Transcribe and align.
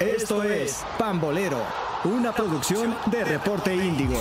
Esto 0.00 0.44
es 0.44 0.84
Pambolero, 0.96 1.60
una 2.04 2.32
producción 2.32 2.94
de 3.06 3.24
Reporte 3.24 3.74
Índigo. 3.74 4.16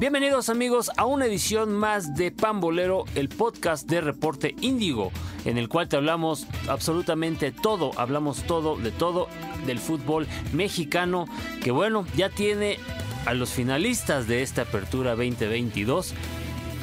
Bienvenidos 0.00 0.48
amigos 0.48 0.90
a 0.96 1.04
una 1.04 1.26
edición 1.26 1.72
más 1.72 2.16
de 2.16 2.32
Pambolero, 2.32 3.04
el 3.14 3.28
podcast 3.28 3.88
de 3.88 4.00
Reporte 4.00 4.56
Índigo, 4.60 5.12
en 5.44 5.56
el 5.56 5.68
cual 5.68 5.88
te 5.88 5.96
hablamos 5.96 6.48
absolutamente 6.68 7.52
todo, 7.52 7.92
hablamos 7.96 8.42
todo 8.42 8.76
de 8.76 8.90
todo 8.90 9.28
del 9.66 9.78
fútbol 9.78 10.26
mexicano, 10.52 11.26
que 11.62 11.70
bueno, 11.70 12.04
ya 12.16 12.28
tiene 12.28 12.80
a 13.26 13.34
los 13.34 13.50
finalistas 13.50 14.26
de 14.26 14.42
esta 14.42 14.62
apertura 14.62 15.10
2022 15.12 16.12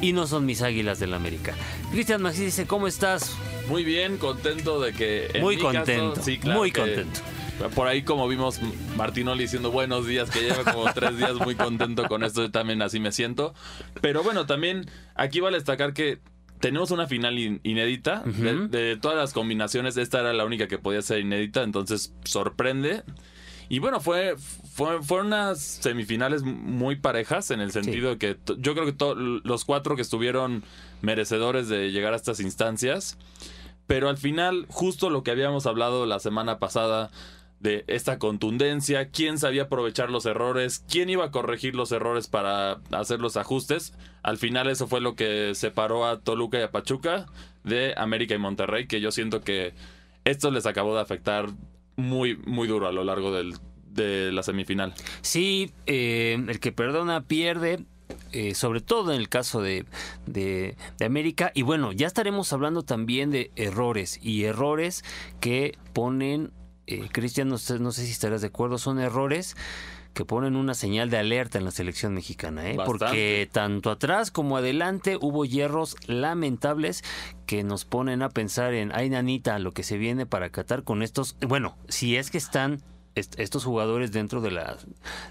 y 0.00 0.14
no 0.14 0.26
son 0.26 0.46
mis 0.46 0.62
águilas 0.62 0.98
del 0.98 1.12
América. 1.12 1.54
Cristian 1.90 2.22
Maxi 2.22 2.46
dice, 2.46 2.66
¿cómo 2.66 2.86
estás? 2.86 3.36
Muy 3.68 3.84
bien, 3.84 4.16
contento 4.16 4.80
de 4.80 4.94
que... 4.94 5.30
en 5.34 5.42
Muy 5.42 5.56
mi 5.56 5.62
caso, 5.62 5.76
contento, 5.76 6.22
sí, 6.22 6.38
claro 6.38 6.58
muy 6.58 6.72
que 6.72 6.80
contento. 6.80 7.20
Por 7.74 7.86
ahí 7.86 8.02
como 8.02 8.26
vimos 8.28 8.60
Martinoli 8.96 9.42
diciendo 9.44 9.70
buenos 9.70 10.06
días, 10.06 10.30
que 10.30 10.40
lleva 10.40 10.64
como 10.72 10.84
tres 10.94 11.16
días 11.16 11.34
muy 11.34 11.54
contento 11.54 12.08
con 12.08 12.24
esto, 12.24 12.42
yo 12.42 12.50
también 12.50 12.82
así 12.82 12.98
me 12.98 13.12
siento. 13.12 13.54
Pero 14.00 14.22
bueno, 14.22 14.46
también 14.46 14.86
aquí 15.14 15.40
vale 15.40 15.58
destacar 15.58 15.92
que 15.92 16.18
tenemos 16.60 16.90
una 16.90 17.06
final 17.06 17.38
in- 17.38 17.60
inédita. 17.62 18.22
de, 18.24 18.96
todas 18.96 19.16
las 19.16 19.32
combinaciones, 19.32 19.96
esta 19.96 20.20
era 20.20 20.32
la 20.32 20.44
única 20.44 20.66
que 20.66 20.78
podía 20.78 21.02
ser 21.02 21.20
inédita, 21.20 21.62
entonces 21.62 22.12
sorprende. 22.24 23.02
Y 23.68 23.78
bueno, 23.78 24.00
fue, 24.00 24.34
fue 24.74 25.00
fueron 25.02 25.28
unas 25.28 25.60
semifinales 25.60 26.42
muy 26.42 26.96
parejas 26.96 27.50
en 27.52 27.60
el 27.60 27.70
sentido 27.72 28.10
de 28.10 28.18
que 28.18 28.36
yo 28.58 28.74
creo 28.74 28.86
que 28.86 29.40
los 29.44 29.64
cuatro 29.64 29.94
que 29.96 30.02
estuvieron 30.02 30.62
merecedores 31.00 31.68
de 31.68 31.90
llegar 31.92 32.12
a 32.12 32.16
estas 32.16 32.40
instancias. 32.40 33.18
Pero 33.86 34.08
al 34.08 34.16
final, 34.18 34.66
justo 34.68 35.10
lo 35.10 35.22
que 35.22 35.30
habíamos 35.30 35.66
hablado 35.66 36.06
la 36.06 36.18
semana 36.20 36.58
pasada 36.58 37.10
de 37.62 37.84
esta 37.86 38.18
contundencia, 38.18 39.08
quién 39.10 39.38
sabía 39.38 39.62
aprovechar 39.62 40.10
los 40.10 40.26
errores, 40.26 40.84
quién 40.90 41.08
iba 41.08 41.24
a 41.26 41.30
corregir 41.30 41.74
los 41.76 41.92
errores 41.92 42.26
para 42.28 42.80
hacer 42.90 43.20
los 43.20 43.36
ajustes. 43.36 43.94
Al 44.22 44.36
final 44.36 44.68
eso 44.68 44.88
fue 44.88 45.00
lo 45.00 45.14
que 45.14 45.54
separó 45.54 46.04
a 46.06 46.20
Toluca 46.20 46.58
y 46.58 46.62
a 46.62 46.70
Pachuca 46.72 47.26
de 47.62 47.94
América 47.96 48.34
y 48.34 48.38
Monterrey, 48.38 48.86
que 48.88 49.00
yo 49.00 49.12
siento 49.12 49.42
que 49.42 49.72
esto 50.24 50.50
les 50.50 50.66
acabó 50.66 50.94
de 50.96 51.00
afectar 51.02 51.46
muy, 51.96 52.36
muy 52.36 52.66
duro 52.66 52.88
a 52.88 52.92
lo 52.92 53.04
largo 53.04 53.32
del- 53.32 53.54
de 53.92 54.32
la 54.32 54.42
semifinal. 54.42 54.94
Sí, 55.20 55.70
eh, 55.86 56.36
el 56.48 56.58
que 56.60 56.72
perdona 56.72 57.22
pierde. 57.22 57.84
eh, 58.32 58.54
sobre 58.54 58.80
todo 58.82 59.12
en 59.14 59.20
el 59.20 59.28
caso 59.30 59.62
de, 59.62 59.86
de- 60.26 60.76
de 60.98 61.04
América. 61.06 61.50
Y 61.54 61.62
bueno, 61.62 61.92
ya 61.92 62.06
estaremos 62.06 62.52
hablando 62.52 62.82
también 62.82 63.30
de 63.30 63.50
errores 63.56 64.18
y 64.22 64.44
errores 64.44 65.02
que 65.40 65.78
ponen, 65.94 66.50
eh, 66.86 67.08
Cristian, 67.12 67.48
no 67.48 67.58
sé, 67.58 67.78
no 67.78 67.92
sé 67.92 68.04
si 68.04 68.12
estarás 68.12 68.40
de 68.40 68.48
acuerdo, 68.48 68.78
son 68.78 68.98
errores 68.98 69.56
que 70.14 70.26
ponen 70.26 70.56
una 70.56 70.74
señal 70.74 71.08
de 71.08 71.16
alerta 71.16 71.56
en 71.58 71.64
la 71.64 71.70
selección 71.70 72.12
mexicana, 72.12 72.68
¿eh? 72.70 72.74
Porque 72.84 73.48
tanto 73.50 73.90
atrás 73.90 74.30
como 74.30 74.58
adelante 74.58 75.16
hubo 75.18 75.46
hierros 75.46 75.96
lamentables 76.06 77.02
que 77.46 77.62
nos 77.64 77.84
ponen 77.86 78.20
a 78.22 78.28
pensar 78.28 78.74
en, 78.74 78.92
ay 78.94 79.08
nanita, 79.08 79.58
lo 79.58 79.72
que 79.72 79.82
se 79.84 79.96
viene 79.96 80.26
para 80.26 80.50
Qatar 80.50 80.82
con 80.84 81.02
estos, 81.02 81.36
bueno, 81.40 81.76
si 81.88 82.16
es 82.16 82.30
que 82.30 82.36
están 82.36 82.82
est- 83.14 83.38
estos 83.40 83.64
jugadores 83.64 84.12
dentro 84.12 84.42
de 84.42 84.50
la 84.50 84.76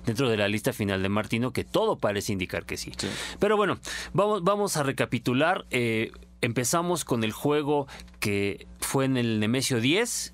dentro 0.05 0.29
de 0.29 0.37
la 0.37 0.47
lista 0.47 0.73
final 0.73 1.03
de 1.03 1.09
Martino 1.09 1.51
que 1.53 1.63
todo 1.63 1.97
parece 1.99 2.33
indicar 2.33 2.65
que 2.65 2.77
sí. 2.77 2.91
Sí. 2.97 3.07
Pero 3.39 3.57
bueno, 3.57 3.77
vamos 4.13 4.43
vamos 4.43 4.77
a 4.77 4.83
recapitular. 4.83 5.65
eh, 5.69 6.11
empezamos 6.41 7.05
con 7.05 7.23
el 7.23 7.33
juego 7.33 7.85
que 8.19 8.65
fue 8.79 9.05
en 9.05 9.15
el 9.17 9.39
Nemesio 9.39 9.79
10. 9.79 10.33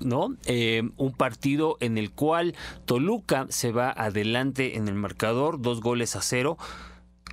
¿No? 0.00 0.36
Eh, 0.46 0.90
un 0.96 1.12
partido 1.12 1.76
en 1.80 1.98
el 1.98 2.10
cual 2.10 2.54
Toluca 2.84 3.46
se 3.48 3.72
va 3.72 3.90
adelante 3.90 4.76
en 4.76 4.88
el 4.88 4.94
marcador, 4.94 5.60
dos 5.60 5.80
goles 5.80 6.16
a 6.16 6.22
cero, 6.22 6.58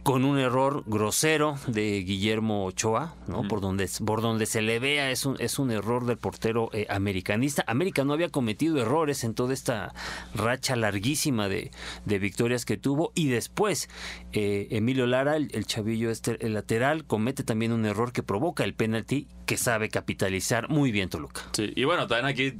con 0.06 0.23
un 0.23 0.38
error 0.38 0.84
grosero 0.85 1.57
de 1.66 2.03
Guillermo 2.03 2.63
Ochoa, 2.66 3.16
¿no? 3.28 3.47
por, 3.47 3.59
donde, 3.59 3.90
por 4.06 4.22
donde 4.22 4.46
se 4.46 4.62
le 4.62 4.78
vea 4.78 5.09
es 5.09 5.25
un, 5.25 5.35
es 5.40 5.57
un 5.57 5.72
error 5.72 6.06
del 6.06 6.19
portero 6.19 6.69
eh, 6.74 6.85
americanista. 6.91 7.63
América 7.66 8.03
no 8.03 8.13
había 8.13 8.29
cometido 8.29 8.79
errores 8.79 9.24
en 9.24 9.34
toda 9.34 9.56
esta 9.56 9.96
racha 10.35 10.75
larguísima 10.75 11.50
de, 11.50 11.72
de 12.06 12.19
victorias 12.19 12.66
que 12.66 12.78
tuvo 12.78 13.13
y 13.16 13.29
después 13.29 13.90
eh, 14.31 14.68
Emilio 14.69 15.07
Lara, 15.07 15.38
el, 15.38 15.50
el 15.53 15.66
chavillo 15.66 16.12
este, 16.12 16.38
el 16.46 16.53
lateral, 16.53 17.06
comete 17.06 17.44
también 17.44 17.72
un 17.72 17.84
error 17.88 18.12
que 18.12 18.22
provoca 18.22 18.63
el 18.63 18.75
penalti 18.75 19.28
que 19.47 19.58
sabe 19.58 19.90
capitalizar 19.90 20.69
muy 20.69 20.91
bien 20.91 21.09
Toluca. 21.09 21.41
Sí, 21.53 21.74
y 21.75 21.84
bueno, 21.84 22.06
también 22.06 22.28
aquí 22.28 22.53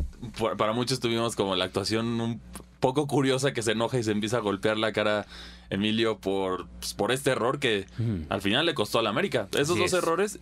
para 0.58 0.74
muchos 0.74 1.00
tuvimos 1.00 1.36
como 1.36 1.56
la 1.56 1.66
actuación 1.66 2.19
un 2.19 2.42
poco 2.80 3.08
curiosa 3.08 3.53
que 3.53 3.62
se 3.62 3.72
enoja 3.72 3.97
y 4.00 4.03
se 4.03 4.12
empieza 4.12 4.38
a 4.38 4.41
golpear 4.41 4.78
la 4.78 4.91
cara 4.91 5.25
Emilio 5.69 6.19
por, 6.19 6.68
pues, 6.80 6.94
por 6.94 7.12
este 7.12 7.31
error 7.31 7.59
que 7.59 7.86
al 8.30 8.41
final 8.41 8.66
le 8.66 8.74
costó 8.74 9.00
a 9.00 9.03
la 9.03 9.09
América. 9.09 9.47
Esos 9.53 9.72
Así 9.72 9.80
dos 9.80 9.94
es. 9.94 9.94
errores. 9.94 10.40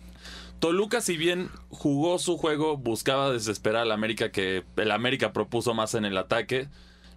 Toluca, 0.60 1.00
si 1.00 1.16
bien 1.16 1.50
jugó 1.68 2.18
su 2.18 2.36
juego, 2.38 2.76
buscaba 2.76 3.30
desesperar 3.32 3.82
al 3.82 3.92
América 3.92 4.30
que 4.30 4.64
el 4.76 4.90
América 4.90 5.32
propuso 5.32 5.74
más 5.74 5.94
en 5.94 6.04
el 6.04 6.16
ataque. 6.16 6.68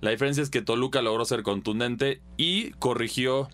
La 0.01 0.11
diferencia 0.11 0.43
es 0.43 0.49
que 0.49 0.61
Toluca 0.61 1.01
logró 1.01 1.23
ser 1.25 1.43
contundente 1.43 2.21
y 2.37 2.71
corrigió 2.71 3.47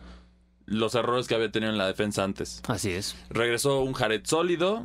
los 0.65 0.95
errores 0.95 1.27
que 1.27 1.35
había 1.35 1.51
tenido 1.51 1.71
en 1.71 1.77
la 1.77 1.87
defensa 1.87 2.23
antes. 2.23 2.61
Así 2.67 2.91
es. 2.91 3.15
Regresó 3.29 3.81
un 3.81 3.93
Jared 3.93 4.21
sólido, 4.25 4.83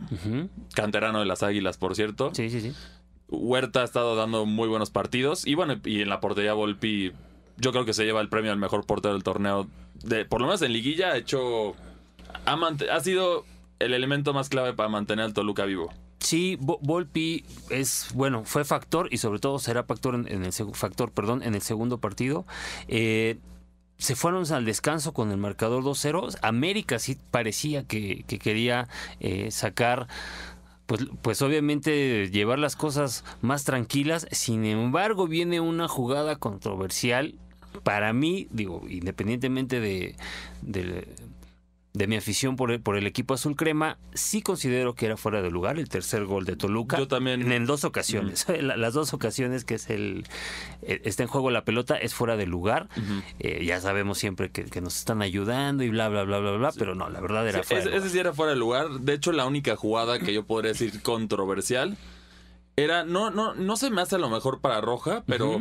canterano 0.75 1.21
de 1.21 1.27
las 1.27 1.43
Águilas, 1.43 1.77
por 1.79 1.95
cierto. 1.95 2.31
Sí, 2.35 2.51
sí, 2.51 2.61
sí. 2.61 2.73
Huerta 3.29 3.83
ha 3.83 3.85
estado 3.85 4.17
dando 4.17 4.47
muy 4.47 4.69
buenos 4.69 4.91
partidos. 4.91 5.47
Y 5.47 5.55
bueno, 5.55 5.77
y 5.85 6.03
en 6.03 6.09
la 6.09 6.21
portería 6.21 6.55
Volpi, 6.55 7.13
yo 7.57 7.73
creo 7.73 7.85
que 7.85 7.93
se 7.95 8.05
lleva 8.05 8.21
el 8.21 8.29
premio 8.29 8.53
al 8.53 8.59
mejor 8.59 8.87
portero 8.87 9.15
del 9.15 9.23
torneo. 9.23 9.67
De, 10.03 10.25
por 10.25 10.41
lo 10.41 10.47
menos 10.47 10.63
en 10.63 10.73
liguilla 10.73 11.09
ha 11.13 11.17
hecho. 11.17 11.75
Ha, 12.47 12.55
ha 12.93 13.01
sido 13.01 13.45
el 13.79 13.95
elemento 13.95 14.33
más 14.33 14.49
clave 14.49 14.73
para 14.73 14.89
mantener 14.89 15.25
al 15.25 15.35
Toluca 15.35 15.65
vivo. 15.65 15.93
Sí, 16.21 16.57
Vo- 16.61 16.79
Volpi 16.83 17.45
es 17.71 18.09
bueno, 18.15 18.45
fue 18.45 18.65
factor 18.65 19.09
y 19.13 19.19
sobre 19.19 19.39
todo 19.39 19.59
será 19.61 19.85
factor 19.85 20.15
en, 20.15 20.45
el 20.45 20.53
factor, 20.53 21.13
perdón, 21.13 21.43
en 21.45 21.55
el 21.55 21.63
segundo 21.63 21.99
partido. 21.99 22.45
Eh, 22.89 23.39
se 23.99 24.15
fueron 24.17 24.51
al 24.53 24.65
descanso 24.65 25.13
con 25.13 25.31
el 25.31 25.37
marcador 25.39 25.83
2-0. 25.85 26.39
América 26.43 26.99
sí 26.99 27.17
parecía 27.31 27.85
que, 27.85 28.25
que 28.27 28.39
quería 28.39 28.89
eh, 29.21 29.51
sacar, 29.51 30.07
pues, 30.89 31.07
pues 31.21 31.43
obviamente 31.43 32.31
llevar 32.31 32.59
las 32.59 32.75
cosas 32.75 33.23
más 33.43 33.65
tranquilas. 33.65 34.27
Sin 34.31 34.65
embargo, 34.65 35.29
viene 35.29 35.61
una 35.61 35.87
jugada 35.87 36.37
controversial. 36.37 37.35
Para 37.83 38.15
mí, 38.15 38.49
digo, 38.51 38.83
independientemente 38.89 39.81
de, 39.81 40.17
de 41.99 42.07
mi 42.07 42.17
afición 42.17 42.55
por 42.55 42.71
el, 42.71 42.81
por 42.81 42.97
el 42.97 43.07
equipo 43.09 43.35
azul 43.35 43.57
crema, 43.57 43.99
sí 44.15 44.41
considero 44.41 44.95
que 44.95 45.07
era 45.07 45.17
fuera 45.17 45.43
de 45.43 45.51
lugar 45.51 45.79
el 45.81 45.89
tercer 45.89 46.25
gol 46.27 46.45
de 46.45 46.55
Toluca. 46.55 46.97
Yo 46.97 47.09
también. 47.09 47.51
En 47.51 47.67
dos 47.67 47.83
ocasiones. 47.85 48.47
La- 48.63 48.77
Las 48.77 48.95
dos 48.95 49.13
ocasiones 49.13 49.65
que 49.65 49.75
es 49.75 49.91
el 49.91 50.25
eh, 50.83 51.01
está 51.05 51.25
en 51.25 51.29
juego 51.29 51.51
la 51.51 51.65
pelota 51.65 51.97
es 51.97 52.15
fuera 52.15 52.37
de 52.37 52.47
lugar. 52.47 52.89
Eh, 53.41 53.65
ya 53.67 53.81
sabemos 53.81 54.17
siempre 54.19 54.51
que, 54.51 54.65
que 54.67 54.81
nos 54.81 54.97
están 54.97 55.23
ayudando 55.23 55.83
y 55.83 55.89
bla 55.91 56.09
bla 56.09 56.23
bla 56.23 56.39
bla 56.39 56.53
bla, 56.53 56.73
pero 56.79 56.95
no, 56.95 57.11
la 57.11 57.21
verdad 57.21 57.49
era 57.49 57.63
Sí, 57.65 57.69
fuera. 57.75 57.83
ese, 57.85 57.97
ese 57.97 58.11
sí 58.11 58.19
era 58.21 58.33
fuera 58.33 58.53
de 58.53 58.59
lugar. 58.59 58.89
De 59.01 59.15
hecho, 59.15 59.33
la 59.33 59.45
única 59.47 59.75
jugada 59.75 60.21
que 60.21 60.33
yo 60.33 60.47
podría 60.47 60.73
decir 60.73 61.03
controversial 61.03 61.97
era. 62.77 63.05
No, 63.05 63.31
no, 63.31 63.55
no 63.55 63.77
se 63.77 63.91
me 63.91 64.01
hace 64.03 64.15
a 64.15 64.19
lo 64.19 64.31
mejor 64.31 64.61
para 64.61 64.81
roja, 64.81 65.25
pero. 65.27 65.61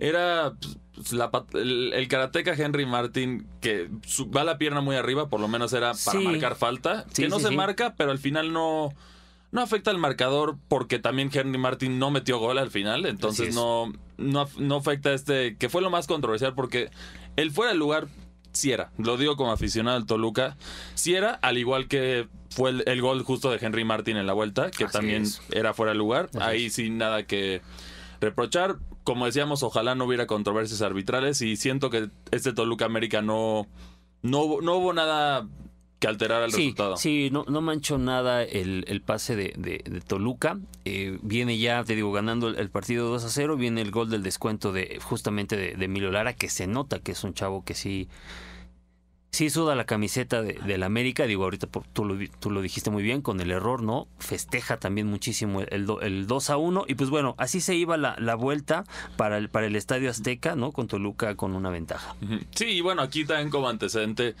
Era 0.00 0.54
pues, 0.94 1.12
la 1.12 1.30
el, 1.54 1.92
el 1.92 2.08
karateca 2.08 2.54
Henry 2.54 2.86
Martin 2.86 3.46
que 3.60 3.88
su- 4.06 4.30
va 4.30 4.44
la 4.44 4.58
pierna 4.58 4.80
muy 4.80 4.96
arriba, 4.96 5.28
por 5.28 5.40
lo 5.40 5.46
menos 5.48 5.72
era 5.72 5.92
para 5.92 6.18
Sí. 6.18 6.24
marcar 6.24 6.56
falta. 6.56 7.04
Sí, 7.12 7.22
que 7.22 7.28
no 7.28 7.38
sí, 7.38 7.44
se 7.46 7.50
marca, 7.52 7.94
pero 7.96 8.10
al 8.10 8.18
final 8.18 8.52
no, 8.52 8.92
no 9.52 9.60
afecta 9.60 9.90
al 9.90 9.98
marcador 9.98 10.56
porque 10.68 10.98
también 10.98 11.30
Henry 11.32 11.58
Martin 11.58 11.98
no 11.98 12.10
metió 12.10 12.38
gol 12.38 12.58
al 12.58 12.70
final. 12.70 13.04
Entonces 13.06 13.50
es. 13.50 13.54
no, 13.54 13.92
no, 14.16 14.48
no 14.58 14.76
afecta 14.76 15.12
este, 15.12 15.56
que 15.56 15.68
fue 15.68 15.82
lo 15.82 15.90
más 15.90 16.06
controversial 16.06 16.54
porque 16.54 16.90
el 17.36 17.50
fuera 17.50 17.72
de 17.72 17.78
lugar 17.78 18.08
sí 18.52 18.72
era. 18.72 18.90
Lo 18.98 19.16
digo 19.18 19.36
como 19.36 19.52
aficionado 19.52 19.96
al 19.98 20.06
Toluca. 20.06 20.56
Sí 20.94 21.14
era, 21.14 21.34
al 21.34 21.58
igual 21.58 21.88
que 21.88 22.26
fue 22.50 22.70
el, 22.70 22.82
el 22.86 23.00
gol 23.02 23.22
justo 23.22 23.50
de 23.50 23.58
Henry 23.64 23.84
Martin 23.84 24.16
en 24.16 24.26
la 24.26 24.32
vuelta, 24.32 24.70
que 24.70 24.84
Así 24.84 24.92
también 24.92 25.22
es. 25.22 25.40
era 25.52 25.72
fuera 25.74 25.92
de 25.92 25.98
lugar. 25.98 26.30
Así 26.34 26.38
Ahí 26.42 26.66
es. 26.66 26.72
sin 26.74 26.96
nada 26.98 27.24
que 27.26 27.60
reprochar. 28.20 28.76
Como 29.04 29.26
decíamos, 29.26 29.62
ojalá 29.62 29.94
no 29.94 30.04
hubiera 30.04 30.26
controversias 30.26 30.82
arbitrales 30.82 31.40
y 31.42 31.56
siento 31.56 31.90
que 31.90 32.10
este 32.30 32.52
Toluca 32.52 32.84
América 32.84 33.22
no, 33.22 33.66
no, 34.22 34.38
hubo- 34.42 34.60
no 34.62 34.76
hubo 34.76 34.92
nada 34.92 35.48
que 35.98 36.06
alterara 36.06 36.46
el 36.46 36.52
Sí, 36.52 36.56
resultado. 36.58 36.96
sí, 36.96 37.28
no, 37.30 37.44
no 37.48 37.60
manchó 37.60 37.98
nada 37.98 38.42
el, 38.42 38.84
el 38.88 39.02
pase 39.02 39.36
de, 39.36 39.52
de- 39.58 39.82
de 39.84 40.00
Toluca. 40.00 40.58
Eh, 40.86 41.18
viene 41.22 41.58
ya, 41.58 41.84
te 41.84 41.94
digo, 41.94 42.10
ganando 42.12 42.48
el, 42.48 42.56
el 42.58 42.70
partido 42.70 43.08
2 43.10 43.24
a 43.24 43.28
0. 43.28 43.56
Viene 43.56 43.82
el 43.82 43.90
gol 43.90 44.08
del 44.08 44.22
descuento 44.22 44.72
de 44.72 44.98
justamente 45.02 45.56
de, 45.56 45.74
de 45.76 45.84
Emilio 45.84 46.10
Lara, 46.10 46.34
que 46.34 46.48
se 46.48 46.66
nota 46.66 47.00
que 47.00 47.12
es 47.12 47.22
un 47.24 47.34
chavo 47.34 47.64
que 47.64 47.74
sí 47.74 48.08
Sí, 49.32 49.48
suda 49.48 49.76
la 49.76 49.84
camiseta 49.84 50.42
de, 50.42 50.54
del 50.54 50.82
América, 50.82 51.24
digo, 51.24 51.44
ahorita 51.44 51.68
tú 51.92 52.04
lo, 52.04 52.18
tú 52.40 52.50
lo 52.50 52.62
dijiste 52.62 52.90
muy 52.90 53.02
bien, 53.02 53.22
con 53.22 53.40
el 53.40 53.52
error, 53.52 53.80
¿no? 53.82 54.08
Festeja 54.18 54.78
también 54.78 55.06
muchísimo 55.06 55.60
el, 55.60 55.86
el 56.02 56.26
2 56.26 56.50
a 56.50 56.56
1 56.56 56.84
y 56.88 56.94
pues 56.94 57.10
bueno, 57.10 57.36
así 57.38 57.60
se 57.60 57.76
iba 57.76 57.96
la, 57.96 58.16
la, 58.18 58.34
vuelta 58.34 58.84
para 59.16 59.38
el, 59.38 59.48
para 59.48 59.66
el 59.66 59.76
Estadio 59.76 60.10
Azteca, 60.10 60.56
¿no? 60.56 60.72
Con 60.72 60.88
Toluca 60.88 61.36
con 61.36 61.54
una 61.54 61.70
ventaja. 61.70 62.16
Sí, 62.54 62.66
y 62.66 62.80
bueno, 62.80 63.02
aquí 63.02 63.24
también 63.24 63.50
como 63.50 63.68
antecedente, 63.68 64.34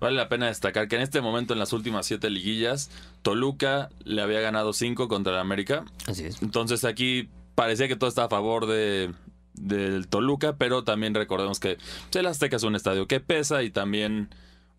vale 0.00 0.16
la 0.16 0.28
pena 0.28 0.46
destacar 0.46 0.88
que 0.88 0.96
en 0.96 1.02
este 1.02 1.20
momento 1.20 1.52
en 1.52 1.60
las 1.60 1.72
últimas 1.72 2.04
siete 2.04 2.28
liguillas, 2.28 2.90
Toluca 3.22 3.88
le 4.04 4.20
había 4.20 4.40
ganado 4.40 4.72
cinco 4.72 5.06
contra 5.06 5.34
el 5.34 5.38
América. 5.38 5.84
Así 6.08 6.24
es. 6.24 6.42
Entonces 6.42 6.84
aquí 6.84 7.28
parecía 7.54 7.86
que 7.86 7.94
todo 7.94 8.08
está 8.08 8.24
a 8.24 8.28
favor 8.28 8.66
de, 8.66 9.12
del 9.54 10.08
Toluca, 10.08 10.56
pero 10.56 10.84
también 10.84 11.14
recordemos 11.14 11.60
que 11.60 11.76
pues, 11.76 12.16
el 12.16 12.26
Azteca 12.26 12.56
es 12.56 12.62
un 12.62 12.74
estadio 12.76 13.06
que 13.06 13.20
pesa 13.20 13.62
y 13.62 13.70
también 13.70 14.28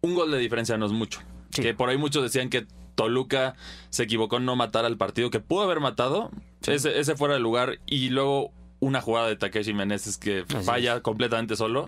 un 0.01 0.15
gol 0.15 0.31
de 0.31 0.37
diferencia 0.37 0.77
no 0.77 0.85
es 0.85 0.91
mucho. 0.91 1.21
Sí. 1.51 1.61
Que 1.61 1.73
por 1.73 1.89
ahí 1.89 1.97
muchos 1.97 2.21
decían 2.23 2.49
que 2.49 2.67
Toluca 2.95 3.55
se 3.89 4.03
equivocó 4.03 4.37
en 4.37 4.45
no 4.45 4.55
matar 4.55 4.85
al 4.85 4.97
partido 4.97 5.29
que 5.29 5.39
pudo 5.39 5.63
haber 5.63 5.79
matado, 5.79 6.31
Sí. 6.61 6.71
ese, 6.71 6.99
ese 6.99 7.15
fuera 7.15 7.33
de 7.35 7.39
lugar 7.39 7.79
y 7.85 8.09
luego 8.09 8.51
una 8.79 8.99
jugada 9.01 9.27
de 9.27 9.35
Takeshi 9.35 9.73
Meneses 9.73 10.17
que 10.17 10.45
Así 10.47 10.65
falla 10.65 11.01
completamente 11.01 11.55
solo. 11.55 11.87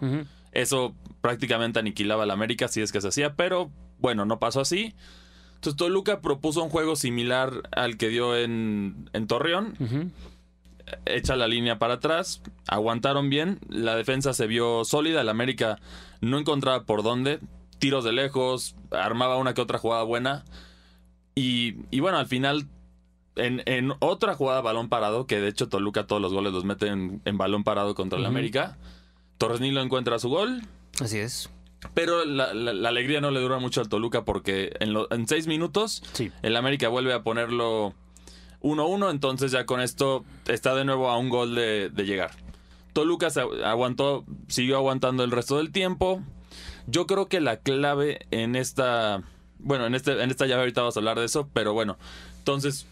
Eso 0.52 0.96
prácticamente 1.22 1.80
aniquilaba 1.80 2.24
al 2.24 2.32
América 2.32 2.68
si 2.68 2.82
es 2.82 2.92
que 2.92 3.02
se 3.02 3.08
hacía, 3.10 3.36
pero 3.36 3.70
bueno, 4.00 4.26
no 4.26 4.40
pasó 4.40 4.62
así. 4.62 4.94
Entonces 5.56 5.76
Toluca 5.78 6.22
propuso 6.22 6.64
un 6.64 6.70
juego 6.70 6.96
similar 6.96 7.64
al 7.72 7.98
que 7.98 8.10
dio 8.10 8.38
en, 8.38 9.10
en 9.14 9.28
Torreón. 9.28 10.14
Echa 11.06 11.36
la 11.36 11.48
línea 11.48 11.80
para 11.80 11.96
atrás, 11.96 12.42
aguantaron 12.68 13.30
bien, 13.30 13.60
la 13.70 13.96
defensa 13.96 14.34
se 14.34 14.48
vio 14.48 14.86
sólida, 14.86 15.22
el 15.22 15.30
América 15.30 15.80
no 16.22 16.38
encontraba 16.40 16.84
por 16.86 17.04
dónde, 17.04 17.40
tiros 17.80 18.04
de 18.04 18.12
lejos, 18.14 18.76
armaba 18.92 19.38
una 19.38 19.54
que 19.54 19.62
otra 19.62 19.78
jugada 19.80 20.04
buena. 20.04 20.46
Y, 21.36 21.76
y 21.92 22.00
bueno, 22.00 22.18
al 22.18 22.26
final 22.28 22.68
en, 23.36 23.62
en 23.66 23.94
otra 24.00 24.34
jugada 24.36 24.62
balón 24.62 24.90
parado, 24.90 25.28
que 25.28 25.40
de 25.40 25.50
hecho 25.50 25.70
Toluca 25.70 26.08
todos 26.08 26.22
los 26.22 26.34
goles 26.34 26.54
los 26.54 26.66
mete 26.66 26.88
en, 26.88 27.22
en 27.26 27.38
balón 27.38 27.64
parado 27.64 27.94
contra 27.94 28.18
el. 28.18 28.26
América, 28.26 28.78
Torres 29.38 29.60
Nilo 29.60 29.82
encuentra 29.82 30.18
su 30.18 30.30
gol, 30.30 30.64
Así 31.00 31.20
es. 31.20 31.52
pero 31.94 32.26
la, 32.26 32.54
la- 32.56 32.74
la 32.74 32.90
alegría 32.90 33.22
no 33.22 33.30
le 33.30 33.40
dura 33.40 33.60
mucho 33.60 33.82
al 33.82 33.90
Toluca 33.90 34.26
porque 34.26 34.72
en, 34.80 34.94
lo- 34.94 35.12
en 35.12 35.28
seis 35.28 35.46
minutos 35.46 36.02
Sí. 36.14 36.32
el 36.42 36.56
América 36.56 36.88
vuelve 36.88 37.14
a 37.14 37.22
ponerlo 37.22 37.94
1-1, 38.62 39.12
entonces 39.12 39.52
ya 39.52 39.66
con 39.66 39.82
esto 39.82 40.26
está 40.48 40.76
de 40.76 40.86
nuevo 40.86 41.10
a 41.10 41.18
un 41.18 41.30
gol 41.30 41.56
de, 41.56 41.92
llegar. 42.06 42.32
Toluca 42.94 43.30
se 43.30 43.42
agu- 43.42 43.64
aguantó, 43.64 44.26
siguió 44.48 44.78
aguantando 44.78 45.24
el 45.24 45.32
resto 45.32 45.58
del 45.58 45.72
tiempo. 45.72 46.22
Yo 46.88 47.06
creo 47.06 47.28
que 47.28 47.40
la 47.42 47.58
clave 47.58 48.26
en 48.32 48.56
esta, 48.56 49.22
bueno, 49.60 49.86
en 49.86 49.94
este, 49.96 50.22
en 50.24 50.30
esta 50.32 50.46
llave 50.46 50.62
ahorita 50.62 50.82
vamos 50.82 50.98
a 50.98 51.00
hablar 51.00 51.20
de 51.20 51.26
eso, 51.26 51.50
pero 51.54 51.74
bueno, 51.74 51.98
entonces 52.40 52.88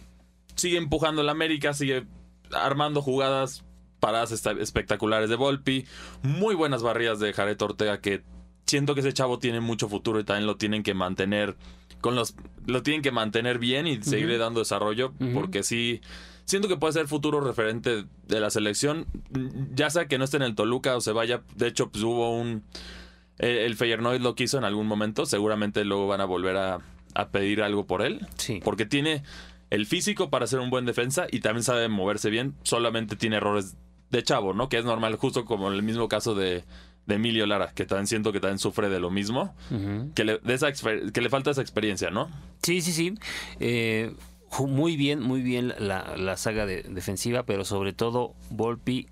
sigue 0.56 0.78
empujando 0.78 1.22
el 1.22 1.30
América, 1.30 1.74
sigue 1.74 2.06
armando 2.52 3.02
jugadas 3.02 3.64
paradas 4.00 4.32
espectaculares 4.32 5.30
de 5.30 5.36
Volpi, 5.36 5.86
muy 6.22 6.54
buenas 6.54 6.84
barridas 6.84 7.20
de 7.20 7.34
Jared 7.34 7.60
Ortega 7.62 8.00
que 8.02 8.22
siento 8.68 8.94
que 8.94 9.00
ese 9.00 9.14
chavo 9.14 9.40
tiene 9.40 9.62
mucho 9.62 9.88
futuro 9.90 10.20
y 10.20 10.24
también 10.24 10.46
lo 10.46 10.58
tienen 10.58 10.84
que 10.84 10.94
mantener 10.94 11.56
con 12.06 12.13
los 12.16 12.36
lo 12.68 12.84
tienen 12.84 13.02
que 13.02 13.10
mantener 13.12 13.57
bien 13.57 13.88
y 13.88 14.00
seguirle 14.04 14.38
dando 14.38 14.60
desarrollo 14.60 15.12
porque 15.34 15.63
sí 15.63 16.02
siento 16.46 16.68
que 16.68 16.78
puede 16.78 16.94
ser 16.94 17.07
futuro 17.07 17.42
referente 17.42 18.06
de 18.28 18.40
la 18.40 18.52
selección 18.52 19.07
ya 19.74 19.90
sea 19.90 20.06
que 20.07 20.19
no 20.19 20.24
esté 20.25 20.38
en 20.38 20.44
el 20.44 20.54
Toluca 20.54 20.96
o 20.96 21.02
se 21.02 21.12
vaya 21.13 21.42
de 21.56 21.66
hecho 21.68 21.90
pues 21.90 22.04
hubo 22.04 22.30
un 22.40 22.62
el, 23.40 23.57
el 23.57 23.75
Feyenoord 23.75 24.22
lo 24.22 24.36
quiso 24.36 24.60
en 24.60 24.66
algún 24.66 24.86
momento 24.86 25.25
seguramente 25.25 25.84
luego 25.84 26.06
van 26.06 26.22
a 26.22 26.25
volver 26.25 26.57
a, 26.57 26.78
a 27.16 27.30
pedir 27.30 27.63
algo 27.63 27.88
por 27.88 28.04
él 28.04 28.19
Sí. 28.38 28.62
porque 28.63 28.86
tiene 28.86 29.24
el 29.72 29.88
físico 29.88 30.30
para 30.30 30.46
ser 30.46 30.60
un 30.60 30.69
buen 30.69 30.86
defensa 30.86 31.25
y 31.31 31.40
también 31.40 31.63
sabe 31.63 31.88
moverse 31.90 32.30
bien 32.30 32.54
solamente 32.62 33.16
tiene 33.16 33.38
errores 33.38 33.75
de 34.12 34.22
chavo 34.22 34.54
no 34.54 34.69
que 34.69 34.78
es 34.78 34.86
normal 34.86 35.16
justo 35.16 35.44
como 35.46 35.72
el 35.72 35.81
mismo 35.81 36.07
caso 36.07 36.36
de 36.36 36.63
de 37.06 37.16
Emilio 37.16 37.46
Lara, 37.46 37.72
que 37.74 37.86
también 37.86 38.07
siento 38.07 38.31
que 38.31 38.40
también 38.40 38.60
sufre 38.60 38.90
de 38.90 39.00
lo 39.00 39.12
mismo, 39.12 39.54
que 40.16 40.24
le, 40.24 40.40
de 40.40 40.54
esa 40.54 40.72
que 40.72 41.22
le 41.22 41.30
falta 41.30 41.52
esa 41.52 41.62
experiencia, 41.62 42.10
¿no? 42.10 42.30
Sí, 42.63 42.81
sí, 42.81 42.92
sí. 42.92 43.13
Eh, 43.60 44.13
muy 44.60 44.96
bien, 44.96 45.22
muy 45.22 45.42
bien 45.42 45.74
la, 45.80 46.16
la 46.18 46.38
saga 46.38 46.66
de- 46.66 46.84
defensiva, 46.84 47.44
pero 47.44 47.66
sobre 47.66 47.94
todo 47.94 48.34
Volpi 48.50 49.07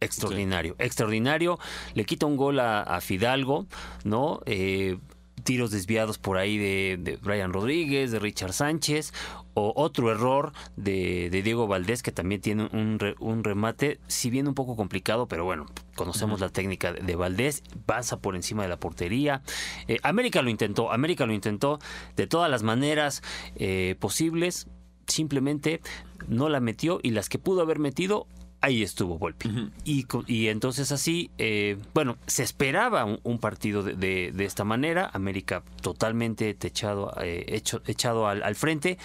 extraordinario, 0.00 0.74
extraordinario. 0.78 1.58
Le 1.94 2.04
quita 2.04 2.26
un 2.26 2.36
gol 2.36 2.60
a, 2.60 2.82
a 2.82 3.00
Fidalgo, 3.00 3.66
¿no? 4.04 4.40
Eh, 4.46 4.98
tiros 5.46 5.70
desviados 5.70 6.18
por 6.18 6.36
ahí 6.36 6.58
de, 6.58 6.98
de 7.00 7.16
Brian 7.16 7.52
Rodríguez, 7.52 8.10
de 8.10 8.18
Richard 8.18 8.52
Sánchez, 8.52 9.14
o 9.54 9.72
otro 9.76 10.10
error 10.10 10.52
de, 10.76 11.30
de 11.30 11.42
Diego 11.42 11.66
Valdés, 11.66 12.02
que 12.02 12.12
también 12.12 12.42
tiene 12.42 12.68
un, 12.72 12.98
re- 12.98 13.14
un 13.20 13.42
remate, 13.44 13.98
si 14.08 14.28
bien 14.28 14.48
un 14.48 14.54
poco 14.54 14.76
complicado, 14.76 15.28
pero 15.28 15.44
bueno, 15.44 15.64
conocemos 15.94 16.40
la 16.40 16.50
técnica 16.50 16.92
de, 16.92 17.00
de 17.00 17.16
Valdés, 17.16 17.62
pasa 17.86 18.18
por 18.20 18.36
encima 18.36 18.64
de 18.64 18.68
la 18.68 18.76
portería. 18.78 19.40
Eh, 19.88 19.98
América 20.02 20.42
lo 20.42 20.50
intentó, 20.50 20.92
América 20.92 21.24
lo 21.24 21.32
intentó 21.32 21.78
de 22.16 22.26
todas 22.26 22.50
las 22.50 22.62
maneras 22.62 23.22
eh, 23.54 23.94
posibles, 23.98 24.66
simplemente 25.06 25.80
no 26.28 26.48
la 26.48 26.58
metió 26.58 26.98
y 27.02 27.10
las 27.12 27.28
que 27.28 27.38
pudo 27.38 27.62
haber 27.62 27.78
metido, 27.78 28.26
ahí 28.60 28.82
estuvo 28.82 29.18
Volpi. 29.18 29.70
Y, 29.84 30.06
y 30.26 30.48
entonces 30.48 30.90
así, 30.92 31.30
eh, 31.38 31.76
bueno, 31.94 32.16
se 32.26 32.42
esperaba 32.42 33.04
un, 33.04 33.20
un 33.22 33.38
partido 33.38 33.82
de, 33.82 33.94
de- 33.94 34.32
de 34.32 34.44
esta 34.44 34.64
manera, 34.64 35.10
América 35.12 35.62
totalmente 35.82 36.52
techado, 36.54 37.12
eh, 37.20 37.44
hecho, 37.48 37.82
echado 37.86 38.26
al, 38.28 38.42
al 38.42 38.54
frente. 38.56 38.98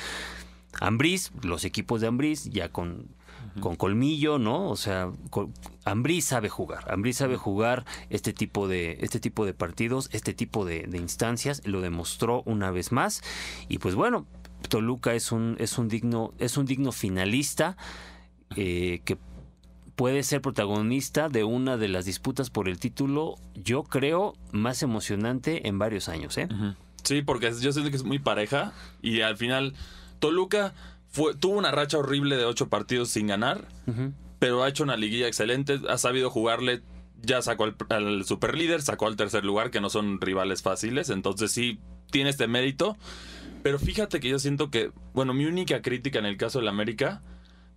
Ambriz, 0.79 1.31
los 1.43 1.65
equipos 1.65 2.01
de 2.01 2.07
Ambriz 2.07 2.45
ya 2.45 2.69
con, 2.69 3.07
con 3.59 3.75
colmillo, 3.75 4.39
¿no? 4.39 4.69
O 4.69 4.77
sea, 4.77 5.11
con- 5.29 5.53
Ambriz 5.83 6.25
sabe 6.25 6.47
jugar, 6.47 6.89
Ambriz 6.89 7.17
sabe 7.17 7.35
jugar 7.35 7.85
este 8.09 8.31
tipo 8.33 8.67
de, 8.69 8.97
este 9.01 9.19
tipo 9.19 9.45
de 9.45 9.53
partidos, 9.53 10.09
este 10.13 10.33
tipo 10.33 10.63
de, 10.65 10.83
de 10.87 10.97
instancias, 10.97 11.61
lo 11.65 11.81
demostró 11.81 12.41
una 12.45 12.71
vez 12.71 12.91
más. 12.93 13.21
Y 13.67 13.79
pues 13.79 13.95
bueno, 13.95 14.25
Toluca 14.69 15.13
es 15.13 15.31
un, 15.33 15.57
es 15.59 15.77
un 15.77 15.89
digno, 15.89 16.33
es 16.39 16.55
un 16.57 16.65
digno 16.65 16.91
finalista 16.93 17.75
eh, 18.55 19.01
que 19.05 19.17
puede 19.95 20.23
ser 20.23 20.41
protagonista 20.41 21.29
de 21.29 21.43
una 21.43 21.77
de 21.77 21.87
las 21.87 22.05
disputas 22.05 22.49
por 22.49 22.67
el 22.67 22.79
título, 22.79 23.35
yo 23.55 23.83
creo, 23.83 24.33
más 24.51 24.83
emocionante 24.83 25.67
en 25.67 25.79
varios 25.79 26.09
años, 26.09 26.37
¿eh? 26.37 26.47
Sí, 27.03 27.21
porque 27.21 27.51
yo 27.59 27.71
siento 27.71 27.89
que 27.89 27.97
es 27.97 28.03
muy 28.03 28.19
pareja 28.19 28.73
y 29.01 29.21
al 29.21 29.37
final 29.37 29.73
Toluca 30.19 30.73
fue, 31.09 31.35
tuvo 31.35 31.57
una 31.57 31.71
racha 31.71 31.97
horrible 31.97 32.37
de 32.37 32.45
ocho 32.45 32.69
partidos 32.69 33.09
sin 33.09 33.27
ganar, 33.27 33.67
pero 34.39 34.63
ha 34.63 34.69
hecho 34.69 34.83
una 34.83 34.97
liguilla 34.97 35.27
excelente, 35.27 35.79
ha 35.89 35.97
sabido 35.97 36.29
jugarle, 36.29 36.81
ya 37.21 37.41
sacó 37.41 37.65
al, 37.65 37.75
al 37.89 38.25
superlíder, 38.25 38.81
sacó 38.81 39.07
al 39.07 39.15
tercer 39.15 39.43
lugar, 39.43 39.71
que 39.71 39.81
no 39.81 39.89
son 39.89 40.21
rivales 40.21 40.61
fáciles, 40.61 41.09
entonces 41.09 41.51
sí 41.51 41.79
tiene 42.11 42.29
este 42.29 42.47
mérito, 42.47 42.97
pero 43.63 43.79
fíjate 43.79 44.19
que 44.19 44.29
yo 44.29 44.39
siento 44.39 44.69
que, 44.69 44.91
bueno, 45.13 45.33
mi 45.33 45.45
única 45.45 45.81
crítica 45.81 46.19
en 46.19 46.25
el 46.25 46.37
caso 46.37 46.59
del 46.59 46.67
América 46.67 47.21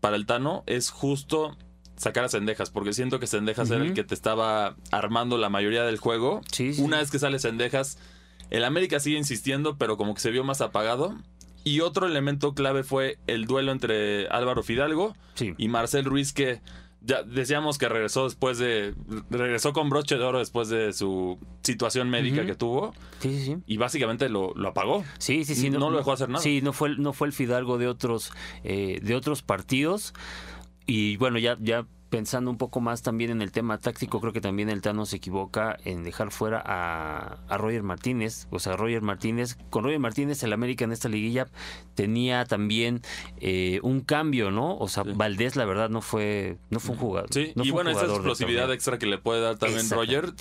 para 0.00 0.16
el 0.16 0.26
Tano 0.26 0.64
es 0.66 0.90
justo 0.90 1.56
sacar 1.96 2.24
a 2.24 2.28
Cendejas, 2.28 2.70
porque 2.70 2.92
siento 2.92 3.20
que 3.20 3.26
Cendejas 3.26 3.70
era 3.70 3.84
el 3.84 3.94
que 3.94 4.04
te 4.04 4.14
estaba 4.14 4.76
armando 4.90 5.38
la 5.38 5.48
mayoría 5.48 5.84
del 5.84 5.98
juego. 5.98 6.40
Sí, 6.52 6.74
sí. 6.74 6.82
Una 6.82 6.98
vez 6.98 7.10
que 7.10 7.18
sale 7.18 7.38
Cendejas, 7.38 7.98
el 8.50 8.64
América 8.64 9.00
sigue 9.00 9.18
insistiendo, 9.18 9.76
pero 9.78 9.96
como 9.96 10.14
que 10.14 10.20
se 10.20 10.30
vio 10.30 10.44
más 10.44 10.60
apagado. 10.60 11.14
Y 11.62 11.80
otro 11.80 12.06
elemento 12.06 12.52
clave 12.54 12.82
fue 12.82 13.18
el 13.26 13.46
duelo 13.46 13.72
entre 13.72 14.28
Álvaro 14.28 14.62
Fidalgo 14.62 15.14
Sí. 15.34 15.54
y 15.56 15.68
Marcel 15.68 16.04
Ruiz, 16.04 16.32
que 16.34 16.60
ya 17.00 17.22
decíamos 17.22 17.76
que 17.78 17.88
regresó 17.88 18.24
después 18.24 18.58
de. 18.58 18.94
regresó 19.30 19.72
con 19.72 19.88
broche 19.90 20.16
de 20.16 20.24
oro 20.24 20.38
después 20.38 20.68
de 20.68 20.92
su 20.94 21.38
situación 21.62 22.08
médica 22.10 22.44
que 22.46 22.54
tuvo. 22.54 22.92
Sí, 23.20 23.30
sí, 23.38 23.44
sí. 23.46 23.56
Y 23.66 23.76
básicamente 23.78 24.28
lo, 24.28 24.52
lo 24.54 24.68
apagó. 24.68 25.04
Sí, 25.18 25.44
sí, 25.44 25.54
sí. 25.54 25.70
No 25.70 25.90
lo 25.90 25.98
dejó 25.98 26.12
hacer 26.12 26.28
nada. 26.28 26.42
Sí, 26.42 26.60
no 26.62 26.72
fue, 26.72 26.88
el- 26.88 27.02
no 27.02 27.12
fue 27.12 27.26
el 27.28 27.32
Fidalgo 27.34 27.76
de 27.78 27.88
otros, 27.88 28.30
eh, 28.62 29.00
de 29.02 29.14
otros 29.14 29.42
partidos. 29.42 30.12
Y 30.86 31.16
bueno, 31.16 31.38
ya, 31.38 31.56
ya 31.60 31.86
pensando 32.10 32.48
un 32.48 32.58
poco 32.58 32.80
más 32.80 33.02
también 33.02 33.32
en 33.32 33.42
el 33.42 33.50
tema 33.50 33.78
táctico, 33.78 34.20
creo 34.20 34.32
que 34.32 34.40
también 34.40 34.70
el 34.70 34.82
Tano 34.82 35.04
se 35.04 35.16
equivoca 35.16 35.76
en 35.84 36.04
dejar 36.04 36.30
fuera 36.30 36.62
a, 36.64 37.38
a 37.48 37.58
Roger 37.58 37.82
Martínez. 37.82 38.46
O 38.50 38.60
sea, 38.60 38.76
Roger 38.76 39.02
Martínez, 39.02 39.56
con 39.68 39.82
Roger 39.82 39.98
Martínez 39.98 40.40
el 40.44 40.52
América 40.52 40.84
en 40.84 40.92
esta 40.92 41.08
liguilla 41.08 41.48
tenía 41.96 42.44
también 42.44 43.02
eh, 43.40 43.80
un 43.82 44.00
cambio, 44.00 44.52
¿no? 44.52 44.76
O 44.78 44.86
sea, 44.86 45.02
Sí. 45.02 45.10
Valdés, 45.12 45.56
la 45.56 45.64
verdad, 45.64 45.90
no 45.90 46.02
fue, 46.02 46.56
no 46.70 46.78
fue 46.78 46.94
un 46.94 47.00
jugador. 47.00 47.30
Sí, 47.32 47.52
no 47.56 47.64
y 47.64 47.72
bueno, 47.72 47.90
esa 47.90 48.04
explosividad 48.04 48.72
extra 48.72 48.96
que 48.96 49.06
le 49.06 49.18
puede 49.18 49.40
dar 49.40 49.58
también 49.58 49.90
Roger. 49.90 50.32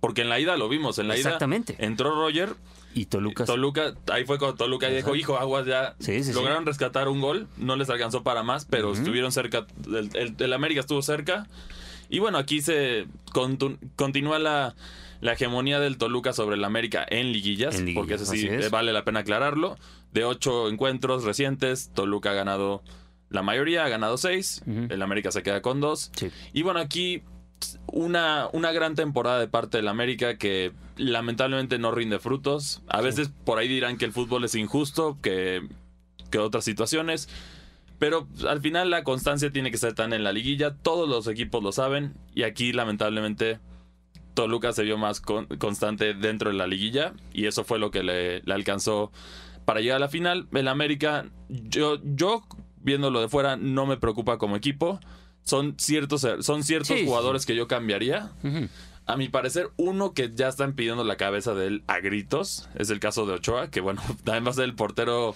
Porque 0.00 0.22
en 0.22 0.30
la 0.30 0.40
ida 0.40 0.56
lo 0.56 0.70
vimos, 0.70 0.98
en 0.98 1.08
la 1.08 1.14
ida 1.18 1.28
Exactamente. 1.28 1.76
entró 1.78 2.14
Roger 2.14 2.54
Y 2.94 3.06
Toluca. 3.06 3.44
Toluca, 3.44 3.94
ahí 4.12 4.24
fue 4.24 4.38
cuando 4.38 4.56
Toluca 4.56 4.88
dijo, 4.88 5.10
Ajá. 5.10 5.16
hijo, 5.18 5.36
aguas 5.38 5.66
ya. 5.66 5.94
Sí, 5.98 6.22
sí, 6.22 6.24
sí. 6.24 6.32
Lograron 6.32 6.66
rescatar 6.66 7.08
un 7.08 7.20
gol, 7.20 7.48
no 7.56 7.76
les 7.76 7.88
alcanzó 7.90 8.22
para 8.22 8.42
más, 8.42 8.64
pero 8.66 8.92
estuvieron 8.92 9.32
cerca, 9.32 9.66
el, 9.86 10.10
el- 10.14 10.34
el 10.38 10.52
América 10.52 10.80
estuvo 10.80 11.00
cerca. 11.02 11.46
Y 12.10 12.18
bueno, 12.18 12.36
aquí 12.38 12.60
se 12.60 13.06
continúa 13.96 14.38
la, 14.38 14.74
la 15.20 15.32
hegemonía 15.32 15.80
del 15.80 15.96
Toluca 15.96 16.32
sobre 16.32 16.56
el 16.56 16.64
América 16.64 17.06
en 17.08 17.32
liguillas, 17.32 17.74
En 17.76 17.86
liguillas, 17.86 17.96
porque 18.00 18.14
eso 18.14 18.26
sí 18.26 18.46
es. 18.46 18.70
vale 18.70 18.92
la 18.92 19.04
pena 19.04 19.20
aclararlo. 19.20 19.78
De 20.12 20.24
ocho 20.24 20.68
encuentros 20.68 21.24
recientes, 21.24 21.90
Toluca 21.94 22.32
ha 22.32 22.34
ganado 22.34 22.82
la 23.30 23.42
mayoría, 23.42 23.84
ha 23.84 23.88
ganado 23.88 24.18
seis, 24.18 24.62
el 24.66 25.00
América 25.00 25.32
se 25.32 25.42
queda 25.42 25.62
con 25.62 25.80
dos. 25.80 26.12
Y 26.52 26.60
bueno, 26.62 26.80
aquí 26.80 27.22
una, 27.86 28.48
una 28.52 28.72
gran 28.72 28.94
temporada 28.94 29.38
de 29.38 29.48
parte 29.48 29.78
del 29.78 29.88
América 29.88 30.38
que 30.38 30.72
lamentablemente 30.96 31.78
no 31.78 31.90
rinde 31.92 32.18
frutos. 32.18 32.82
A 32.88 33.00
veces 33.00 33.30
por 33.44 33.58
ahí 33.58 33.68
dirán 33.68 33.96
que 33.98 34.04
el 34.04 34.12
fútbol 34.12 34.44
es 34.44 34.54
injusto, 34.54 35.18
que, 35.22 35.66
que 36.30 36.38
otras 36.38 36.64
situaciones. 36.64 37.28
Pero 37.98 38.26
al 38.48 38.60
final 38.60 38.90
la 38.90 39.04
constancia 39.04 39.50
tiene 39.52 39.70
que 39.70 39.78
ser 39.78 39.94
tan 39.94 40.12
en 40.12 40.24
la 40.24 40.32
liguilla. 40.32 40.74
Todos 40.74 41.08
los 41.08 41.28
equipos 41.28 41.62
lo 41.62 41.72
saben. 41.72 42.14
Y 42.34 42.42
aquí 42.42 42.72
lamentablemente 42.72 43.60
Toluca 44.34 44.72
se 44.72 44.82
vio 44.82 44.98
más 44.98 45.20
con- 45.20 45.46
constante 45.46 46.14
dentro 46.14 46.50
de 46.50 46.56
la 46.56 46.66
liguilla. 46.66 47.12
Y 47.32 47.46
eso 47.46 47.64
fue 47.64 47.78
lo 47.78 47.90
que 47.90 48.02
le, 48.02 48.40
le 48.42 48.54
alcanzó 48.54 49.12
para 49.64 49.80
llegar 49.80 49.96
a 49.98 50.00
la 50.00 50.08
final. 50.08 50.48
El 50.52 50.66
América, 50.68 51.26
yo, 51.48 52.00
yo 52.02 52.42
viéndolo 52.80 53.20
de 53.20 53.28
fuera, 53.28 53.56
no 53.56 53.86
me 53.86 53.96
preocupa 53.96 54.36
como 54.38 54.56
equipo. 54.56 54.98
Son 55.44 55.74
ciertos, 55.78 56.26
son 56.40 56.62
ciertos 56.64 56.96
Sí, 56.98 57.04
jugadores 57.04 57.46
que 57.46 57.54
yo 57.56 57.66
cambiaría. 57.68 58.30
A 59.04 59.16
mi 59.16 59.28
parecer, 59.28 59.68
uno 59.76 60.12
que 60.14 60.30
ya 60.32 60.46
están 60.46 60.74
pidiendo 60.74 61.02
la 61.02 61.16
cabeza 61.16 61.54
de 61.54 61.66
él 61.66 61.82
a 61.88 61.98
gritos 61.98 62.68
es 62.76 62.88
el 62.88 63.00
caso 63.00 63.26
de 63.26 63.32
Ochoa, 63.34 63.68
que 63.68 63.80
bueno, 63.80 64.00
también 64.22 64.46
va 64.46 64.50
a 64.50 64.54
ser 64.54 64.62
el 64.64 64.74
portero 64.76 65.34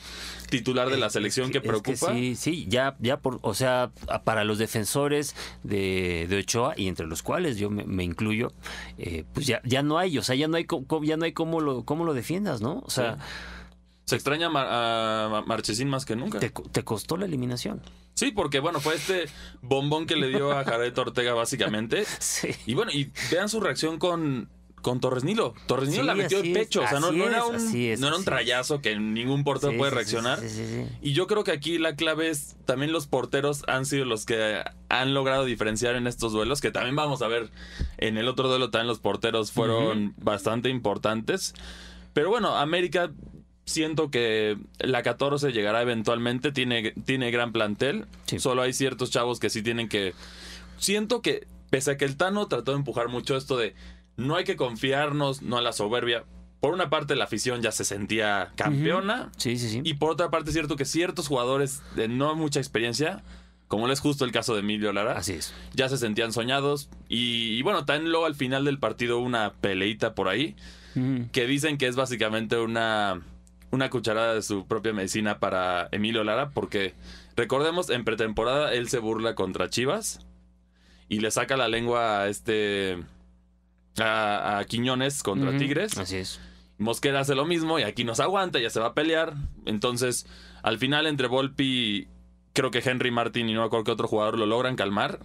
titular 0.51 0.89
de 0.89 0.97
la 0.97 1.11
selección 1.11 1.51
que 1.51 1.59
Es 1.59 1.65
preocupa. 1.65 2.13
sí, 2.15 2.37
sí, 2.37 2.67
ya, 2.69 2.95
ya 3.01 3.17
por, 3.19 3.41
o 3.43 3.55
sea, 3.55 3.91
para 4.23 4.45
los 4.45 4.59
defensores 4.59 5.35
de, 5.65 6.27
de 6.31 6.39
Ochoa 6.39 6.75
y 6.77 6.87
entre 6.87 7.09
los 7.09 7.25
cuales 7.25 7.57
yo 7.59 7.69
me, 7.69 7.85
me 7.85 8.05
incluyo, 8.05 8.53
eh, 8.99 9.25
pues 9.35 9.47
ya, 9.49 9.61
ya 9.65 9.83
no 9.83 9.99
hay, 9.99 10.17
o 10.17 10.23
sea, 10.23 10.37
ya 10.37 10.47
no 10.47 10.57
hay, 10.57 10.67
ya 11.03 11.17
no 11.17 11.25
hay 11.25 11.33
cómo 11.33 11.61
lo, 11.61 11.85
cómo 11.85 12.05
lo 12.05 12.15
defiendas, 12.15 12.61
¿no? 12.61 12.85
O 12.87 12.91
sea, 12.91 13.19
Se 14.07 14.15
extraña 14.15 14.47
a, 14.47 14.51
Mar- 14.51 14.69
a 14.71 15.43
Marchesín 15.47 15.89
más 15.89 16.05
que 16.05 16.15
nunca. 16.15 16.39
te, 16.39 16.53
co- 16.53 16.63
te 16.63 16.85
costó 16.85 17.17
la 17.17 17.27
eliminación. 17.27 17.83
Sí, 18.15 18.31
porque 18.31 18.61
bueno, 18.61 18.79
fue 18.81 18.95
este 18.95 19.25
bombón 19.63 20.07
que 20.07 20.15
le 20.15 20.29
dio 20.29 20.53
a 20.53 20.63
Jared 20.65 20.97
Ortega 20.97 21.35
básicamente. 21.35 22.05
Sí. 22.21 22.51
Y 22.67 22.75
bueno, 22.75 22.93
y 22.93 23.11
vean 23.33 23.49
su 23.49 23.59
reacción 23.59 23.99
con, 23.99 24.49
con 24.81 25.01
Torres 25.01 25.25
Nilo. 25.25 25.55
Torres 25.67 25.89
Nilo 25.89 26.03
Sí, 26.03 26.07
la 26.07 26.15
metió 26.15 26.41
de 26.41 26.53
es, 26.53 26.57
pecho. 26.57 26.83
O 26.83 26.87
sea, 26.87 27.01
no, 27.01 27.09
era 27.11 27.45
un, 27.47 27.57
es, 27.57 27.99
no 27.99 28.07
era 28.07 28.17
un 28.17 28.25
trayazo 28.25 28.81
que 28.81 28.97
ningún 28.97 29.43
portero 29.43 29.73
Sí, 29.73 29.79
puede 29.79 29.91
reaccionar. 29.91 30.39
sí, 30.39 30.51
sí, 30.51 30.65
sí. 30.69 30.87
Y 31.03 31.13
yo 31.13 31.27
creo 31.27 31.43
que 31.43 31.51
aquí 31.51 31.77
la 31.79 31.97
clave 31.97 32.31
es 32.31 32.55
también 32.65 32.93
los 32.93 33.09
porteros 33.09 33.65
han 33.67 33.87
sido 33.87 34.05
los 34.05 34.25
que 34.25 34.63
han 34.89 35.15
logrado 35.15 35.45
diferenciar 35.45 35.97
en 35.97 36.07
estos 36.07 36.31
duelos, 36.33 36.61
que 36.61 36.71
también 36.71 36.95
vamos 36.95 37.23
a 37.23 37.27
ver 37.27 37.51
en 37.99 38.19
el 38.19 38.29
otro 38.29 38.47
duelo 38.49 38.71
también 38.71 38.87
los 38.87 39.01
porteros 39.01 39.51
fueron 39.51 40.15
bastante 40.17 40.69
importantes. 40.69 41.55
Pero 42.13 42.31
bueno, 42.31 42.57
América 42.57 43.11
siento 43.67 44.11
que 44.11 44.57
la 44.79 45.03
14 45.03 45.53
llegará 45.53 45.83
eventualmente, 45.83 46.53
tiene, 46.53 46.93
tiene 47.05 47.31
gran 47.31 47.53
plantel, 47.53 48.07
Sí. 48.27 48.39
solo 48.39 48.63
hay 48.63 48.73
ciertos 48.73 49.11
chavos 49.11 49.39
que 49.41 49.51
sí 49.51 49.63
tienen 49.63 49.89
que... 49.89 50.15
Siento 50.79 51.21
que, 51.21 51.47
pese 51.71 51.91
a 51.93 51.97
que 51.97 52.05
el 52.05 52.17
Tano 52.17 52.47
trató 52.47 52.73
de 52.73 52.79
empujar 52.79 53.09
mucho 53.09 53.37
esto 53.37 53.57
de 53.57 53.75
no 54.17 54.37
hay 54.37 54.45
que 54.45 54.57
confiarnos, 54.57 55.43
no 55.43 55.59
a 55.59 55.63
la 55.63 55.73
soberbia, 55.73 56.25
por 56.61 56.73
una 56.73 56.89
parte 56.91 57.17
la 57.17 57.25
afición 57.25 57.61
ya 57.61 57.73
se 57.73 57.85
sentía 57.85 58.51
campeona, 58.57 59.31
Sí, 59.37 59.59
sí, 59.59 59.69
sí. 59.69 59.81
y 59.85 59.95
por 59.95 60.11
otra 60.11 60.31
parte, 60.31 60.51
es 60.51 60.55
cierto 60.55 60.77
que 60.77 60.85
ciertos 60.85 61.29
jugadores 61.29 61.83
de 61.97 62.09
no 62.09 62.35
mucha 62.35 62.61
experiencia, 62.61 63.23
como 63.69 63.89
es 63.91 63.99
justo 64.01 64.25
el 64.25 64.33
caso 64.33 64.55
de 64.55 64.61
Emilio 64.61 64.93
Lara, 64.93 65.19
Así 65.19 65.33
es. 65.33 65.53
ya 65.75 65.89
se 65.89 65.99
sentían 65.99 66.33
soñados. 66.33 66.89
Y, 67.09 67.57
y 67.59 67.63
bueno, 67.63 67.85
también 67.85 68.11
luego 68.13 68.25
al 68.27 68.37
final 68.37 68.65
del 68.65 68.79
partido 68.79 69.19
una 69.19 69.53
peleita 69.55 70.15
por 70.15 70.29
ahí, 70.29 70.55
que 71.33 71.47
dicen 71.47 71.77
que 71.77 71.89
es 71.89 71.97
básicamente 71.97 72.57
una, 72.57 73.21
una 73.77 73.91
cucharada 73.91 74.35
de 74.35 74.43
su 74.43 74.67
propia 74.67 74.93
medicina 74.93 75.39
para 75.39 75.89
Emilio 75.93 76.25
Lara, 76.25 76.51
porque 76.51 76.95
recordemos, 77.37 77.91
en 77.91 78.05
pretemporada 78.05 78.73
él 78.75 78.89
se 78.89 78.99
burla 78.99 79.35
contra 79.35 79.71
Chivas 79.71 80.27
y 81.09 81.21
le 81.21 81.31
saca 81.31 81.57
la 81.57 81.69
lengua 81.69 82.23
a 82.23 82.29
este... 82.29 82.99
A, 83.99 84.59
a 84.59 84.65
Quiñones 84.67 85.23
contra. 85.23 85.57
Tigres. 85.57 85.97
Así 85.97 86.17
es. 86.17 86.39
Mosquera 86.77 87.21
hace 87.21 87.35
lo 87.35 87.47
mismo 87.47 87.79
y 87.79 87.83
aquí 87.83 88.05
nos 88.05 88.21
aguanta, 88.21 88.59
ya 88.59 88.69
se 88.69 88.79
va 88.79 88.89
a 88.89 88.95
pelear. 88.95 89.33
Entonces, 89.65 90.27
al 90.63 90.77
final, 90.77 91.07
entre 91.07 91.29
Volpi, 91.29 92.07
creo 92.53 92.71
que 92.71 92.83
Henry 92.85 93.11
Martin 93.11 93.49
y 93.49 93.55
no 93.55 93.61
me 93.61 93.67
acuerdo 93.67 93.85
qué 93.85 93.93
otro 93.93 94.09
jugador 94.09 94.39
lo 94.39 94.45
logran 94.45 94.77
calmar. 94.77 95.21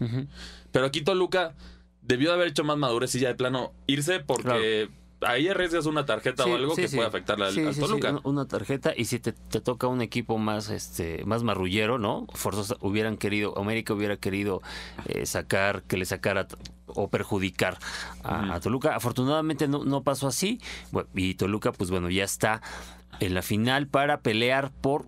Pero 0.72 0.86
aquí 0.86 1.01
Toluca 1.01 1.53
debió 2.01 2.29
de 2.29 2.36
haber 2.36 2.48
hecho 2.48 2.63
más 2.63 2.77
madurez 2.77 3.13
y 3.15 3.20
ya 3.20 3.27
de 3.27 3.36
plano 3.36 3.74
irse 3.88 4.22
porque 4.22 4.89
ahí 5.22 5.48
arriesgas 5.48 5.86
una 5.86 6.06
tarjeta 6.06 6.44
Sí, 6.44 6.50
o 6.50 6.56
algo 6.56 6.75
sí, 6.75 6.82
que 6.84 6.88
sí. 6.88 6.96
puede 6.96 7.08
afectar 7.08 7.42
al, 7.42 7.54
Sí, 7.54 7.62
al 7.66 7.75
Toluca. 7.75 8.20
una- 8.24 8.46
tarjeta 8.46 8.94
y 8.96 9.06
si 9.06 9.20
te, 9.20 9.32
te 9.34 9.62
toca 9.62 9.88
un 9.88 10.01
equipo 10.01 10.38
más 10.38 10.70
este 10.70 11.24
más 11.25 11.44
marrullero, 11.44 11.98
¿no? 11.98 12.25
Forzosa 12.34 12.75
hubieran 12.82 13.18
querido, 13.18 13.58
América 13.58 13.94
hubiera 13.94 14.18
querido 14.18 14.62
eh, 15.06 15.25
sacar, 15.25 15.84
que 15.84 15.98
le 15.98 16.06
sacara 16.06 16.48
o 16.88 17.10
perjudicar 17.10 17.78
a, 18.24 18.60
Toluca. 18.60 18.96
Afortunadamente 18.96 19.68
no, 19.68 19.84
no 19.86 20.04
pasó 20.04 20.28
así. 20.28 20.60
Bueno, 20.92 21.10
y 21.16 21.36
Toluca, 21.36 21.72
pues 21.72 21.90
bueno, 21.92 22.10
ya 22.10 22.24
está 22.24 22.62
en 23.20 23.34
la 23.34 23.42
final 23.42 23.88
para 23.88 24.22
pelear 24.22 24.72
por 24.72 25.06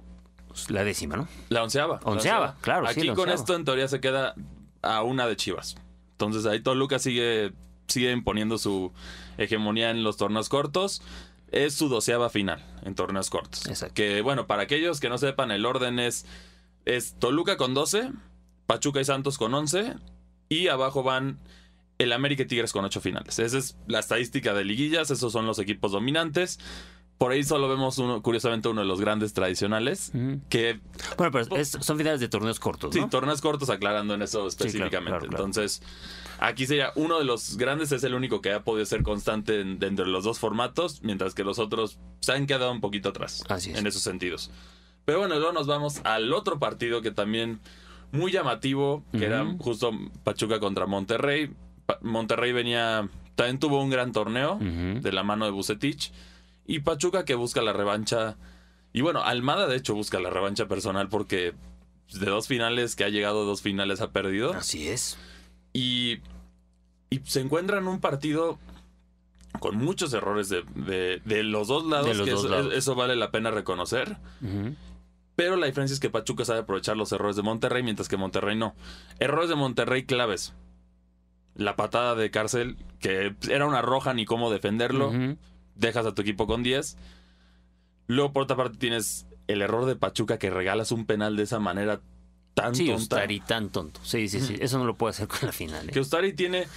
pues, 0.48 0.70
la 0.70 0.84
décima, 0.84 1.15
¿no? 1.17 1.27
La 1.50 1.63
onceava. 1.63 2.00
la 2.05 2.12
Onceava, 2.12 2.55
claro, 2.62 2.88
Aquí 2.88 3.01
con 3.01 3.10
onceava. 3.12 3.34
esto 3.34 3.55
en 3.55 3.65
teoría 3.65 3.88
se 3.88 4.00
queda 4.00 4.36
a 4.82 5.01
una 5.03 5.25
de 5.27 5.36
Chivas. 5.36 5.75
Entonces 6.12 6.46
ahí 6.46 6.62
Toluca 6.62 7.00
sigue, 7.00 7.53
sigue 7.87 8.11
imponiendo 8.11 8.57
su 8.57 8.91
hegemonía 9.37 9.89
en 9.91 10.03
los 10.03 10.17
torneos 10.17 10.49
cortos. 10.49 11.01
Es 11.51 11.75
su 11.75 11.87
doceava 11.89 12.29
final 12.29 12.63
en 12.83 12.95
torneos 12.95 13.29
cortos. 13.29 13.67
Exacto. 13.67 13.93
Que 13.93 14.21
bueno, 14.21 14.47
para 14.47 14.63
aquellos 14.63 14.99
que 14.99 15.09
no 15.09 15.17
sepan, 15.19 15.51
el 15.51 15.65
orden 15.65 15.99
es, 15.99 16.25
es 16.85 17.13
Toluca 17.19 17.57
con 17.57 17.73
12, 17.75 18.09
Pachuca 18.65 19.01
y 19.01 19.05
Santos 19.05 19.37
con 19.37 19.53
11 19.53 19.93
y 20.49 20.67
abajo 20.69 21.03
van 21.03 21.37
el 21.99 22.11
América 22.11 22.41
y 22.43 22.45
Tigres 22.47 22.73
con 22.73 22.83
8 22.85 23.01
finales. 23.01 23.37
Esa 23.37 23.57
es 23.59 23.77
la 23.87 23.99
estadística 23.99 24.53
de 24.55 24.65
liguillas, 24.65 25.11
esos 25.11 25.31
son 25.31 25.45
los 25.45 25.59
equipos 25.59 25.91
dominantes. 25.91 26.59
Por 27.19 27.31
ahí 27.31 27.43
solo 27.43 27.69
vemos 27.69 27.99
uno, 27.99 28.23
curiosamente 28.23 28.67
uno 28.67 28.81
de 28.81 28.87
los 28.87 28.99
grandes 28.99 29.33
tradicionales, 29.33 30.11
que 30.49 30.79
Bueno, 31.17 31.31
pero 31.31 31.55
es- 31.55 31.77
son 31.79 31.97
finales 31.97 32.19
de 32.19 32.27
torneos 32.29 32.59
cortos, 32.59 32.93
Sí, 32.95 32.99
¿no? 32.99 33.09
torneos 33.09 33.39
cortos 33.41 33.69
aclarando 33.69 34.15
en 34.15 34.23
eso 34.23 34.47
específicamente. 34.47 35.11
claro, 35.11 35.27
claro. 35.27 35.45
Entonces, 35.45 35.81
aquí 36.45 36.65
sería 36.67 36.91
uno 36.95 37.17
de 37.19 37.25
los 37.25 37.57
grandes, 37.57 37.91
es 37.91 38.03
el 38.03 38.13
único 38.13 38.41
que 38.41 38.51
ha 38.51 38.63
podido 38.63 38.85
ser 38.85 39.03
constante 39.03 39.62
en- 39.62 39.79
dentro 39.79 40.05
de 40.05 40.12
los 40.12 40.23
dos 40.23 40.39
formatos, 40.39 41.01
mientras 41.01 41.33
que 41.33 41.43
los 41.43 41.57
otros 41.59 41.97
se 42.19 42.31
han 42.33 42.45
quedado 42.47 42.71
un 42.71 42.81
poquito 42.81 43.09
atrás 43.09 43.43
Así 43.50 43.71
es. 43.71 43.77
en 43.79 43.88
esos 43.88 44.01
sentidos. 44.01 44.51
Pero 45.05 45.19
bueno, 45.19 45.35
luego 45.35 45.51
nos 45.53 45.67
vamos 45.67 46.01
al 46.03 46.31
otro 46.33 46.59
partido 46.59 47.01
que 47.01 47.12
también 47.12 47.59
muy 48.12 48.31
llamativo, 48.31 49.03
que 49.12 49.25
era 49.25 49.43
justo 49.59 49.91
Pachuca 50.23 50.59
contra 50.59 50.85
Monterrey. 50.85 51.51
Pa- 51.85 51.97
Monterrey 52.01 52.51
venía, 52.51 53.09
también 53.35 53.59
tuvo 53.59 53.81
un 53.81 53.89
gran 53.89 54.12
torneo 54.12 54.59
de 54.62 55.12
la 55.12 55.23
mano 55.23 55.45
de 55.45 55.51
Bucetich. 55.51 56.12
Y 56.65 56.79
Pachuca 56.79 57.25
que 57.25 57.35
busca 57.35 57.62
la 57.62 57.73
revancha. 57.73 58.38
Y 58.93 59.01
bueno, 59.01 59.23
Almada 59.23 59.67
de 59.67 59.75
hecho 59.75 59.95
busca 59.95 60.19
la 60.19 60.29
revancha 60.29 60.67
personal 60.67 61.09
porque 61.09 61.53
de 62.13 62.25
dos 62.27 62.47
finales 62.47 62.95
que 62.95 63.03
ha 63.03 63.09
llegado, 63.09 63.43
dos 63.45 63.62
finales 63.62 64.00
ha 64.00 64.12
perdido. 64.12 64.53
Así 64.53 64.88
es. 64.88 65.17
Y, 65.73 66.19
y 67.09 67.19
se 67.25 67.41
encuentra 67.41 67.79
en 67.79 67.87
un 67.87 67.99
partido 67.99 68.59
con 69.59 69.77
muchos 69.77 70.13
errores 70.13 70.49
de, 70.49 70.63
de- 70.75 71.21
de 71.25 71.43
los 71.43 71.67
dos 71.67 71.85
lados. 71.85 72.07
De 72.07 72.13
los 72.15 72.25
que 72.25 72.31
dos 72.31 72.45
eso, 72.45 72.49
lados. 72.55 72.73
eso 72.73 72.95
vale 72.95 73.15
la 73.15 73.31
pena 73.31 73.51
reconocer. 73.51 74.17
Pero 75.35 75.55
la 75.55 75.65
diferencia 75.65 75.93
es 75.95 75.99
que 75.99 76.09
Pachuca 76.11 76.45
sabe 76.45 76.59
aprovechar 76.59 76.95
los 76.95 77.11
errores 77.11 77.35
de 77.35 77.41
Monterrey, 77.41 77.81
mientras 77.81 78.07
que 78.07 78.17
Monterrey 78.17 78.55
no. 78.55 78.75
Errores 79.19 79.49
de 79.49 79.55
Monterrey 79.55 80.05
claves. 80.05 80.53
La 81.55 81.75
patada 81.75 82.15
de 82.15 82.29
cárcel, 82.31 82.77
que 82.99 83.35
era 83.49 83.65
una 83.67 83.81
roja 83.81 84.13
ni 84.13 84.25
cómo 84.25 84.51
defenderlo 84.51 85.11
dejas 85.75 86.05
a 86.05 86.13
tu 86.13 86.21
equipo 86.21 86.45
con 86.47 86.61
10. 86.63 86.97
Luego, 88.07 88.31
por 88.33 88.43
otra 88.43 88.55
parte, 88.57 88.77
tienes 88.77 89.25
el 89.47 89.61
error 89.61 89.85
de 89.85 89.95
Pachuca 89.95 90.37
que 90.37 90.49
regalas 90.49 90.91
un 90.91 91.05
penal 91.05 91.35
de 91.35 91.43
esa 91.43 91.59
manera 91.59 91.99
tan 92.53 92.75
Sí, 92.75 92.86
tonta. 92.88 93.01
Ustari 93.01 93.39
tan 93.39 93.69
tonto. 93.69 94.00
Sí, 94.03 94.27
sí, 94.27 94.39
sí. 94.39 94.55
Eso 94.60 94.77
no 94.77 94.86
lo 94.86 94.95
puede 94.95 95.12
hacer 95.12 95.27
con 95.27 95.39
la 95.43 95.51
final. 95.51 95.89
¿eh? 95.89 95.91
Que 95.91 96.00
Ustari 96.00 96.33
tiene 96.33 96.67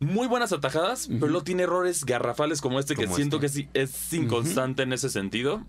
muy 0.00 0.26
buenas 0.28 0.52
atajadas, 0.52 1.08
pero 1.08 1.26
luego 1.28 1.42
tiene 1.44 1.64
errores 1.64 2.04
garrafales 2.04 2.60
como 2.60 2.78
este 2.78 2.94
que 2.94 3.04
Como 3.04 3.16
siento 3.16 3.36
este. 3.36 3.46
que 3.46 3.52
sí 3.52 3.68
es 3.74 4.12
inconstante 4.12 4.82
en 4.84 4.92
ese 4.92 5.10
sentido. 5.10 5.64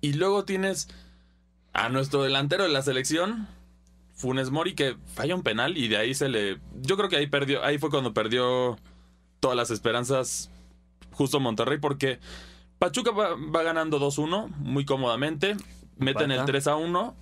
Y 0.00 0.14
luego 0.14 0.44
tienes 0.44 0.88
a 1.72 1.88
nuestro 1.88 2.22
delantero 2.22 2.64
de 2.64 2.70
la 2.70 2.82
selección, 2.82 3.46
Funes 4.14 4.50
Mori, 4.50 4.74
que 4.74 4.96
falla 5.14 5.34
un 5.34 5.42
penal 5.42 5.76
y 5.76 5.88
de 5.88 5.98
ahí 5.98 6.14
se 6.14 6.28
le. 6.28 6.58
Yo 6.80 6.96
creo 6.96 7.08
que 7.08 7.16
ahí 7.16 7.26
perdió. 7.26 7.62
Ahí 7.64 7.78
fue 7.78 7.90
cuando 7.90 8.14
perdió 8.14 8.78
todas 9.40 9.56
las 9.56 9.70
esperanzas 9.70 10.50
justo 11.12 11.40
Monterrey, 11.40 11.78
porque 11.78 12.18
Pachuca 12.78 13.10
va, 13.10 13.34
va 13.34 13.62
ganando 13.62 14.00
2-1 14.00 14.48
muy 14.56 14.84
cómodamente. 14.86 15.56
Meten 15.98 16.30
el 16.30 16.38
Empata. 16.40 16.52
3 16.52 16.66
1. 16.66 17.16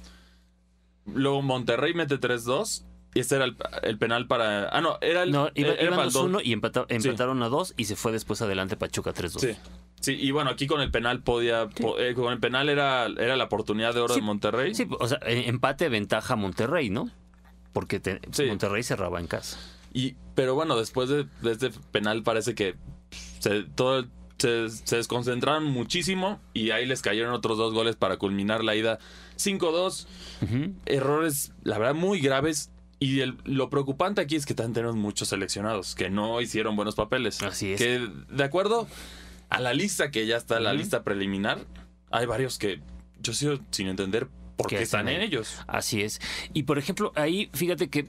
Luego 1.15 1.43
Monterrey 1.43 1.95
mete 1.95 2.19
3-2. 2.21 2.85
y 3.15 3.21
este 3.21 3.37
era 3.37 3.45
el, 3.47 3.57
el 3.83 3.99
penal 3.99 4.27
para. 4.27 4.69
Ah, 4.69 4.81
no, 4.81 4.99
era 5.01 5.23
el. 5.23 5.31
No, 5.33 5.51
iba, 5.55 5.71
era 5.73 5.83
iban 5.85 5.95
para 5.97 6.07
el 6.09 6.13
dos. 6.13 6.31
2-1 6.31 6.41
y 6.45 6.53
empata- 6.53 6.87
empataron 6.89 7.43
a 7.43 7.49
2 7.49 7.75
y 7.77 7.85
se 7.85 7.97
fue 7.97 8.13
después 8.13 8.43
adelante 8.43 8.77
Pachuca 8.77 9.13
3-2. 9.15 9.39
Sí. 9.41 9.57
Sí, 10.01 10.17
y 10.21 10.31
bueno, 10.31 10.51
aquí 10.51 10.67
con 10.69 10.81
el 10.81 10.91
penal 10.93 11.23
podía. 11.23 11.69
po- 11.69 11.99
eh, 11.99 12.15
con 12.15 12.33
el 12.33 12.39
penal 12.39 12.69
era, 12.69 13.07
era 13.07 13.37
la 13.37 13.45
oportunidad 13.45 13.95
de 13.95 14.01
oro 14.01 14.15
Sí, 14.15 14.21
de 14.21 14.27
Monterrey. 14.27 14.75
Sí, 14.75 14.87
o 15.01 15.09
sea, 15.09 15.19
eh, 15.27 15.45
empate 15.49 15.89
ventaja 15.89 16.37
Monterrey, 16.37 16.89
¿no? 16.91 17.11
Porque 17.73 17.99
te- 17.99 18.21
Sí. 18.31 18.45
Monterrey 18.47 18.83
cerraba 18.85 19.19
en 19.19 19.27
casa. 19.27 19.59
Y, 19.93 20.15
pero 20.37 20.55
bueno, 20.55 20.77
después 20.79 21.09
de, 21.09 21.27
de 21.43 21.53
este 21.53 21.71
penal 21.91 22.23
parece 22.23 22.55
que 22.55 22.77
se, 23.41 23.63
todo, 23.65 24.05
se, 24.39 24.69
se 24.69 24.97
desconcentraron 24.97 25.65
muchísimo 25.65 26.39
y 26.55 26.71
ahí 26.71 26.87
les 26.87 27.03
cayeron 27.03 27.33
otros 27.35 27.59
dos 27.59 27.73
goles 27.75 27.97
para 27.97 28.19
culminar 28.19 28.63
la 28.63 28.77
ida 28.77 28.99
5-2. 29.39 30.07
Ujú. 30.43 30.75
Errores, 30.87 31.53
la 31.63 31.79
verdad, 31.79 31.95
muy 31.95 32.21
graves. 32.21 32.71
Y 33.01 33.21
el- 33.21 33.37
lo 33.45 33.71
preocupante 33.71 34.21
aquí 34.21 34.35
es 34.37 34.45
que 34.45 34.55
también 34.55 34.75
tenemos 34.75 34.97
muchos 34.97 35.29
seleccionados 35.29 35.95
que 35.95 36.11
no 36.11 36.41
hicieron 36.41 36.75
buenos 36.77 36.97
papeles. 36.97 37.43
Así 37.43 37.73
es. 37.73 37.79
Que 37.79 38.09
de 38.31 38.45
acuerdo 38.45 38.89
a 39.51 39.61
la 39.61 39.73
lista 39.73 40.11
que 40.11 40.27
ya 40.27 40.37
está, 40.37 40.59
la 40.61 40.73
lista 40.73 41.05
preliminar, 41.05 41.59
hay 42.11 42.27
varios 42.27 42.59
que 42.59 42.81
yo 43.21 43.33
sigo 43.35 43.59
sin 43.71 43.87
entender 43.87 44.27
por 44.57 44.67
¿Qué 44.67 44.77
qué 44.79 44.83
están 44.83 45.09
en 45.09 45.21
ellos. 45.23 45.59
Así 45.69 46.03
es. 46.03 46.21
Y 46.53 46.65
por 46.65 46.79
ejemplo, 46.79 47.13
ahí 47.15 47.49
fíjate 47.55 47.89
que 47.89 48.09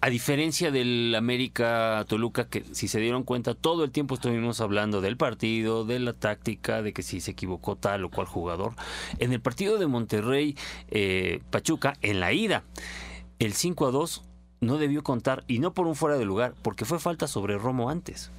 a 0.00 0.10
diferencia 0.10 0.70
del 0.70 1.14
América 1.16 2.04
Toluca, 2.08 2.48
que 2.48 2.64
si 2.72 2.88
se 2.88 3.00
dieron 3.00 3.24
cuenta, 3.24 3.54
todo 3.54 3.84
el 3.84 3.90
tiempo 3.90 4.14
estuvimos 4.14 4.60
hablando 4.60 5.00
del 5.00 5.16
partido, 5.16 5.84
de 5.84 5.98
la 5.98 6.12
táctica, 6.12 6.82
de 6.82 6.92
que 6.92 7.02
si 7.02 7.20
se 7.20 7.32
equivocó 7.32 7.76
tal 7.76 8.04
o 8.04 8.10
cual 8.10 8.26
jugador. 8.26 8.74
En 9.18 9.32
el 9.32 9.40
partido 9.40 9.78
de 9.78 9.86
Monterrey 9.86 10.56
eh, 10.90 11.40
Pachuca, 11.50 11.94
en 12.02 12.20
la 12.20 12.32
ida, 12.32 12.62
el 13.38 13.52
5 13.54 13.86
a 13.86 13.90
2 13.90 14.24
no 14.60 14.78
debió 14.78 15.02
contar, 15.02 15.44
y 15.48 15.58
no 15.60 15.72
por 15.74 15.86
un 15.86 15.94
fuera 15.94 16.16
de 16.18 16.24
lugar, 16.24 16.54
porque 16.62 16.84
fue 16.84 16.98
falta 16.98 17.26
sobre 17.26 17.56
Romo 17.58 17.90
antes. 17.90 18.30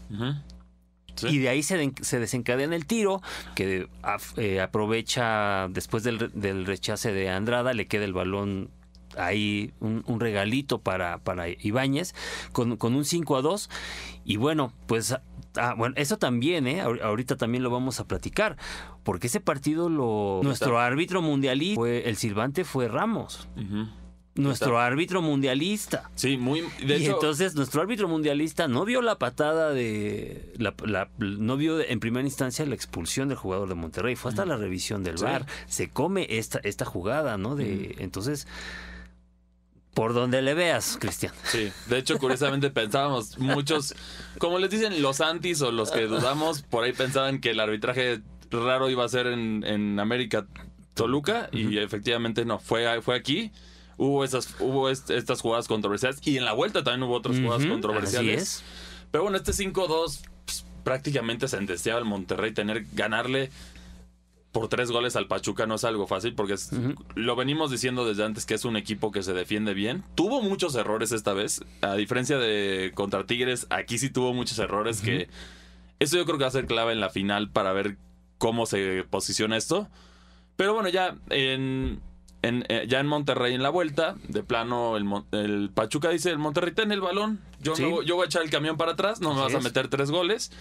Sí. 1.16 1.28
Y 1.28 1.38
de 1.40 1.50
ahí 1.50 1.64
se, 1.64 1.76
den- 1.78 1.96
se 2.02 2.20
desencadena 2.20 2.76
el 2.78 2.86
tiro, 2.86 3.22
que 3.56 3.88
af- 4.04 4.38
eh, 4.38 4.62
aprovecha 4.62 5.68
después 5.70 6.04
del, 6.04 6.32
del 6.34 6.66
rechace 6.66 7.12
de 7.12 7.30
Andrada, 7.30 7.74
le 7.74 7.88
queda 7.88 8.06
el 8.06 8.14
balón 8.14 8.70
ahí, 9.18 9.74
un, 9.80 10.04
un 10.08 10.20
regalito 10.20 10.80
para, 10.80 11.18
para 11.20 11.46
Ibáñez, 11.50 12.14
con, 12.52 12.78
con 12.78 12.96
un 12.96 13.06
5 13.06 13.38
a 13.38 13.42
2. 13.42 13.70
Y 14.26 14.38
bueno, 14.38 14.74
pues 14.88 15.16
ah, 15.58 15.74
bueno, 15.78 15.96
eso 15.98 16.18
también, 16.18 16.68
¿eh? 16.68 16.82
Ahor- 16.84 17.02
ahorita 17.02 17.36
también 17.38 17.64
lo 17.64 17.70
vamos 17.70 18.00
a 18.00 18.08
platicar, 18.08 18.58
porque 19.04 19.28
ese 19.28 19.40
partido 19.40 19.90
lo... 19.90 20.42
Nuestro 20.44 20.80
árbitro 20.80 21.22
mundialista, 21.22 21.76
fue, 21.80 22.08
el 22.10 22.16
silbante 22.18 22.64
fue 22.64 22.88
Ramos, 22.88 23.48
nuestro 24.36 24.80
árbitro 24.80 25.22
mundialista. 25.22 26.10
Sí, 26.16 26.38
muy. 26.38 26.62
De 26.86 26.98
y 26.98 27.04
hecho, 27.04 27.16
entonces 27.16 27.56
nuestro 27.56 27.82
árbitro 27.82 28.08
mundialista 28.08 28.70
no 28.70 28.86
vio 28.86 29.02
la 29.02 29.18
patada 29.18 29.72
de. 29.72 30.54
La, 30.58 30.74
la- 30.86 31.10
no 31.18 31.58
vio 31.58 31.82
en 31.82 32.00
primera 32.00 32.26
instancia 32.26 32.66
la 32.66 32.76
expulsión 32.76 33.28
del 33.28 33.38
jugador 33.38 33.68
de 33.68 33.76
Monterrey. 33.76 34.16
Fue 34.16 34.30
hasta 34.30 34.46
la 34.46 34.56
revisión 34.56 35.04
del 35.04 35.18
Sí. 35.18 35.26
VAR. 35.26 35.46
Se 35.68 35.90
come 35.90 36.26
esta, 36.30 36.60
esta 36.64 36.86
jugada, 36.86 37.38
¿no? 37.38 37.56
De, 37.58 37.96
Entonces, 38.00 38.48
por 40.00 40.14
donde 40.14 40.42
le 40.42 40.54
veas, 40.54 40.96
Cristian. 40.98 41.34
Sí, 41.44 41.74
de 41.88 41.98
hecho, 41.98 42.18
curiosamente 42.20 42.70
pensábamos, 42.82 43.38
muchos, 43.38 43.94
como 44.38 44.58
les 44.58 44.70
dicen 44.70 45.02
los 45.02 45.20
antis 45.20 45.62
o 45.62 45.74
los 45.74 45.92
que 45.92 46.06
dudamos, 46.08 46.62
por 46.62 46.86
ahí 46.86 46.94
pensaban 46.94 47.42
que 47.42 47.50
el 47.50 47.60
arbitraje 47.60 48.22
raro 48.50 48.90
iba 48.90 49.04
a 49.04 49.10
ser 49.10 49.28
en, 49.28 49.66
en 49.66 50.00
América 50.00 50.48
Toluca 50.94 51.50
y 51.52 51.78
efectivamente 51.80 52.46
no, 52.46 52.60
fue, 52.60 53.02
fue 53.02 53.18
aquí. 53.18 53.52
Hubo 53.98 54.24
esas, 54.24 54.56
hubo 54.62 54.90
est- 54.90 55.10
estas 55.10 55.42
jugadas 55.42 55.68
controversiales 55.68 56.26
y 56.26 56.38
en 56.38 56.46
la 56.46 56.54
vuelta 56.54 56.82
también 56.82 57.04
hubo 57.04 57.16
otras 57.18 57.38
jugadas 57.38 57.66
controversiales. 57.66 58.42
Así 58.42 58.62
es. 58.62 58.64
Pero 59.12 59.24
bueno, 59.24 59.36
este 59.38 59.52
5-2 59.52 60.22
pues, 60.46 60.66
prácticamente 60.86 61.50
sentenciaba 61.50 62.00
al 62.00 62.06
Monterrey 62.06 62.54
tener 62.54 62.86
ganarle 62.94 63.50
por 64.52 64.68
tres 64.68 64.90
goles 64.92 65.16
al 65.16 65.28
Pachuca 65.28 65.66
no 65.68 65.76
es 65.76 65.84
algo 65.84 66.08
fácil 66.08 66.34
porque 66.34 66.54
es- 66.54 66.72
lo 67.16 67.36
venimos 67.36 67.70
diciendo 67.70 68.06
desde 68.06 68.26
antes 68.26 68.46
que 68.46 68.56
es 68.56 68.66
un 68.66 68.78
equipo 68.78 69.12
que 69.12 69.22
se 69.24 69.34
defiende 69.34 69.74
bien. 69.76 70.04
Tuvo 70.16 70.42
muchos 70.42 70.74
errores 70.76 71.12
esta 71.12 71.34
vez, 71.34 71.64
a 71.82 71.94
diferencia 71.96 72.38
de 72.40 72.92
contra 72.96 73.26
Tigres, 73.26 73.68
aquí 73.70 73.98
sí 74.00 74.10
tuvo 74.10 74.34
muchos 74.34 74.58
errores 74.60 75.02
que 75.02 75.30
eso 76.00 76.18
yo 76.18 76.26
creo 76.26 76.38
que 76.38 76.44
va 76.46 76.48
a 76.48 76.52
ser 76.52 76.66
clave 76.66 76.94
en 76.94 77.00
la 77.00 77.10
final 77.10 77.52
para 77.52 77.74
ver 77.74 77.98
cómo 78.40 78.66
se 78.66 79.04
posiciona 79.10 79.56
esto. 79.58 79.88
Pero 80.56 80.74
bueno, 80.74 80.90
ya 80.90 81.16
en, 81.30 82.02
en, 82.42 82.66
eh, 82.70 82.86
ya 82.88 83.00
en 83.02 83.08
Monterrey 83.08 83.54
en 83.54 83.62
la 83.62 83.70
vuelta, 83.70 84.16
de 84.28 84.42
plano 84.44 84.98
el, 84.98 85.06
el 85.32 85.70
Pachuca 85.74 86.10
dice, 86.10 86.32
el 86.32 86.38
Monterrey 86.40 86.74
ten 86.74 86.92
el 86.92 87.02
balón, 87.02 87.40
yo, 87.62 87.76
Sí. 87.76 87.84
yo 88.06 88.16
voy 88.16 88.24
a 88.24 88.26
echar 88.26 88.42
el 88.42 88.50
camión 88.50 88.78
para 88.78 88.94
atrás, 88.94 89.22
no 89.22 89.30
me 89.34 89.42
Así 89.42 89.44
vas 89.44 89.56
a 89.56 89.58
es. 89.60 89.64
meter 89.64 89.90
tres 89.90 90.10
goles. 90.10 90.52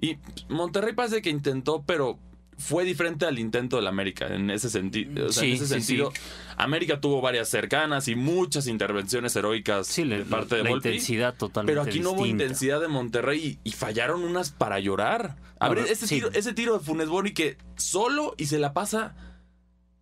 Y 0.00 0.18
Monterrey 0.48 0.92
parece 0.94 1.22
que 1.22 1.30
intentó, 1.30 1.82
pero 1.86 2.18
fue 2.58 2.84
diferente 2.84 3.26
al 3.26 3.38
intento 3.38 3.76
del 3.76 3.86
América 3.86 4.26
en 4.28 4.50
ese 4.50 4.70
sentido. 4.70 5.26
O 5.26 5.32
sea, 5.32 5.42
Sí, 5.42 5.50
en 5.50 5.54
ese 5.56 5.66
sí, 5.66 5.72
sentido, 5.80 6.10
sí. 6.14 6.20
América 6.56 7.00
tuvo 7.00 7.20
varias 7.20 7.48
cercanas 7.48 8.08
y 8.08 8.14
muchas 8.14 8.66
intervenciones 8.66 9.34
heroicas 9.36 9.94
de 9.96 10.24
parte 10.28 10.56
de 10.56 10.64
la 10.64 10.70
Volpi. 10.70 10.88
intensidad 10.88 11.34
totalmente. 11.34 11.72
Pero 11.80 11.82
aquí 11.88 12.00
no 12.00 12.12
hubo 12.12 12.26
intensidad 12.26 12.80
de 12.80 12.88
Monterrey 12.88 13.58
y, 13.64 13.68
y 13.68 13.72
fallaron 13.72 14.22
unas 14.24 14.50
para 14.50 14.78
llorar. 14.80 15.36
A 15.60 15.68
ver, 15.68 15.78
no, 15.78 15.84
ese, 15.86 16.06
tiro, 16.06 16.30
ese 16.32 16.52
tiro 16.52 16.78
de 16.78 16.84
Funes 16.84 17.08
Mori 17.08 17.32
que 17.34 17.56
solo 17.76 18.34
y 18.36 18.46
se 18.46 18.58
la 18.58 18.72
pasa 18.72 19.14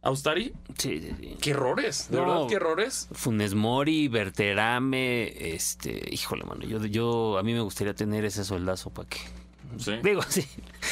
a 0.03 0.11
Ustari. 0.11 0.53
Sí, 0.79 1.01
sí, 1.01 1.11
sí. 1.21 1.37
¿Qué 1.41 1.51
errores? 1.51 2.09
¿De 2.11 2.17
No. 2.17 2.27
verdad 2.27 2.47
qué 2.49 2.55
errores? 2.57 3.09
Funes 3.13 3.55
Mori, 3.55 4.09
Berterame, 4.09 5.55
este, 5.55 6.03
híjole, 6.11 6.45
mano, 6.45 6.63
yo, 6.65 6.85
yo 6.87 7.39
a 7.39 7.43
mí 7.43 7.53
me 7.53 7.61
gustaría 7.61 7.95
tener 7.95 8.25
ese 8.25 8.45
soldazo 8.45 8.91
para 8.91 9.09
que 9.09 9.19
Digo, 10.03 10.23
si 10.29 10.47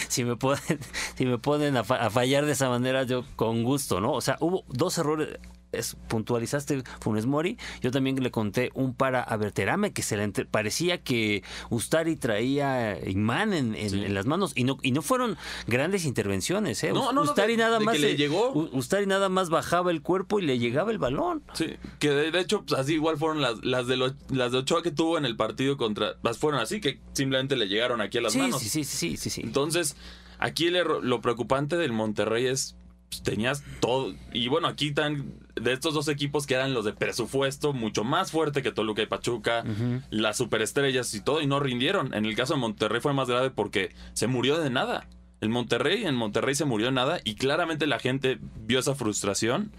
si 0.08 1.24
me 1.26 1.38
ponen 1.38 1.76
a 1.76 1.84
fallar 1.84 2.46
de 2.46 2.52
esa 2.52 2.68
manera, 2.68 3.04
yo 3.04 3.24
con 3.36 3.62
gusto, 3.64 4.00
¿no? 4.00 4.12
O 4.12 4.20
sea, 4.20 4.36
hubo 4.40 4.64
dos 4.68 4.98
errores. 4.98 5.38
Es, 5.72 5.96
puntualizaste 6.08 6.82
Funes 7.00 7.26
Mori. 7.26 7.56
Yo 7.80 7.90
también 7.90 8.22
le 8.22 8.30
conté 8.30 8.70
un 8.74 8.94
para 8.94 9.22
a 9.22 9.36
Berterame 9.36 9.92
que 9.92 10.02
se 10.02 10.16
le 10.16 10.24
entre- 10.24 10.44
parecía 10.44 10.98
que 11.02 11.42
Ustari 11.70 12.16
traía 12.16 12.98
imán 13.08 13.52
en, 13.52 13.74
en- 13.74 13.90
Sí. 13.90 14.04
en 14.04 14.14
las 14.14 14.26
manos 14.26 14.52
y 14.56 14.64
no 14.64 14.78
y 14.82 14.90
no 14.92 15.02
fueron 15.02 15.36
grandes 15.66 16.04
intervenciones, 16.04 16.82
¿eh? 16.84 16.92
No, 16.92 17.12
no, 17.12 17.24
no, 17.24 17.30
Ustari 17.30 17.52
de- 17.52 17.58
nada 17.62 17.78
de 17.78 17.84
más 17.84 17.98
le 18.00 18.10
se- 18.10 18.16
llegó. 18.16 18.52
Ustari 18.72 19.06
nada 19.06 19.28
más 19.28 19.48
bajaba 19.50 19.90
el 19.90 20.02
cuerpo 20.02 20.40
y 20.40 20.42
le 20.42 20.58
llegaba 20.58 20.90
el 20.90 20.98
balón. 20.98 21.42
Sí, 21.54 21.66
que 21.98 22.10
de, 22.10 22.40
hecho, 22.40 22.64
pues, 22.66 22.78
así 22.80 22.94
igual 22.94 23.16
fueron 23.16 23.40
las, 23.40 23.64
las, 23.64 23.86
de 23.86 23.96
lo- 23.96 24.14
las 24.30 24.52
de 24.52 24.58
Ochoa 24.58 24.82
que 24.82 24.90
tuvo 24.90 25.18
en 25.18 25.24
el 25.24 25.36
partido 25.36 25.76
contra. 25.76 26.14
Las 26.22 26.38
fueron 26.38 26.60
así, 26.60 26.80
que 26.80 27.00
simplemente 27.12 27.54
le 27.56 27.66
llegaron 27.68 28.00
aquí 28.00 28.18
a 28.18 28.22
las 28.22 28.32
Sí, 28.32 28.38
manos. 28.40 28.60
sí, 28.60 28.68
sí, 28.68 28.84
sí, 28.84 29.16
sí, 29.16 29.30
sí. 29.30 29.40
Entonces, 29.44 29.96
aquí 30.38 30.68
lo 30.70 31.20
preocupante 31.20 31.76
del 31.76 31.92
Monterrey 31.92 32.46
es. 32.46 32.76
Pues, 33.10 33.22
tenías 33.22 33.62
todo. 33.80 34.14
Y 34.32 34.48
bueno, 34.48 34.68
aquí 34.68 34.92
tan. 34.92 35.34
De 35.60 35.74
estos 35.74 35.92
dos 35.92 36.08
equipos 36.08 36.46
que 36.46 36.54
eran 36.54 36.72
los 36.72 36.86
de 36.86 36.94
presupuesto, 36.94 37.74
mucho 37.74 38.02
más 38.02 38.30
fuerte 38.30 38.62
que 38.62 38.72
Toluca 38.72 39.02
y 39.02 39.06
Pachuca, 39.06 39.62
las 40.08 40.38
superestrellas 40.38 41.12
y 41.12 41.22
todo, 41.22 41.42
y 41.42 41.46
no 41.46 41.60
rindieron. 41.60 42.14
En 42.14 42.24
el 42.24 42.34
caso 42.34 42.54
de 42.54 42.60
Monterrey 42.60 43.00
fue 43.02 43.12
más 43.12 43.28
grave 43.28 43.50
porque 43.50 43.90
se 44.14 44.26
murió 44.26 44.58
de 44.58 44.70
nada. 44.70 45.06
El 45.42 45.50
Monterrey, 45.50 46.04
en 46.04 46.14
Monterrey 46.14 46.54
se 46.54 46.64
murió 46.64 46.86
de 46.86 46.92
nada, 46.92 47.20
y 47.24 47.34
claramente 47.34 47.86
la 47.86 47.98
gente 47.98 48.38
vio 48.64 48.78
esa 48.78 48.94
frustración. 48.94 49.70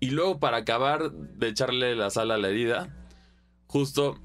Y 0.00 0.10
luego, 0.10 0.40
para 0.40 0.56
acabar 0.56 1.12
de 1.12 1.48
echarle 1.48 1.94
la 1.94 2.10
sal 2.10 2.32
a 2.32 2.38
la 2.38 2.48
herida, 2.48 2.88
justo 3.68 4.18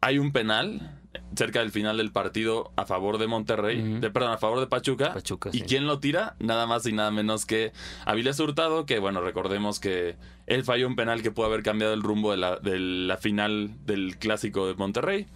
hay 0.00 0.18
un 0.18 0.30
penal 0.30 0.99
cerca 1.34 1.60
del 1.60 1.70
final 1.72 1.96
del 1.96 2.12
partido 2.12 2.72
a 2.76 2.86
favor 2.86 3.18
de 3.18 3.26
Monterrey, 3.26 3.98
de, 4.00 4.10
perdón, 4.10 4.32
a 4.32 4.38
favor 4.38 4.60
de 4.60 4.66
Pachuca. 4.66 5.12
Pachuca, 5.14 5.50
¿Y 5.52 5.58
sí. 5.58 5.64
quién 5.66 5.86
lo 5.86 5.98
tira? 5.98 6.36
Nada 6.38 6.66
más 6.66 6.86
y 6.86 6.92
nada 6.92 7.10
menos 7.10 7.46
que 7.46 7.72
Avilés 8.04 8.38
Hurtado, 8.38 8.86
que 8.86 8.98
bueno, 8.98 9.20
recordemos 9.20 9.80
que 9.80 10.16
él 10.46 10.64
falló 10.64 10.86
un 10.86 10.96
penal 10.96 11.22
que 11.22 11.30
pudo 11.30 11.46
haber 11.46 11.62
cambiado 11.62 11.94
el 11.94 12.02
rumbo 12.02 12.30
de 12.30 12.36
la, 12.36 12.56
de 12.56 12.78
la 12.78 13.16
final 13.16 13.70
del 13.86 14.18
clásico 14.18 14.66
de 14.66 14.74
Monterrey. 14.74 15.26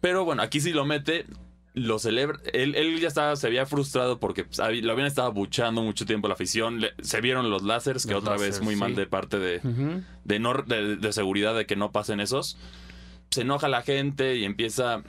Pero 0.00 0.24
bueno, 0.24 0.42
aquí 0.42 0.60
sí 0.60 0.72
lo 0.72 0.84
mete, 0.86 1.26
lo 1.74 1.98
celebra. 1.98 2.38
Él, 2.52 2.74
él 2.74 2.98
ya 3.00 3.08
estaba, 3.08 3.36
se 3.36 3.46
había 3.46 3.66
frustrado 3.66 4.18
porque 4.18 4.44
pues, 4.44 4.58
lo 4.58 4.92
habían 4.92 5.06
estado 5.06 5.32
buchando 5.32 5.82
mucho 5.82 6.06
tiempo 6.06 6.26
la 6.28 6.34
afición. 6.34 6.80
Le- 6.80 6.92
se 7.02 7.20
vieron 7.20 7.50
los 7.50 7.62
láseres, 7.62 8.06
que 8.06 8.12
Los 8.12 8.22
otra 8.22 8.36
vez 8.36 8.60
muy 8.62 8.76
mal 8.76 8.94
de 8.94 9.06
parte 9.06 9.38
de, 9.38 9.56
Ujú. 9.58 10.02
de, 10.24 10.38
no, 10.38 10.54
de, 10.54 10.96
de 10.96 11.12
seguridad 11.12 11.54
de 11.54 11.66
que 11.66 11.76
no 11.76 11.92
pasen 11.92 12.20
esos. 12.20 12.56
Se 13.30 13.42
enoja 13.42 13.68
la 13.68 13.82
gente 13.82 14.36
y 14.36 14.44
empieza. 14.44 15.02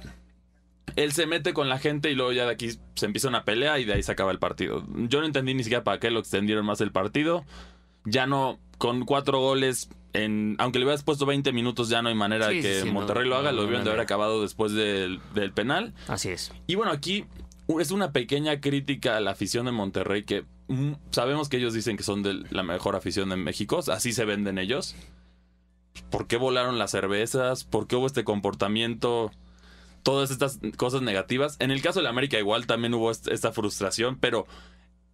Él 0.96 1.12
se 1.14 1.26
mete 1.26 1.54
con 1.54 1.70
la 1.70 1.80
gente 1.80 2.12
y 2.12 2.16
luego 2.16 2.34
ya 2.34 2.46
de 2.46 2.52
aquí 2.52 2.70
se 2.96 3.06
empieza 3.06 3.30
una 3.30 3.46
pelea 3.46 3.80
y 3.80 3.86
de 3.86 3.94
ahí 3.94 4.04
se 4.04 4.12
acaba 4.12 4.32
el 4.32 4.40
partido. 4.40 4.86
Yo 5.08 5.22
no 5.22 5.26
entendí 5.26 5.54
ni 5.54 5.64
siquiera 5.64 5.84
para 5.84 6.00
qué 6.00 6.12
lo 6.12 6.20
extendieron 6.20 6.66
más 6.66 6.82
el 6.82 6.92
partido. 6.92 7.46
Ya 8.04 8.28
no, 8.28 8.60
con 8.78 9.06
cuatro 9.06 9.40
goles, 9.40 9.90
en, 10.14 10.56
aunque 10.60 10.80
le 10.80 10.86
hubieras 10.86 11.04
puesto 11.04 11.26
20 11.26 11.54
minutos, 11.54 11.88
ya 11.88 12.02
no 12.02 12.10
hay 12.10 12.16
manera 12.16 12.50
Sí, 12.50 12.56
de 12.56 12.62
que 12.62 12.74
sí, 12.76 12.82
sí, 12.82 12.88
no, 12.88 12.94
Monterrey 12.94 13.28
lo 13.28 13.36
haga. 13.38 13.52
no, 13.52 13.58
lo 13.58 13.58
no 13.58 13.62
debieron 13.64 13.86
de 13.86 13.92
haber 13.92 14.02
acabado 14.02 14.42
después 14.42 14.74
del, 14.74 15.20
del 15.34 15.52
penal. 15.54 15.94
Así 16.08 16.30
es. 16.30 16.52
Y 16.68 16.76
bueno, 16.76 16.92
aquí 16.92 17.26
es 17.80 17.92
una 17.92 18.12
pequeña 18.12 18.60
crítica 18.60 19.16
a 19.16 19.22
la 19.22 19.32
afición 19.32 19.66
de 19.68 19.72
Monterrey 19.72 20.24
que 20.24 20.44
mm, 20.68 20.92
sabemos 21.12 21.48
que 21.48 21.58
ellos 21.58 21.74
dicen 21.74 21.96
que 21.96 22.04
son 22.04 22.22
de 22.22 22.44
la 22.50 22.64
mejor 22.64 22.96
afición 22.98 23.30
de 23.30 23.38
México, 23.38 23.80
así 23.88 24.12
se 24.12 24.26
venden 24.26 24.58
ellos. 24.58 24.96
¿Por 26.10 26.28
qué 26.28 26.38
volaron 26.38 26.78
las 26.80 26.92
cervezas? 26.92 27.64
¿Por 27.64 27.88
qué 27.88 27.96
hubo 27.96 28.08
este 28.08 28.24
comportamiento? 28.24 29.32
Todas 30.04 30.32
estas 30.32 30.60
cosas 30.78 31.02
negativas. 31.02 31.58
En 31.60 31.70
el 31.72 31.82
caso 31.82 32.00
de 32.00 32.04
la 32.04 32.10
América 32.10 32.40
igual 32.40 32.66
también 32.66 32.94
hubo 32.94 33.12
est- 33.12 33.28
esta 33.28 33.52
frustración, 33.52 34.18
pero 34.20 34.48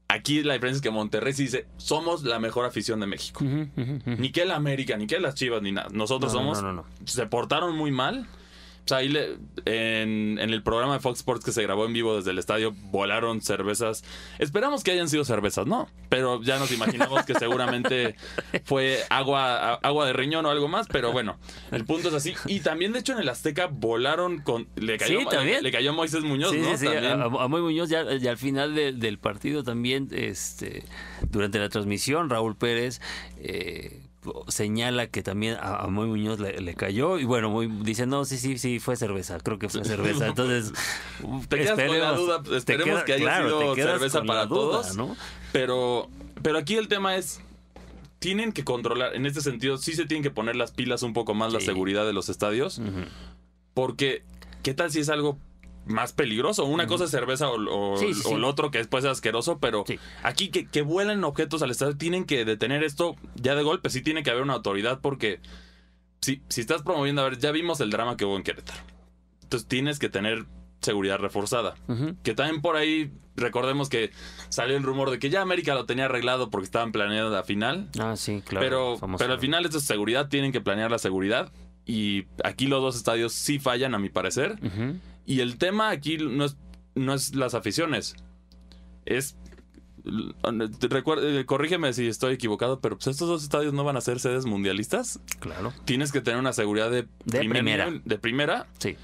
aquí 0.07 0.41
la 0.43 0.53
diferencia 0.53 0.77
es 0.77 0.81
que 0.81 0.89
Monterrey 0.91 1.33
sí 1.33 1.43
dice, 1.43 1.67
somos 1.77 2.23
la 2.23 2.39
mejor 2.39 2.65
afición 2.65 2.99
de 3.01 3.07
México. 3.07 3.43
Ni 3.43 4.31
que 4.31 4.45
la 4.45 4.55
América, 4.55 4.95
ni 4.95 5.05
que 5.07 5.19
las 5.19 5.35
Chivas, 5.35 5.61
ni 5.61 5.73
nada. 5.73 5.89
Nosotros 5.91 6.31
No, 6.33 6.39
somos... 6.39 6.61
no, 6.61 6.71
no, 6.71 6.83
no. 6.83 6.85
Se 7.05 7.25
portaron 7.25 7.75
muy 7.75 7.91
mal. 7.91 8.27
O 8.87 8.89
sea, 8.89 8.99
ahí 8.99 9.09
le- 9.09 9.33
en, 9.65 10.39
en 10.39 10.49
el 10.49 10.63
programa 10.63 10.93
de 10.93 10.99
Fox 11.01 11.19
Sports 11.19 11.43
que 11.43 11.51
se 11.51 11.61
grabó 11.61 11.85
en 11.85 11.91
vivo 11.91 12.15
desde 12.15 12.31
el 12.31 12.39
estadio, 12.39 12.73
volaron 12.89 13.41
cervezas. 13.41 14.05
Esperamos 14.39 14.81
que 14.81 14.91
hayan 14.91 15.09
sido 15.09 15.25
cervezas, 15.25 15.67
¿no? 15.67 15.89
Pero 16.07 16.41
ya 16.41 16.57
nos 16.57 16.71
imaginamos 16.71 17.25
que 17.25 17.33
seguramente 17.35 18.15
fue 18.63 18.99
agua, 19.09 19.73
a- 19.73 19.73
agua 19.83 20.05
de 20.05 20.13
riñón 20.13 20.45
o 20.45 20.49
algo 20.49 20.69
más. 20.69 20.87
Pero 20.87 21.11
bueno, 21.11 21.37
el 21.71 21.83
punto 21.83 22.07
es 22.07 22.13
así. 22.13 22.33
Y 22.45 22.61
también, 22.61 22.93
de 22.93 22.99
hecho, 22.99 23.11
en 23.11 23.19
el 23.19 23.27
Azteca 23.27 23.67
volaron 23.69 24.39
con. 24.39 24.69
Le 24.77 24.97
cayó, 24.97 25.19
Sí, 25.19 25.25
también. 25.29 25.63
Le, 25.63 25.71
cayó 25.73 25.91
Moisés 25.91 26.23
Muñoz, 26.23 26.51
Sí, 26.51 26.59
¿no? 26.59 26.77
sí, 26.77 26.85
También. 26.85 27.19
A, 27.21 27.25
a 27.25 27.47
Moy 27.49 27.61
Muñoz 27.61 27.89
ya, 27.89 28.15
ya 28.15 28.31
al 28.31 28.37
final 28.37 28.73
de- 28.73 28.93
del 28.93 29.19
partido 29.19 29.63
también, 29.65 30.07
este, 30.11 30.85
durante 31.29 31.59
la 31.59 31.67
transmisión, 31.67 32.29
Raúl 32.29 32.55
Pérez 32.55 33.01
eh, 33.39 34.06
señala 34.47 35.07
que 35.07 35.23
también 35.23 35.55
a, 35.59 35.77
a 35.77 35.87
Moy 35.87 36.07
Muñoz 36.07 36.39
le, 36.39 36.59
le 36.61 36.73
cayó 36.75 37.19
y 37.19 37.25
bueno, 37.25 37.49
Moy 37.49 37.67
dice, 37.83 38.05
no, 38.05 38.25
sí, 38.25 38.37
sí, 38.37 38.57
sí, 38.57 38.79
fue 38.79 38.95
cerveza, 38.95 39.37
creo 39.39 39.59
que 39.59 39.69
fue 39.69 39.83
cerveza. 39.85 40.27
Entonces, 40.27 40.73
Te 41.49 41.57
quedas 41.57 41.79
con 41.87 41.99
la 41.99 42.11
duda, 42.13 42.43
te 42.43 42.57
esperemos 42.57 42.95
queda- 42.95 43.05
que 43.05 43.13
haya 43.13 43.23
claro, 43.23 43.59
sido 43.59 43.75
cerveza 43.75 44.23
para 44.23 44.45
duda, 44.45 44.81
todos. 44.81 44.95
¿no? 44.95 45.15
Pero, 45.51 46.09
pero 46.43 46.57
aquí 46.57 46.75
el 46.75 46.87
tema 46.87 47.15
es, 47.15 47.39
tienen 48.19 48.51
que 48.51 48.63
controlar, 48.63 49.15
en 49.15 49.25
este 49.25 49.41
sentido, 49.41 49.77
sí 49.77 49.93
se 49.93 50.05
tienen 50.05 50.23
que 50.23 50.31
poner 50.31 50.55
las 50.55 50.71
pilas 50.71 51.03
un 51.03 51.13
poco 51.13 51.33
más 51.33 51.53
la 51.53 51.59
seguridad 51.59 52.05
de 52.05 52.13
los 52.13 52.29
estadios, 52.29 52.81
porque 53.73 54.23
¿qué 54.63 54.73
tal 54.73 54.91
si 54.91 54.99
es 54.99 55.09
algo 55.09 55.37
más 55.87 56.13
peligroso? 56.13 56.65
Una 56.65 56.87
cosa 56.87 57.05
es 57.05 57.11
cerveza 57.11 57.49
o, 57.49 57.93
o- 57.93 57.97
Sí, 57.97 58.13
sí, 58.13 58.21
o 58.25 58.29
sí. 58.29 58.33
el 58.35 58.43
otro 58.43 58.71
que 58.71 58.77
después 58.79 59.03
es 59.05 59.11
asqueroso, 59.11 59.59
pero 59.59 59.83
aquí 60.23 60.49
que, 60.49 60.65
que 60.67 60.81
vuelen 60.81 61.23
objetos 61.23 61.61
al 61.61 61.71
estadio, 61.71 61.97
tienen 61.97 62.25
que 62.25 62.45
detener 62.45 62.83
esto 62.83 63.15
ya 63.35 63.55
de 63.55 63.63
golpe, 63.63 63.89
sí 63.89 64.01
tiene 64.01 64.23
que 64.23 64.29
haber 64.31 64.43
una 64.43 64.53
autoridad, 64.53 64.99
porque 65.01 65.39
si, 66.21 66.41
si 66.49 66.61
estás 66.61 66.81
promoviendo, 66.83 67.21
a 67.21 67.25
ver, 67.29 67.37
ya 67.37 67.51
vimos 67.51 67.79
el 67.81 67.89
drama 67.89 68.17
que 68.17 68.25
hubo 68.25 68.35
en 68.37 68.43
Querétaro, 68.43 68.81
entonces 69.43 69.67
tienes 69.67 69.99
que 69.99 70.09
tener 70.09 70.45
seguridad 70.81 71.17
reforzada. 71.17 71.75
Que 72.23 72.35
también 72.35 72.61
por 72.61 72.75
ahí, 72.75 73.11
recordemos 73.35 73.89
que 73.89 74.11
salió 74.49 74.77
el 74.77 74.83
rumor 74.83 75.09
de 75.09 75.17
que 75.19 75.29
ya 75.31 75.41
América 75.41 75.73
lo 75.73 75.85
tenía 75.85 76.05
arreglado 76.05 76.49
porque 76.51 76.65
estaban 76.65 76.91
planeando 76.91 77.31
la 77.31 77.43
final. 77.43 77.89
Ah, 77.99 78.15
sí, 78.15 78.43
claro. 78.45 78.63
pero, 78.65 78.97
famoso. 78.97 79.23
pero 79.23 79.33
al 79.33 79.39
final 79.39 79.65
esto 79.65 79.79
es 79.79 79.85
seguridad, 79.85 80.29
tienen 80.29 80.51
que 80.51 80.61
planear 80.61 80.91
la 80.91 80.99
seguridad. 80.99 81.51
Y 81.83 82.25
aquí 82.43 82.67
los 82.67 82.81
dos 82.81 82.95
estadios 82.95 83.33
sí 83.33 83.57
fallan, 83.59 83.95
a 83.95 83.99
mi 83.99 84.09
parecer. 84.09 84.59
Y 85.27 85.41
el 85.41 85.57
tema 85.59 85.89
aquí 85.91 86.17
no 86.17 86.45
es, 86.45 86.57
no 86.95 87.13
es 87.13 87.35
las 87.35 87.53
aficiones. 87.53 88.15
Es. 89.05 89.35
recuer- 90.05 91.19
eh, 91.41 91.45
corrígeme 91.45 91.91
si 91.93 92.07
estoy 92.07 92.33
equivocado, 92.35 92.79
pero 92.79 92.95
pues 92.97 93.07
estos 93.07 93.27
dos 93.27 93.43
estadios 93.43 93.73
no 93.73 93.83
van 93.83 93.97
a 93.97 94.01
ser 94.01 94.19
sedes 94.19 94.45
mundialistas. 94.45 95.19
Claro, 95.39 95.73
Tienes 95.85 96.11
que 96.11 96.21
tener 96.21 96.39
una 96.39 96.53
seguridad 96.53 96.89
de, 96.89 97.03
De 97.25 97.39
primer 97.39 97.49
primera. 97.57 97.91
de 98.05 98.17
primera 98.17 98.67
sí. 98.79 98.95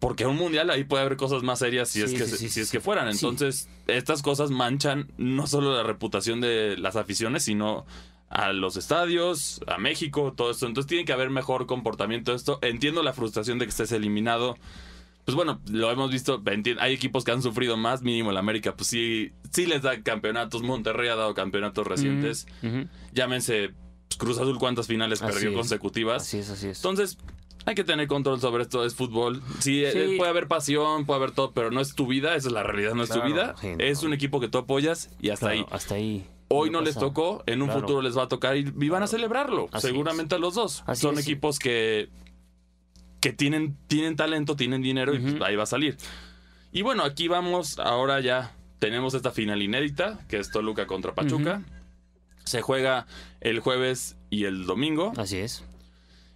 porque 0.00 0.26
un 0.26 0.36
mundial 0.36 0.70
ahí 0.70 0.84
puede 0.84 1.04
haber 1.04 1.16
cosas 1.16 1.42
más 1.44 1.60
serias 1.60 1.88
si 1.90 2.02
es 2.02 2.12
que 2.12 2.26
sí, 2.26 2.36
sí, 2.36 2.48
si 2.48 2.60
es 2.60 2.70
que 2.70 2.80
fueran. 2.80 3.08
Entonces, 3.08 3.68
estas 3.86 4.22
cosas 4.22 4.50
manchan 4.50 5.12
no 5.16 5.46
solo 5.46 5.74
la 5.76 5.84
reputación 5.84 6.40
de 6.40 6.76
las 6.76 6.96
aficiones, 6.96 7.44
sino 7.44 7.86
a 8.28 8.52
los 8.52 8.76
estadios, 8.76 9.60
a 9.68 9.78
México, 9.78 10.32
todo 10.36 10.50
esto. 10.50 10.66
Entonces 10.66 10.88
tiene 10.88 11.04
que 11.04 11.12
haber 11.12 11.30
mejor 11.30 11.66
comportamiento 11.66 12.32
de 12.32 12.38
esto. 12.38 12.58
Entiendo 12.62 13.02
la 13.02 13.12
frustración 13.12 13.58
de 13.58 13.66
que 13.66 13.70
estés 13.70 13.92
eliminado. 13.92 14.56
Pues 15.24 15.36
bueno, 15.36 15.60
lo 15.70 15.90
hemos 15.90 16.10
visto, 16.10 16.42
hay 16.80 16.92
equipos 16.94 17.22
que 17.24 17.30
han 17.30 17.42
sufrido 17.42 17.76
más, 17.76 18.02
mínimo 18.02 18.30
el 18.32 18.36
América, 18.36 18.74
pues 18.74 18.88
sí, 18.88 19.30
sí 19.52 19.66
les 19.66 19.82
da 19.82 20.02
campeonatos, 20.02 20.62
Monterrey 20.62 21.08
ha 21.10 21.14
dado 21.16 21.32
campeonatos 21.34 21.86
recientes, 21.86 22.46
llámense 23.12 23.70
pues, 24.08 24.18
Cruz 24.18 24.38
Azul 24.38 24.58
cuántas 24.58 24.86
finales 24.86 25.22
Así 25.22 25.32
perdió 25.32 25.50
es. 25.50 25.56
consecutivas. 25.56 26.22
Así 26.22 26.38
es, 26.38 26.50
así 26.50 26.68
es. 26.68 26.78
Entonces, 26.78 27.18
hay 27.64 27.74
que 27.74 27.84
tener 27.84 28.08
control 28.08 28.40
sobre 28.40 28.62
esto, 28.64 28.84
es 28.84 28.94
fútbol. 28.94 29.42
Sí, 29.60 29.84
eh, 29.84 29.92
Sí. 29.92 30.16
puede 30.16 30.30
haber 30.30 30.48
pasión, 30.48 31.06
puede 31.06 31.18
haber 31.18 31.30
todo, 31.30 31.52
pero 31.52 31.70
no 31.70 31.80
es 31.80 31.94
tu 31.94 32.06
vida, 32.06 32.34
esa 32.34 32.48
es 32.48 32.52
la 32.54 32.62
realidad, 32.64 32.94
no 32.94 33.04
es 33.04 33.10
tu 33.10 33.22
vida. 33.22 33.54
sí, 33.60 33.68
no. 33.76 33.84
Es 33.84 34.02
un 34.02 34.12
equipo 34.12 34.40
que 34.40 34.48
tú 34.48 34.58
apoyas 34.58 35.10
y 35.20 35.30
hasta 35.30 35.46
Claro, 35.52 35.60
ahí. 35.60 35.66
Hasta 35.70 35.94
ahí. 35.94 36.26
Hoy 36.48 36.68
no 36.68 36.82
les 36.82 36.96
tocó, 36.96 37.42
en 37.46 37.62
un 37.62 37.68
Claro. 37.68 37.80
futuro 37.80 38.02
les 38.02 38.18
va 38.18 38.24
a 38.24 38.28
tocar 38.28 38.56
y, 38.58 38.70
y 38.78 38.88
van 38.90 39.02
a 39.02 39.06
celebrarlo, 39.06 39.68
Así 39.72 39.86
seguramente 39.86 40.34
a 40.34 40.38
los 40.38 40.54
dos. 40.54 40.82
Así 40.86 41.00
Son 41.00 41.18
equipos 41.18 41.58
que, 41.58 42.10
que 43.22 43.32
tienen, 43.32 43.78
tienen 43.86 44.16
talento, 44.16 44.54
tienen 44.56 44.82
dinero 44.82 45.14
y 45.14 45.18
pues, 45.20 45.40
ahí 45.42 45.56
va 45.56 45.62
a 45.62 45.66
salir. 45.66 45.96
Y 46.72 46.82
bueno, 46.82 47.04
aquí 47.04 47.28
vamos, 47.28 47.78
ahora 47.78 48.20
ya 48.20 48.54
tenemos 48.80 49.14
esta 49.14 49.30
final 49.30 49.62
inédita, 49.62 50.18
que 50.28 50.36
es 50.38 50.50
Toluca 50.50 50.86
contra 50.86 51.14
Pachuca. 51.14 51.62
Se 52.44 52.60
juega 52.60 53.06
el 53.40 53.60
jueves 53.60 54.16
y 54.28 54.44
el 54.44 54.66
domingo. 54.66 55.12
Así 55.16 55.38
es. 55.38 55.64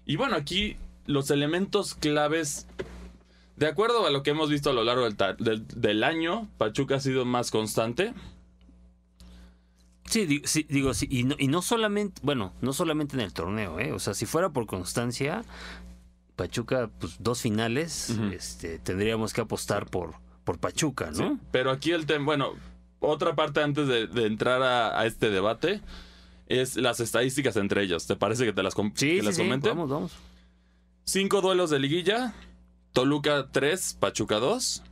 Y 0.07 0.16
bueno, 0.16 0.37
aquí 0.37 0.77
los 1.07 1.31
elementos 1.33 1.94
claves, 1.94 2.68
de 3.57 3.66
acuerdo 3.66 4.07
a 4.07 4.11
lo 4.11 4.22
que 4.22 4.31
hemos 4.31 4.49
visto 4.49 4.70
a 4.70 4.72
lo 4.72 4.85
largo 4.85 5.03
del, 5.05 5.16
ta- 5.16 5.35
del- 5.35 5.66
del 5.66 6.05
año, 6.05 6.49
Pachuca 6.59 6.96
ha 6.96 7.01
sido 7.01 7.25
más 7.25 7.51
constante. 7.51 8.14
Sí, 10.05 10.25
di- 10.27 10.42
sí, 10.44 10.64
digo, 10.68 10.94
sí, 10.94 11.09
y 11.11 11.25
no, 11.25 11.35
y 11.38 11.49
no 11.49 11.62
solamente, 11.62 12.20
bueno, 12.22 12.53
no 12.61 12.72
solamente 12.72 13.16
en 13.16 13.22
el 13.22 13.33
torneo, 13.33 13.81
¿eh? 13.81 13.90
O 13.92 13.99
sea, 13.99 14.14
si 14.14 14.25
fuera 14.25 14.51
por 14.51 14.66
constancia, 14.66 15.42
Pachuca, 16.37 16.90
pues 16.99 17.16
dos 17.18 17.40
finales, 17.42 18.11
este, 18.33 18.79
tendríamos 18.79 19.33
que 19.33 19.40
apostar 19.40 19.87
por, 19.87 20.14
por 20.44 20.59
Pachuca, 20.59 21.07
¿no? 21.11 21.31
Sí, 21.35 21.38
Pero 21.51 21.70
aquí 21.70 21.92
el 21.92 22.05
tema, 22.07 22.25
bueno, 22.27 22.53
otra 23.01 23.35
parte 23.35 23.62
antes 23.62 23.88
de, 23.88 24.07
de 24.07 24.27
entrar 24.27 24.62
a, 24.62 25.01
a 25.01 25.07
este 25.07 25.31
debate 25.31 25.81
es 26.46 26.77
las 26.77 27.01
estadísticas 27.01 27.57
entre 27.57 27.83
ellos. 27.83 28.07
¿Te 28.07 28.16
parece 28.16 28.44
que 28.44 28.53
te 28.53 28.62
las, 28.62 28.75
com- 28.75 28.92
Sí, 28.94 29.14
que 29.16 29.20
sí, 29.20 29.27
las 29.27 29.37
sí, 29.37 29.42
comente? 29.42 29.68
vamos, 29.70 29.88
vamos. 29.90 30.12
Cinco 31.05 31.40
duelos 31.40 31.70
de 31.70 31.79
liguilla. 31.79 32.35
Toluca 32.92 33.49
3, 33.51 33.96
Pachuca 34.01 34.37
2. 34.37 34.83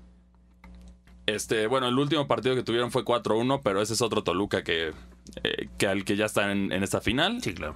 Este, 1.26 1.66
bueno, 1.66 1.88
el 1.88 1.98
último 1.98 2.26
partido 2.26 2.54
que 2.54 2.62
tuvieron 2.62 2.90
fue 2.90 3.04
4-1, 3.04 3.61
pero 3.64 3.80
ese 3.80 3.94
es 3.94 4.02
otro 4.02 4.22
Toluca 4.22 4.62
que, 4.62 4.92
eh, 5.42 5.68
que 5.78 5.87
al 5.87 6.04
que 6.04 6.16
ya 6.16 6.26
está 6.26 6.52
en, 6.52 6.70
en 6.72 6.83
esta 6.83 7.00
final. 7.00 7.40
Sí, 7.42 7.54
claro. 7.54 7.74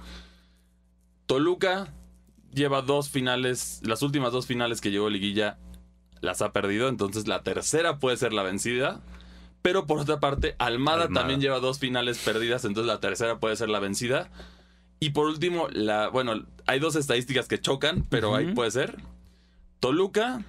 Toluca 1.25 1.93
lleva 2.53 2.81
dos 2.81 3.09
finales, 3.09 3.81
las 3.83 4.01
últimas 4.01 4.31
dos 4.31 4.45
finales 4.45 4.81
que 4.81 4.91
llegó 4.91 5.09
liguilla 5.09 5.57
las 6.21 6.41
ha 6.41 6.51
perdido, 6.51 6.89
entonces 6.89 7.27
la 7.27 7.43
tercera 7.43 7.99
puede 7.99 8.17
ser 8.17 8.33
la 8.33 8.43
vencida. 8.43 9.01
Pero 9.61 9.87
por 9.87 9.99
otra 9.99 10.19
parte, 10.19 10.55
Almada, 10.57 11.03
Almada. 11.03 11.21
también 11.21 11.41
lleva 11.41 11.59
dos 11.59 11.79
finales 11.79 12.17
perdidas, 12.19 12.63
entonces 12.65 12.87
la 12.87 12.99
tercera 12.99 13.39
puede 13.39 13.55
ser 13.55 13.69
la 13.69 13.79
vencida. 13.79 14.29
Y 15.01 15.11
por 15.11 15.27
último, 15.27 15.67
la, 15.71 16.09
bueno, 16.09 16.45
hay 16.65 16.79
dos 16.79 16.95
estadísticas 16.95 17.47
que 17.47 17.59
chocan, 17.59 18.05
pero 18.09 18.35
ahí 18.35 18.53
puede 18.53 18.71
ser. 18.71 18.97
Toluca 19.79 20.43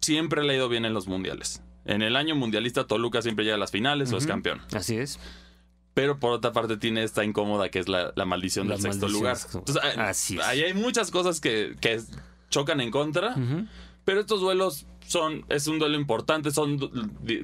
siempre 0.00 0.44
le 0.44 0.52
ha 0.52 0.56
ido 0.56 0.68
bien 0.68 0.84
en 0.84 0.94
los 0.94 1.06
mundiales. 1.06 1.62
En 1.84 2.02
el 2.02 2.16
año 2.16 2.34
mundialista, 2.34 2.86
Toluca 2.86 3.22
siempre 3.22 3.44
llega 3.44 3.56
a 3.56 3.58
las 3.58 3.70
finales 3.70 4.12
o 4.12 4.18
es 4.18 4.26
campeón. 4.26 4.60
Así 4.72 4.96
es. 4.96 5.18
Pero 5.96 6.18
por 6.20 6.32
otra 6.32 6.52
parte 6.52 6.76
tiene 6.76 7.02
esta 7.04 7.24
incómoda 7.24 7.70
que 7.70 7.78
es 7.78 7.88
la, 7.88 8.12
la 8.16 8.26
maldición 8.26 8.68
La 8.68 8.74
del 8.74 8.82
sexto 8.82 9.06
maldición 9.06 9.12
lugar. 9.22 9.36
sexto- 9.38 9.58
Entonces, 9.60 9.82
ahí- 9.82 9.96
Así 9.98 10.36
es. 10.36 10.44
ahí 10.44 10.60
hay 10.62 10.74
muchas 10.74 11.10
cosas 11.10 11.40
que, 11.40 11.74
que 11.80 11.98
chocan 12.50 12.82
en 12.82 12.90
contra, 12.90 13.30
Ujú. 13.30 13.64
pero 14.04 14.20
estos 14.20 14.42
duelos 14.42 14.84
son, 15.06 15.46
es 15.48 15.66
un 15.68 15.78
duelo 15.78 15.96
importante, 15.96 16.50
son, 16.50 16.78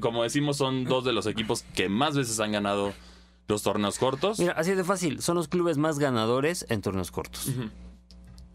como 0.01 0.23
decimos, 0.23 0.59
son 0.59 0.85
dos 0.85 1.03
de 1.03 1.15
los 1.15 1.27
equipos 1.27 1.65
que 1.75 1.88
más 1.88 2.15
veces 2.15 2.41
han 2.41 2.53
ganado 2.53 2.93
los 3.49 3.62
torneos 3.62 3.99
cortos. 3.99 4.38
Mira, 4.38 4.53
así 4.53 4.73
de 4.73 4.85
fácil, 4.85 5.23
son 5.23 5.37
los 5.37 5.49
clubes 5.49 5.79
más 5.79 5.99
ganadores 5.99 6.67
en 6.69 6.83
torneos 6.83 7.11
cortos. 7.11 7.49
Ujú. 7.49 7.71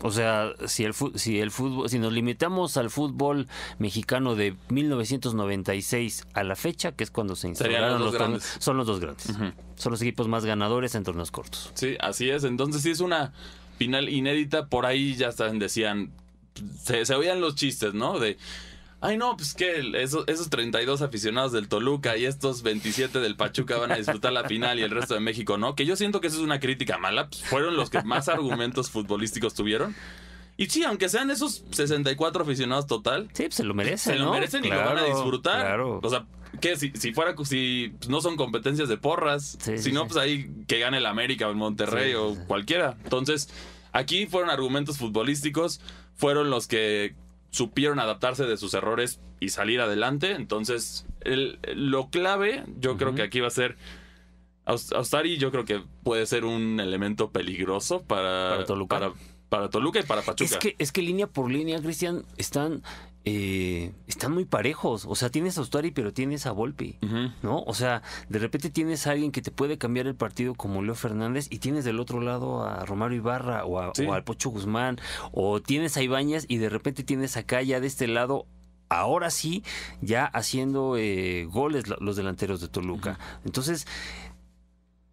O 0.02 0.12
sea, 0.12 0.54
si 0.68 0.84
el, 0.84 0.94
si 1.16 1.40
el 1.40 1.50
fútbol, 1.50 1.90
si 1.90 1.98
nos 1.98 2.14
limitamos 2.14 2.78
al 2.78 2.90
fútbol 2.90 3.48
mexicano 3.80 4.36
de 4.36 4.56
1996 4.70 6.28
a 6.34 6.44
la 6.44 6.56
fecha, 6.56 6.92
que 6.92 7.04
es 7.04 7.12
cuando 7.12 7.36
se 7.36 7.48
los 7.48 7.60
instalaron 7.60 8.00
los 8.04 8.14
grandes. 8.14 8.58
son 8.60 8.78
los 8.78 8.86
dos 8.86 9.00
grandes. 9.00 9.28
Son 9.76 9.92
los 9.92 10.02
equipos 10.02 10.28
más 10.28 10.46
ganadores 10.46 10.94
en 10.96 11.04
torneos 11.04 11.32
cortos. 11.32 11.72
Sí, 11.74 11.98
así 12.00 12.30
es. 12.30 12.44
Entonces 12.44 12.84
sí 12.84 12.92
es 12.92 13.00
una 13.00 13.34
final 13.78 14.10
inédita. 14.10 14.68
Por 14.68 14.86
ahí 14.86 15.16
ya 15.16 15.30
están, 15.30 15.58
decían, 15.58 16.12
se, 16.84 17.06
se 17.06 17.16
oían 17.16 17.42
los 17.42 17.56
chistes, 17.56 17.94
¿no? 17.94 18.20
De, 18.20 18.38
ay 19.02 19.18
no, 19.18 19.36
pues 19.38 19.54
que 19.54 19.92
esos, 20.02 20.24
esos 20.28 20.50
32 20.50 21.02
aficionados 21.02 21.52
del 21.52 21.68
Toluca 21.68 22.18
y 22.18 22.26
estos 22.26 22.64
27 22.64 23.20
del 23.20 23.36
Pachuca 23.36 23.78
van 23.78 23.92
a 23.92 23.96
disfrutar 23.98 24.34
la 24.34 24.44
final 24.46 24.80
y 24.80 24.84
el 24.84 24.92
resto 24.92 25.14
de 25.14 25.20
México 25.20 25.58
no. 25.58 25.76
Que 25.76 25.86
yo 25.86 25.96
siento 25.96 26.22
que 26.22 26.28
eso 26.28 26.38
es 26.38 26.44
una 26.44 26.60
crítica 26.60 26.98
mala. 26.98 27.30
pues, 27.30 27.44
fueron 27.44 27.76
los 27.76 27.90
que 27.90 28.02
más 28.04 28.28
argumentos 28.30 28.90
futbolísticos 28.90 29.54
tuvieron. 29.54 29.96
Y 30.60 30.66
sí, 30.68 30.84
aunque 30.84 31.08
sean 31.10 31.30
esos 31.30 31.64
64 31.72 32.44
aficionados 32.44 32.88
total, 32.88 33.30
Sí, 33.34 33.44
pues 33.44 33.56
se 33.56 33.64
lo 33.64 33.74
merecen. 33.76 34.14
se 34.14 34.20
lo 34.20 34.32
merecen 34.32 34.66
y 34.66 34.70
lo 34.70 34.78
van 34.78 34.98
a 34.98 35.04
disfrutar. 35.04 35.60
Claro. 35.62 36.00
O 36.02 36.10
sea, 36.10 36.26
que 36.60 36.76
si, 36.78 36.92
si 36.96 37.14
fuera 37.14 37.36
si 37.46 37.94
pues, 38.00 38.10
no 38.10 38.22
son 38.22 38.36
competencias 38.38 38.90
de 38.90 38.98
porras, 38.98 39.58
Sí, 39.62 39.78
si 39.78 39.92
no, 39.92 40.02
sí. 40.02 40.08
pues 40.08 40.18
ahí 40.18 40.50
que 40.68 40.80
gane 40.80 40.98
el 40.98 41.06
América 41.06 41.48
o 41.48 41.52
el 41.52 41.58
Monterrey 41.58 42.10
Sí, 42.12 42.16
o 42.16 42.36
cualquiera. 42.48 42.98
Entonces, 43.04 43.50
Aquí 43.94 44.28
fueron 44.28 44.50
argumentos 44.52 44.98
futbolísticos, 45.00 45.80
fueron 46.16 46.50
los 46.52 46.68
que 46.68 47.16
supieron 47.50 48.00
adaptarse 48.00 48.46
de 48.46 48.58
sus 48.58 48.74
errores 48.74 49.20
y 49.40 49.50
salir 49.50 49.82
adelante. 49.82 50.32
Entonces, 50.32 51.06
el- 51.22 51.60
lo 51.76 52.10
clave, 52.10 52.64
yo 52.80 52.98
creo 52.98 53.14
que 53.16 53.22
aquí 53.24 53.40
va 53.40 53.48
a 53.48 53.52
ser. 53.52 53.78
Aus- 54.66 54.92
Austari, 54.94 55.38
yo 55.38 55.52
creo 55.52 55.64
que 55.66 55.82
puede 56.04 56.26
ser 56.26 56.44
un 56.44 56.80
elemento 56.80 57.32
peligroso 57.32 58.02
para, 58.04 58.50
Para 58.50 58.66
Toluca. 58.66 59.00
Para, 59.00 59.14
para 59.50 59.70
Toluca 59.70 60.00
y 60.00 60.04
para 60.04 60.22
Pachuca. 60.22 60.44
Es 60.46 60.58
que, 60.58 60.76
es 60.78 60.92
que 60.92 61.02
línea 61.02 61.28
por 61.28 61.50
línea, 61.52 61.82
Cristian, 61.82 62.24
están, 62.38 62.84
eh, 63.26 63.94
están 64.08 64.34
muy 64.34 64.46
parejos. 64.46 65.06
O 65.08 65.16
sea, 65.16 65.30
tienes 65.30 65.58
a 65.58 65.62
Ustari, 65.62 65.92
pero 65.92 66.12
tienes 66.14 66.46
a 66.46 66.52
Volpi. 66.52 66.98
¿No? 67.42 67.64
O 67.66 67.74
sea, 67.74 68.02
de 68.30 68.40
repente 68.40 68.70
tienes 68.70 69.08
a 69.08 69.12
alguien 69.12 69.32
que 69.32 69.42
te 69.42 69.52
puede 69.52 69.78
cambiar 69.78 70.08
el 70.08 70.16
partido 70.16 70.54
como 70.56 70.82
Leo 70.84 70.96
Fernández 70.96 71.48
y 71.50 71.60
tienes 71.60 71.86
del 71.86 72.00
otro 72.00 72.20
lado 72.22 72.64
a 72.64 72.86
Romario 72.86 73.18
Ibarra 73.18 73.64
o, 73.66 73.80
a, 73.80 73.92
Sí. 73.96 74.06
o 74.06 74.14
al 74.14 74.24
Pocho 74.24 74.50
Guzmán 74.50 75.00
o 75.32 75.62
tienes 75.62 75.96
a 75.98 76.04
Ibáñez 76.04 76.46
y 76.48 76.58
de 76.58 76.70
repente 76.70 77.04
tienes 77.04 77.38
acá 77.38 77.62
ya 77.62 77.80
de 77.80 77.88
este 77.88 78.08
lado 78.08 78.46
ahora 78.90 79.30
sí 79.32 79.64
ya 80.02 80.26
haciendo 80.26 80.96
eh, 80.98 81.46
goles 81.46 81.86
los 81.88 82.16
delanteros 82.16 82.62
de 82.62 82.68
Toluca. 82.70 83.20
Entonces 83.46 83.86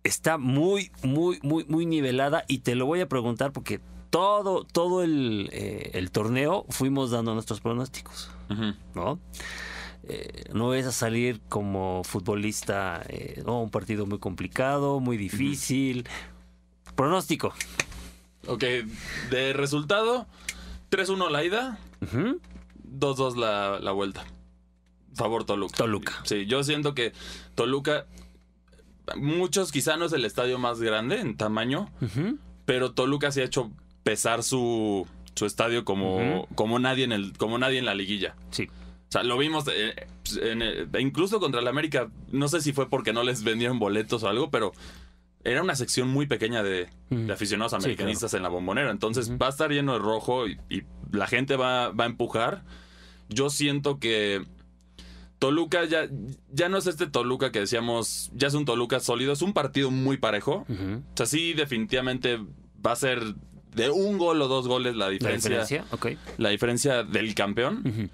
está 0.04 0.38
muy, 0.38 0.90
muy, 1.02 1.38
muy, 1.42 1.64
muy 1.66 1.86
nivelada 1.86 2.44
y 2.46 2.58
te 2.58 2.74
lo 2.74 2.86
voy 2.86 3.00
a 3.00 3.08
preguntar 3.08 3.52
porque 3.52 3.80
todo, 4.14 4.62
todo 4.62 5.02
el, 5.02 5.48
eh, 5.52 5.90
el 5.94 6.12
torneo 6.12 6.66
fuimos 6.68 7.10
dando 7.10 7.34
nuestros 7.34 7.60
pronósticos. 7.60 8.30
¿no? 8.94 9.18
Eh, 10.04 10.44
no 10.52 10.72
es 10.74 10.86
a 10.86 10.92
salir 10.92 11.40
como 11.48 12.02
futbolista, 12.04 13.02
eh, 13.08 13.42
no, 13.44 13.60
un 13.60 13.70
partido 13.70 14.06
muy 14.06 14.20
complicado, 14.20 15.00
muy 15.00 15.16
difícil. 15.16 16.06
Pronóstico. 16.94 17.52
Ok, 18.46 18.62
de 19.30 19.52
resultado, 19.52 20.28
3-1 20.92 21.28
la 21.30 21.42
ida, 21.42 21.78
Ujú. 22.00 22.40
2-2 22.88 23.34
la, 23.34 23.80
la 23.80 23.90
vuelta. 23.90 24.24
Favor 25.16 25.42
Toluca. 25.42 25.76
Toluca. 25.76 26.12
Sí, 26.22 26.46
yo 26.46 26.62
siento 26.62 26.94
que 26.94 27.12
Toluca, 27.56 28.06
muchos 29.16 29.72
quizá 29.72 29.96
no 29.96 30.04
es 30.04 30.12
el 30.12 30.24
estadio 30.24 30.60
más 30.60 30.80
grande 30.80 31.18
en 31.18 31.36
tamaño, 31.36 31.90
pero 32.64 32.92
Toluca 32.92 33.32
se 33.32 33.42
ha 33.42 33.44
hecho 33.44 33.72
pesar 34.04 34.42
su, 34.44 35.06
su 35.34 35.46
estadio 35.46 35.84
como, 35.84 36.46
como, 36.54 36.78
nadie 36.78 37.02
en 37.04 37.12
el, 37.12 37.36
como 37.36 37.58
nadie 37.58 37.78
en 37.80 37.84
la 37.86 37.94
liguilla. 37.96 38.36
Sí. 38.50 38.68
O 39.08 39.12
sea, 39.14 39.22
lo 39.24 39.36
vimos 39.38 39.64
eh, 39.72 39.94
en 40.42 40.62
el- 40.62 40.88
incluso 41.00 41.40
contra 41.40 41.60
el 41.60 41.66
América. 41.68 42.08
No 42.30 42.46
sé 42.48 42.60
si 42.60 42.72
fue 42.72 42.88
porque 42.88 43.12
no 43.12 43.22
les 43.24 43.42
vendieron 43.44 43.78
boletos 43.78 44.22
o 44.22 44.28
algo, 44.28 44.50
pero 44.50 44.72
era 45.44 45.62
una 45.62 45.76
sección 45.76 46.08
muy 46.08 46.26
pequeña 46.26 46.62
de, 46.62 46.88
de 47.10 47.32
aficionados 47.32 47.72
Sí, 47.72 47.76
americanistas 47.76 48.32
en 48.34 48.42
la 48.42 48.48
bombonera. 48.48 48.90
Entonces 48.90 49.30
va 49.32 49.46
a 49.46 49.50
estar 49.50 49.70
lleno 49.70 49.92
de 49.92 49.98
rojo 49.98 50.48
y, 50.48 50.58
y 50.70 50.82
la 51.12 51.26
gente 51.26 51.56
va, 51.56 51.90
va 51.90 52.04
a 52.04 52.06
empujar. 52.08 52.64
Yo 53.28 53.50
siento 53.50 53.98
que 53.98 54.42
Toluca 55.38 55.84
ya, 55.84 56.08
ya 56.50 56.68
no 56.68 56.78
es 56.78 56.86
este 56.86 57.06
Toluca 57.06 57.52
que 57.52 57.60
decíamos, 57.60 58.30
ya 58.34 58.48
es 58.48 58.54
un 58.54 58.64
Toluca 58.64 59.00
sólido, 59.00 59.32
es 59.32 59.42
un 59.42 59.52
partido 59.52 59.90
muy 59.90 60.16
parejo. 60.16 60.64
O 60.68 61.16
sea, 61.16 61.26
sí, 61.26 61.52
definitivamente 61.52 62.38
va 62.84 62.92
a 62.92 62.96
ser 62.96 63.20
de 63.74 63.90
un 63.90 64.18
gol 64.18 64.40
o 64.42 64.48
dos 64.48 64.68
goles 64.68 64.94
la 64.96 65.06
La 65.06 65.10
diferencia, 65.10 65.60
diferencia, 65.62 65.84
ok. 65.90 66.06
la 66.38 66.48
diferencia 66.50 67.02
del 67.02 67.34
campeón. 67.34 68.10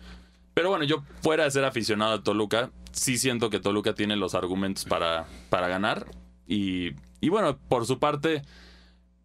Pero 0.54 0.68
bueno, 0.70 0.84
yo 0.84 1.04
fuera 1.22 1.44
de 1.44 1.50
ser 1.50 1.64
aficionado 1.64 2.14
a 2.14 2.22
Toluca, 2.22 2.70
sí 2.92 3.18
siento 3.18 3.50
que 3.50 3.60
Toluca 3.60 3.94
tiene 3.94 4.16
los 4.16 4.34
argumentos 4.34 4.84
para, 4.84 5.26
para 5.48 5.68
ganar. 5.68 6.06
Y, 6.46 6.90
y 7.20 7.28
bueno, 7.28 7.56
por 7.68 7.86
su 7.86 7.98
parte, 7.98 8.42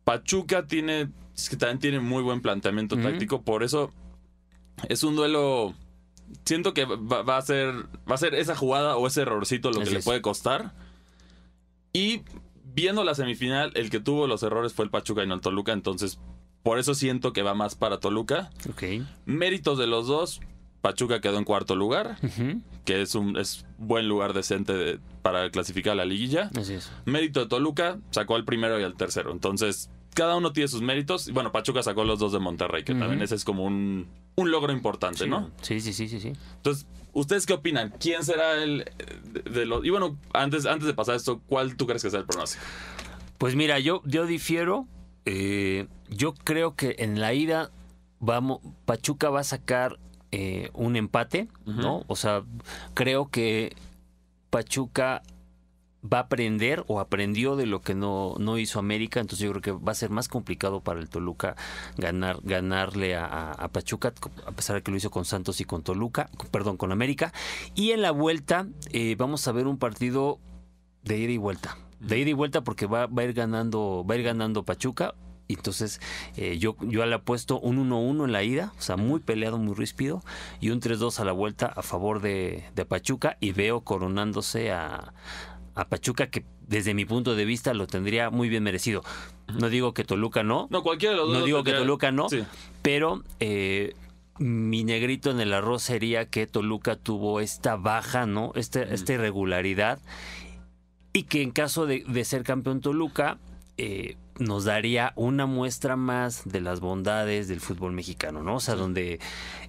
Pachuca 0.03 0.67
tiene, 0.67 1.09
es 1.35 1.49
que 1.49 1.57
también 1.57 1.79
tiene 1.79 1.99
muy 1.99 2.21
buen 2.21 2.41
planteamiento 2.41 2.95
táctico. 2.97 3.41
Por 3.41 3.63
eso 3.63 3.91
es 4.87 5.03
un 5.03 5.15
duelo. 5.15 5.73
Siento 6.45 6.73
que 6.73 6.85
va, 6.85 7.21
va 7.23 7.37
a 7.37 7.41
ser 7.41 7.71
va 8.09 8.15
a 8.15 8.17
ser 8.17 8.35
esa 8.35 8.55
jugada 8.55 8.97
o 8.97 9.07
ese 9.07 9.21
errorcito 9.23 9.71
lo 9.71 9.79
que 9.81 9.89
le 9.89 9.99
es. 9.99 10.05
puede 10.05 10.21
costar. 10.21 10.73
Y 11.93 12.21
viendo 12.73 13.03
la 13.03 13.15
semifinal, 13.15 13.71
el 13.75 13.89
que 13.89 13.99
tuvo 13.99 14.27
los 14.27 14.43
errores 14.43 14.73
fue 14.73 14.85
el 14.85 14.91
Pachuca 14.91 15.23
y 15.23 15.27
no 15.27 15.35
el 15.35 15.41
Toluca. 15.41 15.71
Entonces, 15.73 16.19
por 16.63 16.79
eso 16.79 16.93
siento 16.95 17.31
que 17.33 17.43
va 17.43 17.53
más 17.53 17.75
para 17.75 17.99
Toluca. 17.99 18.49
Ok. 18.69 18.83
Méritos 19.25 19.77
de 19.77 19.87
los 19.87 20.07
dos. 20.07 20.41
Pachuca 20.81 21.19
quedó 21.19 21.39
en 21.39 21.45
cuarto 21.45 21.75
lugar, 21.75 22.17
que 22.85 23.01
es 23.01 23.15
un 23.15 23.37
es 23.37 23.65
buen 23.79 24.07
lugar 24.07 24.33
decente 24.33 24.73
de- 24.73 24.99
para 25.23 25.49
clasificar 25.49 25.93
a 25.93 25.95
la 25.95 26.05
liguilla. 26.05 26.51
Así 26.55 26.75
es. 26.75 26.91
Mérito 27.05 27.39
de 27.39 27.47
Toluca, 27.47 27.97
sacó 28.11 28.35
al 28.35 28.45
primero 28.45 28.79
y 28.79 28.83
al 28.83 28.93
tercero. 28.95 29.31
Entonces, 29.31 29.89
cada 30.15 30.35
uno 30.35 30.51
tiene 30.51 30.67
sus 30.67 30.81
méritos. 30.81 31.27
Y 31.27 31.31
bueno, 31.31 31.51
Pachuca 31.51 31.83
sacó 31.83 32.03
los 32.03 32.17
dos 32.17 32.31
de 32.31 32.39
Monterrey, 32.39 32.83
que 32.83 32.95
también 32.95 33.21
ese 33.21 33.35
es 33.35 33.45
como 33.45 33.63
un, 33.65 34.07
un 34.35 34.49
logro 34.51 34.73
importante, 34.73 35.25
Sí, 35.25 35.29
¿no? 35.29 35.51
Sí, 35.61 35.79
sí, 35.79 35.93
sí, 35.93 36.07
sí, 36.07 36.19
sí. 36.19 36.33
Entonces, 36.55 36.87
¿ustedes 37.13 37.45
qué 37.45 37.53
opinan? 37.53 37.93
¿Quién 37.99 38.23
será 38.23 38.63
el 38.63 38.91
de, 39.31 39.41
de 39.41 39.65
los... 39.67 39.85
Y 39.85 39.91
bueno, 39.91 40.17
antes, 40.33 40.65
antes 40.65 40.87
de 40.87 40.93
pasar 40.95 41.15
esto, 41.15 41.41
¿cuál 41.47 41.75
tú 41.75 41.85
crees 41.85 42.01
que 42.01 42.09
sea 42.09 42.19
el 42.21 42.25
pronóstico? 42.25 42.63
Pues 43.37 43.55
mira, 43.55 43.77
yo, 43.79 44.01
yo 44.05 44.25
difiero. 44.25 44.87
Eh, 45.25 45.87
yo 46.09 46.33
creo 46.33 46.75
que 46.75 46.95
en 46.99 47.19
la 47.19 47.33
ida 47.33 47.71
vamos, 48.19 48.59
Pachuca 48.85 49.29
va 49.29 49.41
a 49.41 49.43
sacar 49.43 49.99
eh, 50.31 50.69
un 50.73 50.95
empate, 50.95 51.49
¿no? 51.65 52.03
O 52.07 52.15
sea, 52.15 52.43
creo 52.93 53.29
que 53.29 53.75
Pachuca 54.49 55.23
va 56.11 56.19
a 56.19 56.21
aprender 56.21 56.83
o 56.87 56.99
aprendió 56.99 57.55
de 57.55 57.65
lo 57.65 57.81
que 57.81 57.95
no, 57.95 58.35
no 58.39 58.57
hizo 58.57 58.79
América, 58.79 59.19
entonces 59.19 59.45
yo 59.45 59.51
creo 59.51 59.61
que 59.61 59.71
va 59.71 59.91
a 59.91 59.95
ser 59.95 60.09
más 60.09 60.27
complicado 60.27 60.81
para 60.81 60.99
el 60.99 61.09
Toluca 61.09 61.55
ganar, 61.97 62.39
ganarle 62.43 63.15
a, 63.15 63.51
a- 63.51 63.67
Pachuca, 63.69 64.13
a 64.45 64.51
pesar 64.51 64.75
de 64.75 64.81
que 64.83 64.91
lo 64.91 64.97
hizo 64.97 65.09
con 65.11 65.25
Santos 65.25 65.59
y 65.61 65.65
con 65.65 65.83
Toluca, 65.83 66.29
perdón, 66.51 66.77
con 66.77 66.91
América. 66.91 67.33
Y 67.73 67.91
en 67.91 68.01
la 68.01 68.11
vuelta 68.11 68.67
eh, 68.91 69.15
vamos 69.17 69.47
a 69.47 69.51
ver 69.51 69.67
un 69.67 69.77
partido 69.77 70.39
de 71.03 71.17
ida 71.17 71.31
y 71.31 71.37
vuelta. 71.37 71.77
De 71.99 72.19
ida 72.19 72.29
y 72.29 72.33
vuelta 72.33 72.63
porque 72.63 72.85
va, 72.85 73.07
va 73.07 73.23
a 73.23 73.25
ir 73.25 73.33
ganando, 73.33 74.05
va 74.09 74.15
a 74.15 74.17
ir 74.17 74.23
ganando 74.23 74.63
Pachuca. 74.63 75.15
Entonces, 75.47 76.01
eh, 76.37 76.57
yo, 76.57 76.75
yo 76.81 77.05
le 77.05 77.13
apuesto 77.13 77.59
un 77.59 77.77
1-1 77.89 78.25
en 78.25 78.31
la 78.31 78.41
ida, 78.41 78.73
o 78.79 78.81
sea, 78.81 78.97
muy 78.97 79.19
peleado, 79.19 79.59
muy 79.59 79.75
ríspido, 79.75 80.23
y 80.59 80.71
un 80.71 80.81
3-2 80.81 81.19
a 81.19 81.25
la 81.25 81.33
vuelta 81.33 81.67
a 81.67 81.83
favor 81.83 82.19
de, 82.19 82.63
de 82.73 82.85
Pachuca, 82.85 83.37
y 83.39 83.51
veo 83.51 83.81
coronándose 83.81 84.71
a, 84.71 85.13
a 85.75 85.87
Pachuca, 85.87 86.27
que 86.27 86.45
desde 86.67 86.93
mi 86.93 87.05
punto 87.05 87.35
de 87.35 87.45
vista 87.45 87.73
lo 87.73 87.85
tendría 87.87 88.29
muy 88.29 88.49
bien 88.49 88.63
merecido. 88.63 89.03
No 89.59 89.69
digo 89.69 89.93
que 89.93 90.03
Toluca 90.03 90.41
no, 90.43 90.67
No, 90.71 90.81
cualquiera 90.83 91.13
de 91.13 91.19
los 91.19 91.29
dos. 91.29 91.39
no 91.39 91.45
digo 91.45 91.63
que 91.63 91.73
Toluca 91.73 92.11
no, 92.11 92.29
Sí. 92.29 92.43
pero 92.81 93.23
eh, 93.39 93.93
mi 94.39 94.83
negrito 94.83 95.31
en 95.31 95.39
el 95.39 95.53
arroz 95.53 95.83
sería 95.83 96.25
que 96.29 96.47
Toluca 96.47 96.95
tuvo 96.95 97.39
esta 97.41 97.75
baja, 97.75 98.25
¿no? 98.25 98.51
Este, 98.55 98.93
Esta 98.93 99.13
irregularidad. 99.13 99.99
Y 101.13 101.23
que 101.23 101.41
en 101.41 101.51
caso 101.51 101.85
de, 101.85 102.03
de 102.07 102.25
ser 102.25 102.43
campeón 102.43 102.81
Toluca, 102.81 103.37
eh, 103.77 104.17
nos 104.37 104.65
daría 104.65 105.13
una 105.15 105.45
muestra 105.45 105.95
más 105.95 106.41
de 106.43 106.59
las 106.59 106.81
bondades 106.81 107.47
del 107.47 107.61
fútbol 107.61 107.93
mexicano, 107.93 108.43
¿no? 108.43 108.55
O 108.55 108.59
sea, 108.59 108.75
donde. 108.75 109.19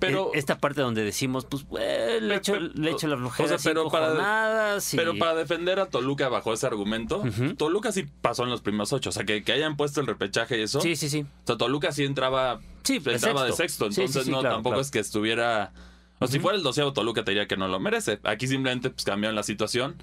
Pero- 0.00 0.30
eh, 0.34 0.38
esta 0.38 0.58
parte 0.58 0.80
donde 0.80 1.04
decimos, 1.04 1.44
pues, 1.44 1.64
eh, 1.78 2.05
le, 2.20 2.28
Pe- 2.34 2.34
echo, 2.36 2.56
le 2.58 2.90
echo 2.90 3.06
la 3.08 3.14
o 3.16 3.18
flojera 3.18 3.48
sea, 3.58 3.72
pero 3.72 3.88
para- 3.90 4.08
jornadas 4.08 4.94
y- 4.94 4.96
Pero 4.96 5.16
para 5.18 5.34
defender 5.34 5.78
a 5.80 5.86
Toluca 5.86 6.28
bajo 6.28 6.52
ese 6.52 6.66
argumento. 6.66 7.22
Toluca 7.56 7.92
sí 7.92 8.06
pasó 8.22 8.44
en 8.44 8.50
los 8.50 8.60
primeros 8.62 8.92
ocho. 8.92 9.10
O 9.10 9.12
sea, 9.12 9.24
que, 9.24 9.42
que 9.44 9.52
hayan 9.52 9.76
puesto 9.76 10.00
el 10.00 10.06
repechaje 10.06 10.58
y 10.58 10.62
eso. 10.62 10.80
Sí, 10.80 10.96
sí, 10.96 11.08
sí. 11.08 11.20
O 11.22 11.46
sea, 11.46 11.56
Toluca 11.56 11.92
sí 11.92 12.04
entraba, 12.04 12.60
Sí, 12.82 12.96
entraba 13.04 13.44
de 13.44 13.52
sexto. 13.52 13.86
sexto. 13.86 13.86
Sí, 13.90 13.94
sí, 13.94 14.00
Entonces, 14.02 14.24
sí, 14.24 14.30
no, 14.30 14.40
claro, 14.40 14.56
tampoco 14.56 14.74
claro. 14.74 14.82
es 14.82 14.90
que 14.90 14.98
estuviera. 14.98 15.72
O 16.18 16.26
si 16.26 16.36
Ujú. 16.38 16.44
fuera 16.44 16.56
el 16.58 16.62
doceavo 16.64 16.92
Toluca, 16.92 17.24
te 17.24 17.32
diría 17.32 17.46
que 17.46 17.56
no 17.56 17.68
lo 17.68 17.78
merece. 17.80 18.20
Aquí 18.24 18.46
simplemente 18.46 18.90
pues, 18.90 19.04
cambiaron 19.04 19.34
la 19.36 19.42
situación. 19.42 19.96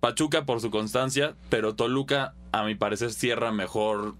Pachuca 0.00 0.44
por 0.44 0.60
su 0.60 0.70
constancia, 0.70 1.34
pero 1.48 1.74
Toluca, 1.74 2.34
a 2.52 2.64
mi 2.64 2.74
parecer, 2.74 3.12
cierra 3.12 3.50
mejor. 3.52 4.14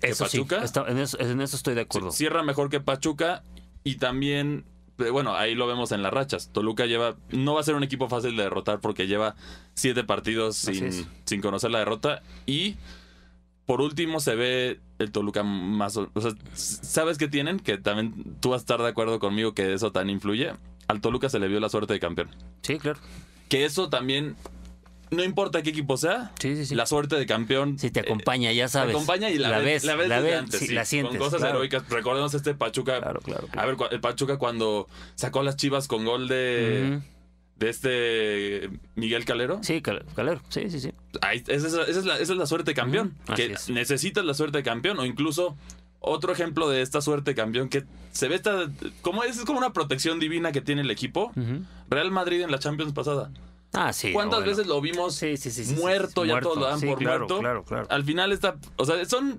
¿Que 0.00 0.08
Eso 0.08 0.26
sí, 0.26 0.38
Pachuca? 0.40 0.62
está- 0.64 0.84
en, 0.88 0.98
eso, 0.98 1.18
en 1.20 1.40
eso 1.40 1.56
estoy 1.56 1.74
de 1.74 1.82
acuerdo. 1.82 2.10
Cierra 2.10 2.42
mejor 2.42 2.68
que 2.70 2.80
Pachuca. 2.80 3.42
Y 3.84 3.96
también. 3.96 4.64
Eh, 4.98 5.10
Bueno, 5.10 5.34
ahí 5.34 5.54
lo 5.54 5.66
vemos 5.66 5.92
en 5.92 6.02
las 6.02 6.12
rachas. 6.12 6.50
Toluca 6.52 6.86
lleva. 6.86 7.16
No 7.30 7.54
va 7.54 7.60
a 7.60 7.64
ser 7.64 7.74
un 7.74 7.82
equipo 7.82 8.08
fácil 8.08 8.36
de 8.36 8.44
derrotar 8.44 8.80
porque 8.80 9.06
lleva 9.06 9.34
siete 9.74 10.04
partidos 10.04 10.56
sin, 10.56 10.90
sin 11.24 11.40
conocer 11.40 11.70
la 11.70 11.78
derrota. 11.80 12.22
Y 12.46 12.76
por 13.66 13.80
último 13.80 14.20
se 14.20 14.34
ve 14.34 14.80
el 14.98 15.10
Toluca 15.12 15.42
más. 15.42 15.96
O 15.96 16.08
sea, 16.20 16.32
¿sabes 16.54 17.18
qué 17.18 17.28
tienen? 17.28 17.58
Que 17.58 17.78
también 17.78 18.36
tú 18.40 18.50
vas 18.50 18.60
a 18.60 18.62
estar 18.62 18.80
de 18.80 18.88
acuerdo 18.88 19.18
conmigo 19.18 19.54
que 19.54 19.72
eso 19.74 19.92
tan 19.92 20.08
influye. 20.08 20.52
Al 20.88 21.00
Toluca 21.00 21.28
se 21.28 21.38
le 21.38 21.48
vio 21.48 21.60
la 21.60 21.68
suerte 21.68 21.92
de 21.92 22.00
campeón. 22.00 22.30
Sí, 22.62 22.78
claro. 22.78 23.00
Que 23.48 23.64
eso 23.64 23.88
también. 23.88 24.36
No 25.10 25.22
importa 25.22 25.62
qué 25.62 25.70
equipo 25.70 25.96
sea, 25.96 26.32
Sí, 26.40 26.56
sí, 26.56 26.66
sí. 26.66 26.74
la 26.74 26.84
suerte 26.86 27.14
de 27.16 27.26
campeón. 27.26 27.78
Si 27.78 27.90
te 27.90 28.00
eh, 28.00 28.02
acompaña, 28.04 28.50
ya 28.52 28.64
te 28.64 28.70
sabes. 28.70 28.94
acompaña 28.94 29.30
y 29.30 29.38
la, 29.38 29.58
ves, 29.58 29.84
la 29.84 29.94
ves, 29.94 30.10
antes, 30.10 30.58
sí, 30.60 30.66
sí, 30.66 30.74
la 30.74 30.84
sientes. 30.84 31.10
Con 31.12 31.26
cosas 31.26 31.40
claro. 31.40 31.56
heroicas. 31.58 31.88
Recordemos 31.88 32.34
este 32.34 32.54
Pachuca. 32.54 32.98
Claro, 33.00 33.20
claro. 33.20 33.46
A 33.56 33.66
ver, 33.66 33.76
el 33.92 34.00
Pachuca 34.00 34.36
cuando 34.36 34.88
sacó 35.14 35.40
a 35.40 35.42
las 35.44 35.56
chivas 35.56 35.86
con 35.86 36.04
gol 36.04 36.26
de, 36.26 37.00
de 37.56 37.68
este 37.70 38.70
Miguel 38.96 39.24
Calero. 39.24 39.60
Sí, 39.62 39.80
Cal- 39.80 40.04
Calero. 40.16 40.40
Sí, 40.48 40.68
sí, 40.70 40.80
sí. 40.80 40.90
Ahí- 41.20 41.44
esa, 41.46 41.66
es, 41.84 42.04
la, 42.04 42.18
esa 42.18 42.32
es 42.32 42.38
la 42.38 42.46
suerte 42.46 42.72
de 42.72 42.74
campeón. 42.74 43.14
Que 43.36 43.52
es. 43.52 43.70
necesitas 43.70 44.24
la 44.24 44.34
suerte 44.34 44.58
de 44.58 44.64
campeón 44.64 44.98
o 44.98 45.06
incluso 45.06 45.56
otro 46.00 46.32
ejemplo 46.32 46.68
de 46.68 46.82
esta 46.82 47.00
suerte 47.00 47.34
campeón 47.34 47.68
que 47.68 47.84
se 48.12 48.28
ve 48.28 48.34
esta, 48.36 48.70
como 49.02 49.24
es, 49.24 49.38
es 49.38 49.44
como 49.44 49.58
una 49.58 49.72
protección 49.72 50.18
divina 50.20 50.52
que 50.52 50.60
tiene 50.60 50.82
el 50.82 50.90
equipo. 50.90 51.32
Real 51.88 52.10
Madrid 52.10 52.42
en 52.42 52.50
la 52.50 52.58
Champions 52.58 52.92
pasada. 52.92 53.30
Ah, 53.76 53.92
sí. 53.92 54.12
¿Cuántas 54.12 54.40
bueno. 54.40 54.50
veces 54.50 54.66
lo 54.66 54.80
vimos 54.80 55.14
Sí, 55.14 55.36
sí, 55.36 55.50
sí, 55.50 55.64
sí, 55.64 55.74
muerto? 55.74 56.24
ya 56.24 56.32
muerto. 56.34 56.48
todos 56.50 56.60
lo 56.62 56.66
dan 56.68 56.80
por 56.80 56.98
claro, 56.98 57.18
muerto. 57.20 57.38
claro, 57.40 57.64
claro. 57.64 57.86
Al 57.90 58.04
final 58.04 58.32
está, 58.32 58.56
o 58.76 58.84
sea, 58.84 59.04
son 59.04 59.38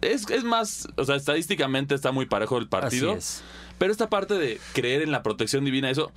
es, 0.00 0.28
es 0.30 0.44
más, 0.44 0.88
o 0.96 1.04
sea, 1.04 1.16
estadísticamente 1.16 1.94
está 1.94 2.12
muy 2.12 2.26
parejo 2.26 2.56
el 2.58 2.68
partido. 2.68 3.10
Así 3.10 3.18
es. 3.18 3.44
Pero 3.78 3.92
esta 3.92 4.08
parte 4.08 4.34
de 4.34 4.58
creer 4.72 5.02
en 5.02 5.10
la 5.12 5.22
protección 5.22 5.64
divina, 5.64 5.90
eso 5.90 6.12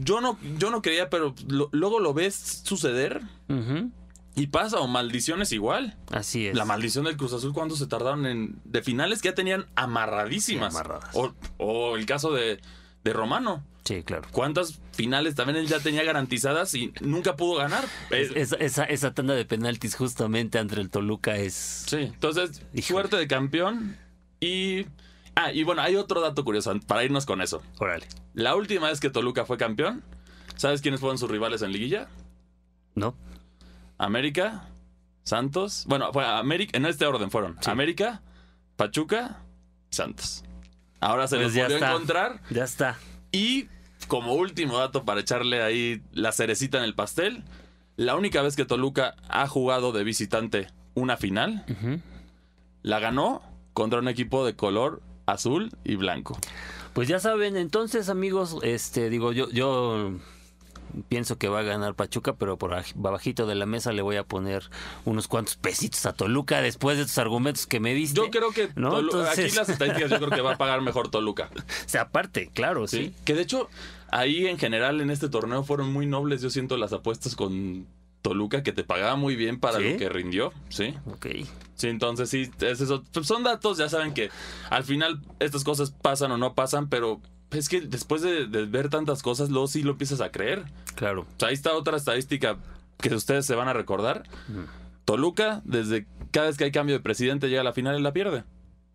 yo 0.00 0.20
no 0.20 0.38
yo 0.58 0.70
no 0.70 0.80
creía, 0.82 1.10
pero 1.10 1.34
lo- 1.48 1.68
luego 1.72 2.00
lo 2.00 2.14
ves 2.14 2.62
suceder 2.64 3.22
y 4.34 4.46
pasa 4.48 4.78
o 4.78 4.86
maldiciones 4.86 5.52
igual. 5.52 5.96
Así 6.12 6.46
es. 6.46 6.56
La 6.56 6.64
maldición 6.64 7.04
del 7.04 7.16
Cruz 7.16 7.32
Azul, 7.32 7.52
¿cuándo 7.52 7.74
se 7.76 7.86
tardaron 7.88 8.24
en. 8.26 8.60
de 8.64 8.82
finales 8.82 9.20
que 9.20 9.28
ya 9.30 9.34
tenían 9.34 9.66
amarradísimas? 9.74 10.72
Sí, 10.72 10.78
amarradas. 10.78 11.10
O, 11.14 11.34
o 11.58 11.96
el 11.96 12.06
caso 12.06 12.32
de, 12.32 12.60
de 13.04 13.12
Romano. 13.12 13.64
Sí, 13.88 14.02
claro. 14.02 14.28
¿Cuántas 14.32 14.80
finales 14.92 15.34
también 15.34 15.56
él 15.56 15.66
ya 15.66 15.80
tenía 15.80 16.04
garantizadas 16.04 16.74
y 16.74 16.92
nunca 17.00 17.36
pudo 17.36 17.56
ganar? 17.56 17.86
Es- 18.10 18.32
esa, 18.36 18.56
esa, 18.56 18.84
esa 18.84 19.14
tanda 19.14 19.32
de 19.34 19.46
penaltis 19.46 19.94
justamente 19.96 20.58
entre 20.58 20.82
el 20.82 20.90
Toluca 20.90 21.36
es... 21.36 21.84
sí, 21.86 21.96
entonces, 21.96 22.60
Híjole. 22.74 22.82
suerte 22.82 23.16
de 23.16 23.26
campeón. 23.26 23.96
Y. 24.40 24.84
Ah, 25.36 25.52
y 25.52 25.62
bueno, 25.62 25.80
hay 25.80 25.96
otro 25.96 26.20
dato 26.20 26.44
curioso 26.44 26.78
para 26.86 27.02
irnos 27.02 27.24
con 27.24 27.40
eso. 27.40 27.62
Órale. 27.78 28.06
La 28.34 28.54
última 28.56 28.88
vez 28.90 29.00
que 29.00 29.08
Toluca 29.08 29.46
fue 29.46 29.56
campeón, 29.56 30.04
¿sabes 30.56 30.82
quiénes 30.82 31.00
fueron 31.00 31.16
sus 31.16 31.30
rivales 31.30 31.62
en 31.62 31.72
Liguilla? 31.72 32.08
¿No? 32.94 33.14
América, 33.96 34.68
Santos. 35.24 35.84
Bueno, 35.88 36.12
fue 36.12 36.26
América, 36.26 36.76
en 36.76 36.84
este 36.84 37.06
orden 37.06 37.30
fueron 37.30 37.56
Sí. 37.62 37.70
América, 37.70 38.20
Pachuca, 38.76 39.38
Santos. 39.90 40.44
Ahora 41.00 41.26
se 41.26 41.36
Pues 41.36 41.54
les 41.54 41.68
volvió 41.70 41.86
a 41.86 41.90
encontrar. 41.92 42.40
Ya 42.50 42.64
está. 42.64 42.98
Y 43.32 43.68
como 44.08 44.34
último 44.34 44.78
dato 44.78 45.04
para 45.04 45.20
echarle 45.20 45.62
ahí 45.62 46.02
la 46.12 46.32
cerecita 46.32 46.78
en 46.78 46.84
el 46.84 46.94
pastel, 46.94 47.44
la 47.96 48.16
única 48.16 48.42
vez 48.42 48.56
que 48.56 48.64
Toluca 48.64 49.14
ha 49.28 49.46
jugado 49.46 49.92
de 49.92 50.02
visitante 50.04 50.68
una 50.94 51.16
final, 51.16 51.64
la 52.82 52.98
ganó 52.98 53.42
contra 53.72 53.98
un 54.00 54.08
equipo 54.08 54.44
de 54.44 54.54
color 54.56 55.02
azul 55.26 55.70
y 55.84 55.96
blanco. 55.96 56.38
Pues 56.94 57.06
ya 57.06 57.20
saben, 57.20 57.56
entonces 57.56 58.08
amigos, 58.08 58.56
este 58.62 59.08
digo 59.10 59.32
yo 59.32 59.48
yo 59.50 60.14
pienso 61.10 61.36
que 61.36 61.48
va 61.48 61.60
a 61.60 61.62
ganar 61.62 61.94
Pachuca, 61.94 62.34
pero 62.36 62.56
por 62.56 62.72
aj- 62.72 62.94
abajito 63.06 63.46
de 63.46 63.54
la 63.54 63.66
mesa 63.66 63.92
le 63.92 64.00
voy 64.02 64.16
a 64.16 64.24
poner 64.24 64.70
unos 65.04 65.28
cuantos 65.28 65.56
pesitos 65.56 66.06
a 66.06 66.14
Toluca 66.14 66.60
después 66.62 66.96
de 66.96 67.02
estos 67.02 67.18
argumentos 67.18 67.66
que 67.66 67.78
me 67.78 67.92
diste. 67.94 68.16
Yo 68.16 68.30
creo 68.30 68.50
que 68.52 68.70
¿No? 68.74 68.98
Entonces- 68.98 69.46
aquí 69.46 69.54
las 69.56 69.68
estadísticas 69.68 70.10
yo 70.10 70.16
creo 70.18 70.30
que 70.30 70.40
va 70.40 70.54
a 70.54 70.58
pagar 70.58 70.80
mejor 70.80 71.10
Toluca. 71.10 71.50
O 71.86 71.88
sea, 71.88 72.02
aparte, 72.02 72.50
claro, 72.54 72.86
¿sí? 72.86 72.96
sí. 73.08 73.14
Que 73.24 73.34
de 73.34 73.42
hecho, 73.42 73.68
ahí 74.10 74.46
en 74.46 74.58
general 74.58 75.00
en 75.00 75.10
este 75.10 75.28
torneo 75.28 75.62
fueron 75.62 75.92
muy 75.92 76.06
nobles, 76.06 76.42
yo 76.42 76.50
siento, 76.50 76.76
las 76.76 76.92
apuestas 76.92 77.36
con 77.36 77.86
Toluca, 78.22 78.62
que 78.62 78.72
te 78.72 78.84
pagaba 78.84 79.16
muy 79.16 79.36
bien 79.36 79.60
para 79.60 79.78
¿Sí? 79.78 79.92
lo 79.92 79.98
que 79.98 80.08
rindió, 80.08 80.52
¿sí? 80.68 80.94
Ok. 81.06 81.26
Sí, 81.74 81.88
entonces 81.88 82.28
sí, 82.28 82.50
es 82.60 82.80
eso. 82.80 83.04
Pues 83.12 83.26
son 83.26 83.44
datos, 83.44 83.78
ya 83.78 83.88
saben 83.88 84.12
que 84.12 84.30
al 84.70 84.84
final 84.84 85.20
estas 85.38 85.64
cosas 85.64 85.90
pasan 85.90 86.32
o 86.32 86.36
no 86.36 86.54
pasan, 86.54 86.88
pero 86.88 87.20
es 87.50 87.68
que 87.68 87.80
después 87.80 88.22
de, 88.22 88.46
de 88.46 88.66
ver 88.66 88.88
tantas 88.88 89.22
cosas, 89.22 89.50
luego 89.50 89.68
sí 89.68 89.82
lo 89.82 89.92
empiezas 89.92 90.20
a 90.20 90.30
creer. 90.30 90.64
Claro. 90.94 91.22
O 91.22 91.38
sea, 91.38 91.48
ahí 91.48 91.54
está 91.54 91.74
otra 91.74 91.96
estadística 91.96 92.58
que 92.98 93.14
ustedes 93.14 93.46
se 93.46 93.54
van 93.54 93.68
a 93.68 93.72
recordar. 93.72 94.24
Toluca, 95.04 95.62
desde 95.64 96.06
cada 96.32 96.48
vez 96.48 96.56
que 96.56 96.64
hay 96.64 96.72
cambio 96.72 96.96
de 96.96 97.00
presidente, 97.00 97.48
llega 97.48 97.62
a 97.62 97.64
la 97.64 97.72
final 97.72 97.98
y 97.98 98.02
la 98.02 98.12
pierde. 98.12 98.44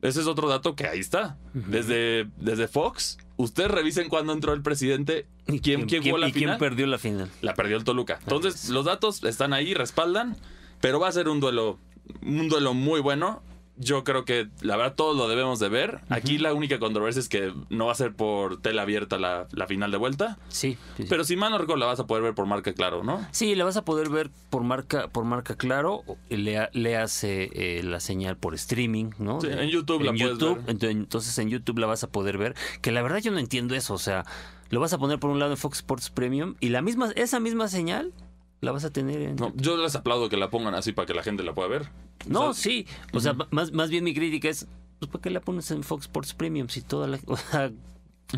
Ese 0.01 0.19
es 0.19 0.27
otro 0.27 0.49
dato 0.49 0.75
que 0.75 0.85
ahí 0.85 0.99
está. 0.99 1.37
Desde, 1.53 2.27
desde 2.35 2.67
Fox, 2.67 3.17
ustedes 3.37 3.71
revisen 3.71 4.09
cuándo 4.09 4.33
entró 4.33 4.53
el 4.53 4.61
presidente, 4.61 5.25
¿Y 5.47 5.59
quién, 5.59 5.87
quién 5.87 6.03
jugó 6.03 6.17
la 6.17 6.29
y 6.29 6.31
quién 6.33 6.57
perdió 6.57 6.87
la 6.87 6.97
final? 6.97 7.29
la 7.41 7.53
perdió 7.53 7.77
el 7.77 7.83
Toluca. 7.83 8.19
Entonces, 8.21 8.69
los 8.69 8.85
datos 8.85 9.23
están 9.23 9.53
ahí, 9.53 9.73
respaldan, 9.73 10.37
pero 10.81 10.99
va 10.99 11.07
a 11.07 11.11
ser 11.11 11.27
un 11.29 11.39
duelo, 11.39 11.77
un 12.21 12.49
duelo 12.49 12.73
muy 12.73 12.99
bueno. 12.99 13.41
Yo 13.75 14.03
creo 14.03 14.23
que 14.23 14.49
la 14.61 14.77
verdad 14.77 14.93
todos 14.95 15.17
lo 15.17 15.27
debemos 15.27 15.59
de 15.59 15.67
ver. 15.67 16.01
Aquí 16.09 16.37
la 16.37 16.53
única 16.53 16.77
controversia 16.77 17.19
es 17.19 17.27
que 17.27 17.53
no 17.69 17.87
va 17.87 17.91
a 17.93 17.95
ser 17.95 18.13
por 18.13 18.61
tela 18.61 18.83
abierta 18.83 19.17
la, 19.17 19.47
la 19.51 19.65
final 19.65 19.89
de 19.89 19.97
vuelta. 19.97 20.37
Sí. 20.49 20.77
sí, 20.95 21.03
sí. 21.03 21.05
Pero 21.09 21.23
si 21.23 21.35
mal 21.35 21.51
no 21.51 21.57
recuerdo, 21.57 21.79
la 21.79 21.87
vas 21.87 21.99
a 21.99 22.05
poder 22.05 22.21
ver 22.23 22.35
por 22.35 22.45
marca 22.45 22.73
claro, 22.73 23.03
¿no? 23.03 23.25
Sí, 23.31 23.55
la 23.55 23.65
vas 23.65 23.75
a 23.75 23.83
poder 23.83 24.09
ver 24.09 24.29
por 24.51 24.63
marca, 24.63 25.07
por 25.07 25.25
marca 25.25 25.55
claro, 25.55 26.03
le, 26.29 26.69
le 26.73 26.97
hace 26.97 27.49
eh, 27.53 27.81
la 27.83 27.99
señal 27.99 28.37
por 28.37 28.53
streaming, 28.53 29.09
¿no? 29.17 29.41
Sí, 29.41 29.47
en 29.49 29.69
YouTube 29.69 30.03
la 30.03 30.11
en 30.11 30.17
puedes 30.17 30.33
YouTube, 30.37 30.63
ver. 30.65 30.75
ento- 30.77 30.89
Entonces 30.91 31.35
en 31.39 31.49
YouTube 31.49 31.79
la 31.79 31.87
vas 31.87 32.03
a 32.03 32.11
poder 32.11 32.37
ver, 32.37 32.55
que 32.81 32.91
la 32.91 33.01
verdad 33.01 33.17
yo 33.19 33.31
no 33.31 33.39
entiendo 33.39 33.73
eso, 33.73 33.95
o 33.95 33.99
sea, 33.99 34.23
lo 34.69 34.79
vas 34.81 34.93
a 34.93 34.97
poner 34.99 35.17
por 35.19 35.31
un 35.31 35.39
lado 35.39 35.51
en 35.51 35.57
Fox 35.57 35.77
Sports 35.79 36.11
Premium 36.11 36.55
y 36.59 36.69
la 36.69 36.81
misma, 36.83 37.11
esa 37.15 37.39
misma 37.39 37.67
señal 37.67 38.13
la 38.63 38.71
vas 38.71 38.83
a 38.85 38.89
tener 38.89 39.21
en... 39.21 39.35
No, 39.35 39.53
yo 39.55 39.77
les 39.77 39.95
aplaudo 39.95 40.29
que 40.29 40.37
la 40.37 40.49
pongan 40.49 40.73
así 40.73 40.91
para 40.93 41.05
que 41.05 41.13
la 41.13 41.21
gente 41.23 41.43
la 41.43 41.53
pueda 41.53 41.67
ver. 41.67 41.89
No, 42.27 42.49
O 42.49 42.53
sea, 42.53 42.63
sí, 42.63 42.87
o 43.13 43.19
sea, 43.19 43.35
más, 43.51 43.71
más 43.71 43.89
bien 43.89 44.03
mi 44.03 44.13
crítica 44.13 44.49
es, 44.49 44.67
pues 44.99 45.11
¿para 45.11 45.21
qué 45.21 45.29
la 45.29 45.41
pones 45.41 45.69
en 45.71 45.83
Fox 45.83 46.05
Sports 46.05 46.33
Premium 46.33 46.69
si 46.69 46.81
toda 46.81 47.07
la, 47.07 47.19
o 47.27 47.37
sea, 47.37 47.71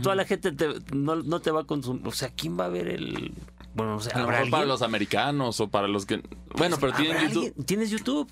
toda 0.02 0.16
la 0.16 0.26
gente 0.26 0.52
te- 0.52 0.80
no, 0.96 1.16
no 1.18 1.40
te 1.42 1.52
va 1.52 1.62
a 1.62 1.64
consumir, 1.66 2.06
o 2.08 2.12
sea, 2.12 2.30
¿quién 2.30 2.60
va 2.60 2.66
a 2.66 2.70
ver 2.70 2.88
el... 2.88 3.32
Bueno, 3.76 3.94
no 3.96 4.00
sé, 4.00 4.12
A 4.12 4.18
lo 4.20 4.24
¿habrá 4.24 4.38
mejor 4.40 4.52
para 4.52 4.62
alguien? 4.64 4.70
los 4.74 4.82
americanos 4.82 5.60
o 5.60 5.68
para 5.70 5.88
los 5.88 6.06
que... 6.06 6.22
Bueno, 6.58 6.78
pero 6.80 6.94
tienen 6.94 7.18
¿Habrá 7.18 7.28
YouTube. 7.30 7.46
alguien? 7.48 7.66
¿Tienes 7.66 7.90
YouTube? 7.92 8.32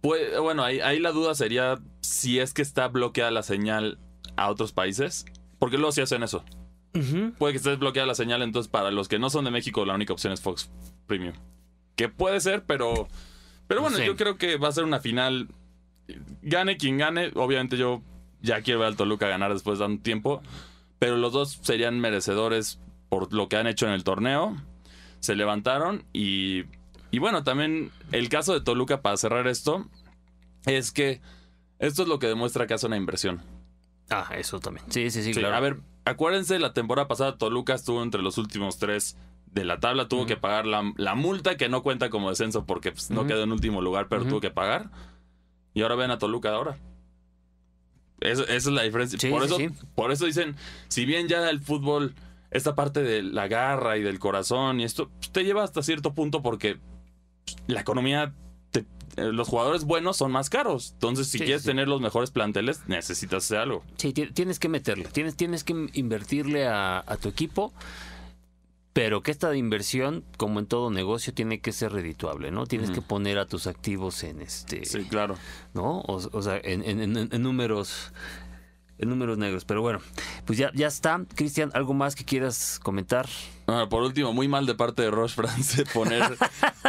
Pues, 0.00 0.38
bueno, 0.40 0.62
ahí, 0.64 0.80
ahí 0.80 0.98
la 0.98 1.12
duda 1.12 1.34
sería 1.34 1.78
si 2.00 2.38
es 2.38 2.52
que 2.54 2.62
está 2.62 2.88
bloqueada 2.88 3.30
la 3.30 3.42
señal 3.42 3.98
a 4.36 4.50
otros 4.50 4.72
países. 4.72 5.24
Porque 5.58 5.76
luego 5.78 5.92
sí 5.92 6.00
hacen 6.00 6.22
eso. 6.22 6.44
Puede 7.38 7.52
que 7.52 7.58
esté 7.58 7.76
bloqueada 7.76 8.06
la 8.06 8.14
señal, 8.14 8.40
entonces 8.42 8.70
para 8.70 8.90
los 8.90 9.08
que 9.08 9.18
no 9.18 9.28
son 9.28 9.44
de 9.44 9.50
México, 9.50 9.84
la 9.84 9.94
única 9.94 10.14
opción 10.14 10.32
es 10.32 10.40
Fox 10.40 10.70
Premium. 11.06 11.34
Que 11.96 12.08
puede 12.08 12.40
ser, 12.40 12.64
pero. 12.64 13.08
Pero 13.66 13.80
bueno, 13.80 13.96
Sí. 13.96 14.04
yo 14.04 14.16
creo 14.16 14.36
que 14.38 14.56
va 14.58 14.68
a 14.68 14.72
ser 14.72 14.84
una 14.84 15.00
final. 15.00 15.48
Gane 16.42 16.76
quien 16.76 16.98
gane. 16.98 17.32
Obviamente 17.34 17.76
yo 17.76 18.02
ya 18.42 18.60
quiero 18.62 18.80
ver 18.80 18.88
al 18.88 18.96
Toluca 18.96 19.26
ganar 19.28 19.52
después 19.52 19.78
de 19.78 19.86
un 19.86 19.98
tiempo. 20.00 20.42
Pero 20.98 21.16
los 21.16 21.32
dos 21.32 21.58
serían 21.62 21.98
merecedores 22.00 22.78
por 23.08 23.32
lo 23.32 23.48
que 23.48 23.56
han 23.56 23.66
hecho 23.66 23.86
en 23.86 23.92
el 23.92 24.04
torneo. 24.04 24.56
Se 25.20 25.34
levantaron 25.34 26.04
y. 26.12 26.64
Y 27.10 27.18
bueno, 27.18 27.44
también 27.44 27.90
el 28.12 28.28
caso 28.28 28.52
de 28.52 28.60
Toluca, 28.60 29.00
para 29.00 29.16
cerrar 29.16 29.46
esto, 29.46 29.88
es 30.66 30.92
que 30.92 31.20
esto 31.78 32.02
es 32.02 32.08
lo 32.08 32.18
que 32.18 32.26
demuestra 32.26 32.66
que 32.66 32.74
hace 32.74 32.86
una 32.86 32.96
inversión. 32.96 33.42
Ah, 34.10 34.28
eso 34.36 34.60
también. 34.60 34.84
Sí, 34.90 35.10
sí, 35.10 35.22
sí, 35.22 35.32
Sí, 35.32 35.40
claro. 35.40 35.54
A 35.56 35.60
ver, 35.60 35.78
acuérdense, 36.04 36.58
la 36.58 36.72
temporada 36.72 37.08
pasada 37.08 37.38
Toluca 37.38 37.74
estuvo 37.74 38.02
entre 38.02 38.22
los 38.22 38.38
últimos 38.38 38.78
tres 38.78 39.16
de 39.56 39.64
la 39.64 39.80
tabla. 39.80 40.06
Tuvo 40.06 40.26
que 40.26 40.36
pagar 40.36 40.66
la, 40.66 40.92
la 40.96 41.14
multa 41.16 41.56
que 41.56 41.68
no 41.68 41.82
cuenta 41.82 42.10
como 42.10 42.28
descenso 42.30 42.64
porque 42.64 42.92
pues, 42.92 43.10
no 43.10 43.26
quedó 43.26 43.42
en 43.42 43.50
último 43.50 43.82
lugar, 43.82 44.06
pero 44.08 44.24
tuvo 44.24 44.40
que 44.40 44.50
pagar. 44.52 44.90
Y 45.74 45.82
ahora 45.82 45.96
ven 45.96 46.10
a 46.12 46.18
Toluca 46.18 46.50
ahora. 46.50 46.76
Esa 48.20 48.44
es 48.44 48.66
la 48.66 48.82
diferencia. 48.82 49.18
Sí, 49.18 49.28
por, 49.28 49.40
sí, 49.40 49.46
eso, 49.46 49.56
sí. 49.56 49.68
por 49.94 50.12
eso 50.12 50.24
dicen, 50.26 50.56
si 50.88 51.04
bien 51.04 51.28
ya 51.28 51.50
el 51.50 51.60
fútbol, 51.60 52.14
esta 52.50 52.74
parte 52.74 53.02
de 53.02 53.22
la 53.22 53.46
garra 53.48 53.98
y 53.98 54.02
del 54.02 54.18
corazón 54.18 54.80
y 54.80 54.84
esto, 54.84 55.10
pues, 55.18 55.30
te 55.32 55.44
lleva 55.44 55.64
hasta 55.64 55.82
cierto 55.82 56.14
punto 56.14 56.42
porque 56.42 56.78
la 57.66 57.80
economía, 57.80 58.32
te- 58.70 58.86
eh, 59.16 59.32
los 59.32 59.48
jugadores 59.48 59.84
buenos 59.84 60.16
son 60.16 60.32
más 60.32 60.48
caros. 60.48 60.92
Entonces, 60.94 61.28
si 61.28 61.38
quieres 61.38 61.62
tener 61.62 61.88
los 61.88 62.00
mejores 62.00 62.30
planteles, 62.30 62.82
necesitas 62.88 63.44
hacer 63.44 63.58
algo. 63.58 63.84
Sí, 63.98 64.12
ti- 64.14 64.32
tienes 64.32 64.58
que 64.58 64.68
meterle, 64.70 65.04
tienes, 65.12 65.36
tienes 65.36 65.62
que 65.64 65.88
invertirle 65.92 66.66
a, 66.66 67.04
a 67.06 67.16
tu 67.18 67.28
equipo, 67.28 67.74
pero 68.96 69.22
que 69.22 69.30
esta 69.30 69.54
inversión, 69.54 70.24
como 70.38 70.58
en 70.58 70.64
todo 70.64 70.90
negocio, 70.90 71.34
tiene 71.34 71.60
que 71.60 71.70
ser 71.72 71.92
redituable, 71.92 72.50
¿no? 72.50 72.66
Tienes 72.66 72.90
que 72.90 73.02
poner 73.02 73.38
a 73.38 73.44
tus 73.44 73.66
activos 73.66 74.24
en 74.24 74.40
este, 74.40 74.86
Sí, 74.86 75.04
claro. 75.04 75.36
¿no? 75.74 76.00
O, 76.00 76.14
o 76.32 76.40
sea, 76.42 76.58
en, 76.64 76.82
en- 76.82 77.00
en- 77.18 77.28
en 77.30 77.42
números, 77.42 78.14
en 78.98 79.08
números 79.08 79.38
negros. 79.38 79.64
Pero 79.64 79.82
bueno, 79.82 80.00
pues 80.44 80.58
ya, 80.58 80.70
ya 80.74 80.86
está. 80.86 81.22
Cristian, 81.34 81.70
¿algo 81.74 81.94
más 81.94 82.14
que 82.14 82.24
quieras 82.24 82.80
comentar? 82.82 83.26
Ah, 83.68 83.86
por 83.90 84.02
último, 84.02 84.32
muy 84.32 84.46
mal 84.46 84.64
de 84.64 84.76
parte 84.76 85.02
de 85.02 85.10
Roche 85.10 85.34
France 85.34 85.82
de 85.82 85.90
poner, 85.90 86.22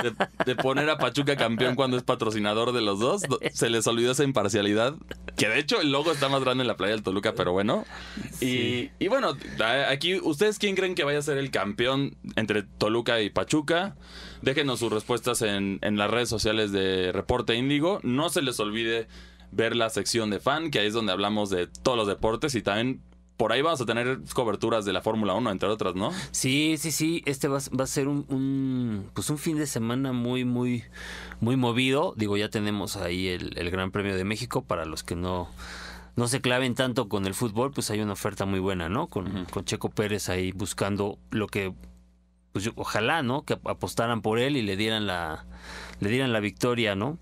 de, 0.03 0.13
de 0.45 0.55
poner 0.55 0.87
a 0.91 0.99
Pachuca 0.99 1.35
campeón 1.35 1.73
cuando 1.75 1.97
es 1.97 2.03
patrocinador 2.03 2.71
de 2.71 2.81
los 2.81 2.99
dos. 2.99 3.23
Se 3.51 3.69
les 3.71 3.87
olvidó 3.87 4.11
esa 4.11 4.23
imparcialidad. 4.23 4.95
Que 5.35 5.49
de 5.49 5.59
hecho 5.59 5.81
el 5.81 5.91
logo 5.91 6.11
está 6.11 6.29
más 6.29 6.41
grande 6.41 6.61
en 6.61 6.67
la 6.67 6.77
playa 6.77 6.93
del 6.93 7.01
Toluca, 7.03 7.33
pero 7.33 7.51
bueno. 7.51 7.83
Y, 8.41 8.91
y 8.99 9.07
bueno, 9.07 9.35
aquí, 9.89 10.19
¿ustedes 10.19 10.59
quién 10.59 10.75
creen 10.75 10.93
que 10.93 11.03
vaya 11.03 11.17
a 11.17 11.23
ser 11.23 11.39
el 11.39 11.49
campeón 11.49 12.15
entre 12.35 12.61
Toluca 12.61 13.21
y 13.21 13.31
Pachuca? 13.31 13.95
Déjenos 14.43 14.79
sus 14.79 14.91
respuestas 14.91 15.41
en, 15.41 15.79
en 15.81 15.97
las 15.97 16.11
redes 16.11 16.29
sociales 16.29 16.71
de 16.71 17.11
Reporte 17.11 17.55
Índigo. 17.55 17.99
No 18.03 18.29
se 18.29 18.43
les 18.43 18.59
olvide 18.59 19.07
ver 19.51 19.75
la 19.75 19.89
sección 19.89 20.29
de 20.29 20.39
fan, 20.39 20.71
que 20.71 20.79
ahí 20.79 20.87
es 20.87 20.93
donde 20.93 21.11
hablamos 21.13 21.49
de 21.49 21.67
todos 21.67 21.97
los 21.97 22.07
deportes 22.07 22.53
y 22.55 22.61
también 22.61 23.01
por 23.37 23.51
ahí 23.51 23.61
vamos 23.61 23.79
a 23.81 23.85
tener 23.85 24.19
coberturas 24.33 24.83
de 24.83 24.93
la 24.93 25.01
Fórmula 25.01 25.35
1, 25.35 25.51
entre 25.51 25.69
otras, 25.69 25.93
¿no? 25.93 26.11
Sí, 26.31 26.75
sí, 26.79 26.91
sí. 26.91 27.21
Este 27.27 27.47
va, 27.47 27.59
va 27.79 27.83
a 27.83 27.87
ser 27.87 28.07
un, 28.07 28.25
un, 28.29 29.09
pues 29.13 29.29
un 29.29 29.37
fin 29.37 29.57
de 29.57 29.67
semana 29.67 30.11
muy, 30.11 30.43
muy, 30.43 30.83
muy 31.39 31.55
movido. 31.55 32.15
Digo, 32.17 32.35
ya 32.35 32.49
tenemos 32.49 32.97
ahí 32.97 33.27
el, 33.27 33.55
el 33.57 33.69
Gran 33.69 33.91
Premio 33.91 34.15
de 34.15 34.23
México. 34.23 34.63
Para 34.63 34.85
los 34.85 35.03
que 35.03 35.15
no, 35.15 35.49
no 36.15 36.27
se 36.27 36.41
claven 36.41 36.73
tanto 36.73 37.09
con 37.09 37.27
el 37.27 37.35
fútbol, 37.35 37.71
pues 37.71 37.91
hay 37.91 37.99
una 38.01 38.13
oferta 38.13 38.45
muy 38.47 38.59
buena, 38.59 38.89
¿no? 38.89 39.05
Con, 39.05 39.45
con 39.45 39.65
Checo 39.65 39.89
Pérez 39.89 40.29
ahí 40.29 40.51
buscando 40.51 41.19
lo 41.29 41.45
que, 41.45 41.75
pues 42.53 42.65
yo- 42.65 42.71
ojalá, 42.75 43.21
¿no? 43.21 43.43
Que 43.43 43.53
apostaran 43.65 44.23
por 44.23 44.39
él 44.39 44.57
y 44.57 44.63
le 44.63 44.75
dieran 44.77 45.05
la, 45.05 45.45
le 45.99 46.09
dieran 46.09 46.33
la 46.33 46.39
victoria, 46.39 46.95
¿no? 46.95 47.19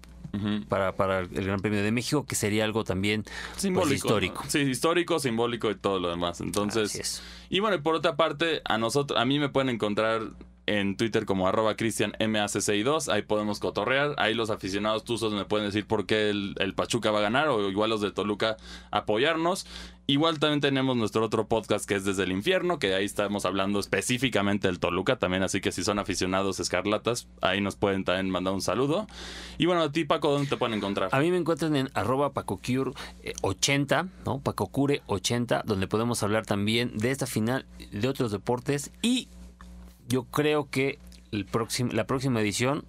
Para, 0.67 0.95
para 0.95 1.19
el 1.19 1.27
Gran 1.29 1.59
Premio 1.59 1.83
de 1.83 1.91
México, 1.91 2.25
que 2.25 2.35
sería 2.35 2.63
algo 2.63 2.83
también 2.83 3.23
pues, 3.23 3.61
Simbólico. 3.61 3.93
histórico. 3.93 4.43
¿no? 4.43 4.49
Sí, 4.49 4.59
histórico, 4.59 5.19
simbólico 5.19 5.69
y 5.71 5.75
todo 5.75 5.99
lo 5.99 6.09
demás. 6.09 6.41
Entonces, 6.41 7.21
y 7.49 7.59
bueno, 7.59 7.77
y 7.77 7.79
por 7.81 7.95
otra 7.95 8.15
parte, 8.15 8.61
a 8.65 8.77
nosotros, 8.77 9.19
a 9.19 9.25
mí 9.25 9.39
me 9.39 9.49
pueden 9.49 9.69
encontrar 9.69 10.21
en 10.67 10.97
Twitter 10.97 11.25
como 11.25 11.47
arroba 11.47 11.75
cristianmac62, 11.75 13.11
ahí 13.11 13.21
podemos 13.21 13.59
cotorrear, 13.59 14.15
ahí 14.17 14.33
los 14.33 14.49
aficionados 14.49 15.03
tuzos 15.03 15.33
me 15.33 15.45
pueden 15.45 15.67
decir 15.67 15.85
por 15.85 16.05
qué 16.05 16.29
el, 16.29 16.55
el 16.59 16.73
Pachuca 16.73 17.11
va 17.11 17.19
a 17.19 17.23
ganar 17.23 17.49
o 17.49 17.69
igual 17.69 17.89
los 17.89 18.01
de 18.01 18.11
Toluca 18.11 18.57
apoyarnos. 18.91 19.65
Igual 20.07 20.37
también 20.37 20.61
tenemos 20.61 20.95
nuestro 20.95 21.25
otro 21.25 21.47
podcast 21.47 21.87
que 21.87 21.95
es 21.95 22.05
Desde 22.05 22.23
el 22.23 22.31
Infierno, 22.31 22.77
que 22.77 22.93
ahí 22.93 23.05
estamos 23.05 23.43
hablando 23.45 23.79
específicamente 23.79 24.67
del 24.67 24.79
Toluca 24.79 25.17
también, 25.17 25.41
así 25.41 25.61
que 25.61 25.71
si 25.71 25.83
son 25.83 25.97
aficionados 25.97 26.59
escarlatas, 26.59 27.27
ahí 27.41 27.59
nos 27.59 27.75
pueden 27.75 28.03
también 28.03 28.29
mandar 28.29 28.53
un 28.53 28.61
saludo. 28.61 29.07
Y 29.57 29.65
bueno, 29.65 29.81
a 29.81 29.91
ti 29.91 30.05
Paco, 30.05 30.31
¿dónde 30.31 30.47
te 30.47 30.57
pueden 30.57 30.77
encontrar? 30.77 31.09
A 31.11 31.19
mí 31.19 31.31
me 31.31 31.37
encuentran 31.37 31.75
en 31.75 31.89
arroba 31.95 32.33
pacocure80, 32.33 34.09
¿no? 34.25 34.41
Pacocure80, 34.41 35.63
donde 35.63 35.87
podemos 35.87 36.21
hablar 36.21 36.45
también 36.45 36.95
de 36.95 37.09
esta 37.09 37.25
final, 37.25 37.65
de 37.91 38.07
otros 38.07 38.31
deportes 38.31 38.91
y 39.01 39.27
yo 40.07 40.23
creo 40.23 40.69
que 40.69 40.99
el 41.31 41.45
próximo, 41.45 41.91
la 41.91 42.07
próxima 42.07 42.41
edición 42.41 42.85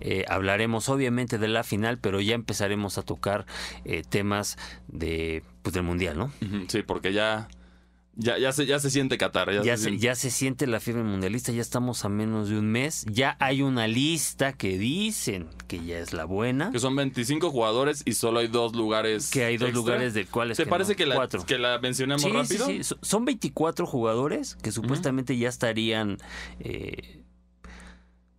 eh, 0.00 0.24
hablaremos 0.28 0.88
obviamente 0.88 1.38
de 1.38 1.48
la 1.48 1.64
final, 1.64 1.98
pero 1.98 2.20
ya 2.20 2.34
empezaremos 2.34 2.98
a 2.98 3.02
tocar 3.02 3.46
eh, 3.84 4.02
temas 4.08 4.58
de, 4.88 5.42
pues, 5.62 5.74
del 5.74 5.82
mundial, 5.82 6.18
¿no? 6.18 6.32
Sí, 6.68 6.82
porque 6.82 7.12
ya, 7.12 7.48
ya, 8.16 8.38
ya, 8.38 8.50
se, 8.52 8.66
ya 8.66 8.78
se 8.80 8.90
siente 8.90 9.18
Qatar. 9.18 9.52
Ya, 9.52 9.62
Ya 9.62 9.76
se 9.76 9.84
siente- 9.90 10.02
ya 10.02 10.14
se 10.14 10.30
siente 10.30 10.66
la 10.66 10.80
fiebre 10.80 11.02
mundialista, 11.02 11.52
ya 11.52 11.60
estamos 11.60 12.04
a 12.04 12.08
menos 12.08 12.48
de 12.48 12.58
un 12.58 12.66
mes, 12.70 13.04
ya 13.10 13.36
hay 13.40 13.62
una 13.62 13.86
lista 13.86 14.52
que 14.54 14.78
dicen 14.78 15.48
que 15.68 15.84
ya 15.84 15.98
es 15.98 16.12
la 16.12 16.24
buena. 16.24 16.70
Que 16.72 16.78
son 16.78 16.96
25 16.96 17.50
jugadores 17.50 18.02
y 18.04 18.14
solo 18.14 18.40
hay 18.40 18.48
dos 18.48 18.74
lugares. 18.74 19.30
Que 19.30 19.44
hay 19.44 19.56
dos 19.58 19.68
extra. 19.68 19.80
lugares 19.82 20.14
de 20.14 20.24
cuales 20.26 20.56
¿Te 20.56 20.64
que 20.64 20.70
parece 20.70 20.92
no? 20.92 20.96
que, 20.96 21.06
la, 21.06 21.14
Cuatro. 21.16 21.44
que 21.46 21.58
la 21.58 21.78
mencionemos 21.78 22.22
Sí, 22.22 22.30
rápido? 22.30 22.66
sí, 22.66 22.76
sí. 22.78 22.84
So- 22.84 22.98
Son 23.02 23.24
24 23.24 23.86
jugadores 23.86 24.56
que 24.62 24.72
supuestamente 24.72 25.36
ya 25.36 25.48
estarían 25.48 26.16
eh, 26.60 27.22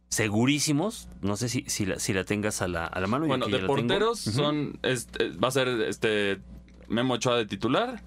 segurísimos. 0.10 1.10
No 1.22 1.36
sé 1.38 1.50
si, 1.50 1.64
si, 1.68 1.86
la, 1.86 2.00
si 2.00 2.14
la 2.14 2.24
tengas 2.24 2.62
a 2.62 2.68
la, 2.68 2.86
a 2.86 3.00
la 3.00 3.08
mano. 3.08 3.28
Bueno, 3.28 3.48
de 3.48 3.60
porteros 3.60 4.20
son. 4.20 4.80
este, 4.84 5.30
va 5.32 5.50
a 5.50 5.52
ser 5.52 5.68
este 5.82 6.40
Memo 6.88 7.16
Ochoa 7.16 7.38
de 7.38 7.46
titular. 7.46 8.02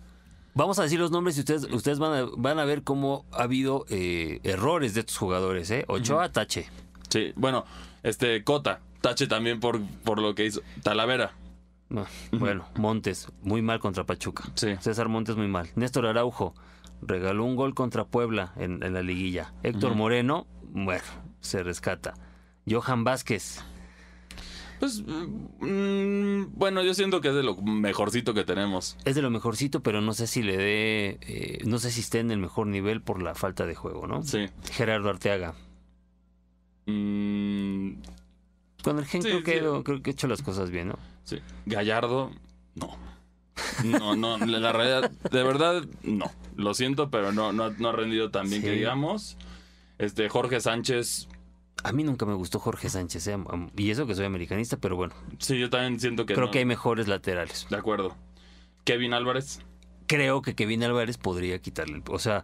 Vamos 0.61 0.79
a 0.79 0.83
decir 0.83 1.01
los 1.01 1.11
nombres 1.11 1.39
y 1.39 1.41
ustedes, 1.41 1.65
ustedes 1.73 1.99
van, 1.99 2.13
a, 2.13 2.29
van 2.37 2.59
a 2.59 2.67
ver 2.67 2.83
cómo 2.83 3.25
ha 3.33 3.45
habido 3.45 3.87
eh, 3.89 4.41
errores 4.43 4.93
de 4.93 5.01
estos 5.01 5.17
jugadores. 5.17 5.71
¿eh? 5.71 5.87
Ochoa, 5.89 6.31
Tache. 6.33 6.69
Sí, 7.09 7.33
bueno, 7.35 7.65
este 8.03 8.45
Cota. 8.45 8.81
Tache 9.01 9.27
también 9.27 9.59
por, 9.59 9.81
por 10.05 10.21
lo 10.21 10.35
que 10.35 10.45
hizo. 10.45 10.61
Talavera. 10.83 11.33
No, 11.89 12.05
Bueno, 12.33 12.67
Montes, 12.77 13.29
muy 13.41 13.63
mal 13.63 13.81
contra 13.81 14.05
Pachuca. 14.05 14.45
Sí. 14.55 14.77
César 14.81 15.09
Montes, 15.09 15.35
muy 15.37 15.49
mal. 15.49 15.71
Néstor 15.77 16.05
Araujo, 16.05 16.55
regaló 17.01 17.45
un 17.45 17.57
gol 17.57 17.75
contra 17.75 18.05
Puebla 18.05 18.53
en, 18.57 18.83
en 18.83 18.93
la 18.93 19.01
liguilla. 19.01 19.55
Héctor 19.63 19.95
Moreno, 19.95 20.47
bueno, 20.63 21.05
se 21.41 21.63
rescata. 21.63 22.13
Johan 22.69 23.03
Vázquez, 23.03 23.65
Pues. 24.81 25.03
mm, 25.05 26.55
bueno, 26.57 26.83
yo 26.83 26.95
siento 26.95 27.21
que 27.21 27.29
es 27.29 27.35
de 27.35 27.43
lo 27.43 27.55
mejorcito 27.57 28.35
que 28.35 28.45
tenemos. 28.45 28.97
es 29.05 29.15
de 29.15 29.23
lo 29.23 29.31
mejorcito, 29.31 29.83
pero 29.83 30.01
no 30.01 30.15
sé 30.15 30.27
si 30.27 30.43
le 30.43 30.57
dé, 30.57 31.19
eh, 31.21 31.59
no 31.67 31.79
sé 31.79 31.91
si 31.93 32.01
esté 32.01 32.19
en 32.21 32.31
el 32.31 32.39
mejor 32.39 32.67
nivel 32.67 33.03
por 33.03 33.23
la 33.23 33.35
falta 33.35 33.67
de 33.67 33.75
juego, 33.75 34.07
¿no? 34.07 34.23
Sí. 34.23 34.47
Gerardo 34.73 35.11
Arteaga. 35.11 35.55
Mm, 36.87 37.93
Con 38.83 38.99
el 38.99 39.05
gen 39.05 39.23
Sí, 39.23 39.29
creo, 39.29 39.43
que, 39.45 39.53
sí. 39.53 39.83
creo 39.85 40.03
que 40.03 40.11
ha 40.11 40.13
hecho 40.13 40.27
las 40.27 40.43
cosas 40.43 40.71
bien, 40.71 40.89
¿no? 40.89 40.99
sí. 41.25 41.39
Gallardo, 41.67 42.31
no. 42.75 42.97
No, 43.85 44.17
no, 44.17 44.39
la 44.39 44.59
la 44.59 44.73
realidad, 44.73 45.11
de 45.11 45.43
verdad, 45.43 45.85
no. 46.03 46.31
Lo 46.57 46.73
siento, 46.73 47.11
pero 47.11 47.31
no, 47.33 47.53
no, 47.53 47.71
no 47.71 47.89
ha 47.91 47.93
rendido 47.93 48.31
tan 48.31 48.49
bien 48.49 48.63
Sí. 48.63 48.69
que 48.69 48.73
digamos. 48.75 49.37
Este, 49.99 50.29
Jorge 50.31 50.61
Sánchez, 50.61 51.29
A 51.83 51.93
mí 51.93 52.05
nunca 52.05 52.27
me 52.27 52.35
gustó 52.35 52.59
Jorge 52.59 52.89
Sánchez, 52.91 53.27
¿eh? 53.29 53.39
y 53.77 53.91
eso 53.91 54.07
que 54.07 54.15
soy 54.15 54.27
americanista, 54.27 54.77
pero 54.77 54.97
bueno, 54.97 55.15
sí, 55.39 55.59
yo 55.59 55.71
también 55.71 55.99
siento 55.99 56.27
que 56.27 56.35
creo 56.35 56.47
no. 56.47 56.53
que 56.53 56.59
hay 56.59 56.65
mejores 56.65 57.09
laterales. 57.09 57.67
De 57.71 57.77
acuerdo. 57.77 58.17
Kevin 58.85 59.15
Álvarez. 59.15 59.61
Creo 60.07 60.43
que 60.43 60.55
Kevin 60.55 60.83
Álvarez 60.83 61.17
podría 61.17 61.59
quitarle, 61.61 62.03
o 62.09 62.19
sea, 62.19 62.43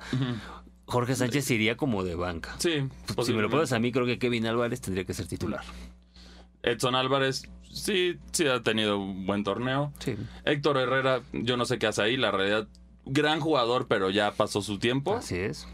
Jorge 0.86 1.16
Sánchez 1.16 1.50
iría 1.50 1.76
como 1.76 2.04
de 2.04 2.14
banca. 2.14 2.54
Sí, 2.58 2.88
Si 3.24 3.34
me 3.34 3.42
lo 3.42 3.50
pones 3.50 3.72
a 3.72 3.78
mí, 3.80 3.90
creo 3.90 4.06
que 4.06 4.18
Kevin 4.18 4.46
Álvarez 4.46 4.80
tendría 4.80 5.04
que 5.04 5.14
ser 5.14 5.26
titular. 5.26 5.62
Edson 6.62 6.94
Álvarez, 6.94 7.48
sí, 7.70 8.18
sí 8.32 8.46
ha 8.46 8.62
tenido 8.62 8.98
un 8.98 9.26
buen 9.26 9.44
torneo. 9.44 9.92
Sí. 9.98 10.16
Héctor 10.44 10.78
Herrera, 10.78 11.22
yo 11.32 11.56
no 11.56 11.64
sé 11.64 11.78
qué 11.78 11.88
hace 11.88 12.02
ahí, 12.02 12.16
la 12.16 12.30
realidad, 12.30 12.68
gran 13.04 13.40
jugador, 13.40 13.86
pero 13.88 14.10
ya 14.10 14.32
pasó 14.32 14.62
su 14.62 14.78
tiempo. 14.78 15.16
Así 15.16 15.36
es. 15.36 15.66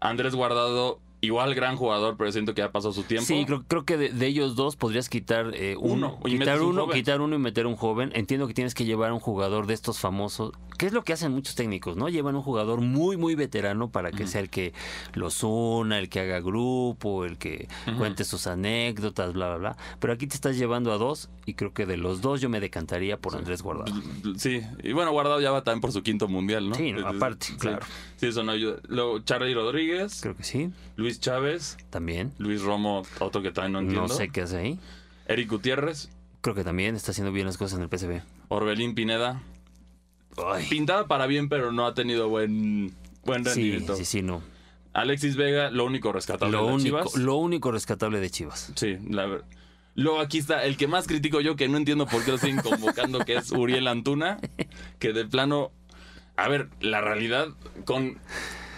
Andrés 0.00 0.34
Guardado, 0.34 1.00
igual 1.20 1.54
gran 1.54 1.76
jugador, 1.76 2.16
pero 2.16 2.30
siento 2.32 2.54
que 2.54 2.60
ya 2.60 2.70
pasó 2.70 2.92
su 2.92 3.02
tiempo. 3.02 3.26
Sí, 3.26 3.44
creo, 3.44 3.64
creo 3.66 3.84
que 3.84 3.96
de, 3.96 4.10
de 4.10 4.26
ellos 4.26 4.56
dos 4.56 4.76
podrías 4.76 5.08
quitar 5.08 5.52
eh, 5.54 5.76
uno, 5.78 6.20
quitar 6.24 6.60
un 6.60 6.68
uno, 6.68 6.88
quitar 6.88 7.20
uno 7.20 7.36
y 7.36 7.38
meter 7.38 7.66
un 7.66 7.76
joven. 7.76 8.10
Entiendo 8.14 8.46
que 8.46 8.54
tienes 8.54 8.74
que 8.74 8.84
llevar 8.84 9.12
un 9.12 9.18
jugador 9.20 9.66
de 9.66 9.74
estos 9.74 9.98
famosos, 9.98 10.52
que 10.78 10.86
es 10.86 10.92
lo 10.92 11.02
que 11.02 11.12
hacen 11.12 11.32
muchos 11.32 11.54
técnicos, 11.54 11.96
¿no? 11.96 12.08
Llevan 12.08 12.36
un 12.36 12.42
jugador 12.42 12.80
muy, 12.80 13.16
muy 13.16 13.34
veterano 13.34 13.90
para 13.90 14.12
que 14.12 14.26
sea 14.26 14.40
el 14.40 14.50
que 14.50 14.72
los 15.14 15.42
una, 15.42 15.98
el 15.98 16.08
que 16.08 16.20
haga 16.20 16.40
grupo, 16.40 17.24
el 17.24 17.36
que 17.38 17.68
cuente 17.96 18.24
sus 18.24 18.46
anécdotas, 18.46 19.32
bla, 19.32 19.48
bla, 19.48 19.56
bla. 19.56 19.76
Pero 19.98 20.12
aquí 20.12 20.26
te 20.26 20.34
estás 20.34 20.56
llevando 20.56 20.92
a 20.92 20.98
dos 20.98 21.30
y 21.46 21.54
creo 21.54 21.72
que 21.72 21.86
de 21.86 21.96
los 21.96 22.20
dos 22.20 22.40
yo 22.40 22.48
me 22.48 22.60
decantaría 22.60 23.16
por 23.16 23.34
Andrés 23.34 23.62
Guardado. 23.62 23.92
Sí, 24.36 24.62
y 24.82 24.92
bueno, 24.92 25.10
Guardado 25.10 25.40
ya 25.40 25.50
va 25.50 25.64
también 25.64 25.80
por 25.80 25.92
su 25.92 26.02
quinto 26.02 26.28
mundial, 26.28 26.68
¿no? 26.68 26.74
Sí, 26.76 26.92
no, 26.92 27.06
aparte, 27.06 27.46
sí. 27.46 27.56
claro. 27.56 27.84
Sí, 28.16 28.26
eso 28.26 28.42
no 28.42 28.52
ayuda. 28.52 28.78
Luego, 28.88 29.20
Charlie 29.20 29.54
Rodríguez, 29.54 30.20
Creo 30.20 30.36
que 30.36 30.42
sí, 30.42 30.70
Luis 30.96 31.07
Chávez, 31.20 31.76
también. 31.90 32.32
Luis 32.38 32.62
Romo, 32.62 33.02
otro 33.20 33.42
que 33.42 33.50
también 33.50 33.72
no 33.72 33.78
entiendo. 33.80 34.08
No 34.08 34.14
sé 34.14 34.28
qué 34.30 34.42
hace 34.42 34.56
ahí. 34.58 34.78
Eric 35.26 35.50
Gutiérrez, 35.50 36.10
Creo 36.40 36.54
que 36.54 36.62
también 36.64 36.94
está 36.94 37.10
haciendo 37.10 37.32
bien 37.32 37.46
las 37.46 37.56
cosas 37.58 37.78
en 37.78 37.84
el 37.84 37.88
PSV. 37.90 38.22
Orbelín 38.48 38.94
Pineda. 38.94 39.42
Ay, 40.46 40.66
Pintada 40.70 41.06
para 41.08 41.26
bien, 41.26 41.48
pero 41.48 41.72
no 41.72 41.84
ha 41.86 41.94
tenido 41.94 42.28
buen, 42.28 42.94
buen 43.24 43.42
sí, 43.44 43.50
rendimiento. 43.50 43.96
sí, 43.96 44.04
sí, 44.04 44.22
no. 44.22 44.40
Alexis 44.92 45.36
Vega, 45.36 45.70
lo 45.70 45.84
único 45.84 46.12
rescatable 46.12 46.52
Lo 46.56 46.66
de 46.66 46.72
único, 46.74 46.98
Chivas. 46.98 47.16
lo 47.16 47.36
único 47.36 47.72
rescatable 47.72 48.20
de 48.20 48.30
Chivas. 48.30 48.72
Sí, 48.76 48.98
la 49.10 49.26
verdad. 49.26 49.44
Luego 49.94 50.20
aquí 50.20 50.38
está 50.38 50.64
el 50.64 50.76
que 50.76 50.86
más 50.86 51.08
critico 51.08 51.40
yo, 51.40 51.56
que 51.56 51.68
no 51.68 51.76
entiendo 51.76 52.06
por 52.06 52.24
qué 52.24 52.30
lo 52.30 52.38
siguen 52.38 52.60
convocando, 52.62 53.18
que 53.24 53.34
es 53.36 53.50
Uriel 53.50 53.88
Antuna, 53.88 54.38
que 55.00 55.12
de 55.12 55.24
plano, 55.26 55.72
a 56.36 56.48
ver, 56.48 56.68
la 56.80 57.00
realidad, 57.00 57.48
con 57.84 58.18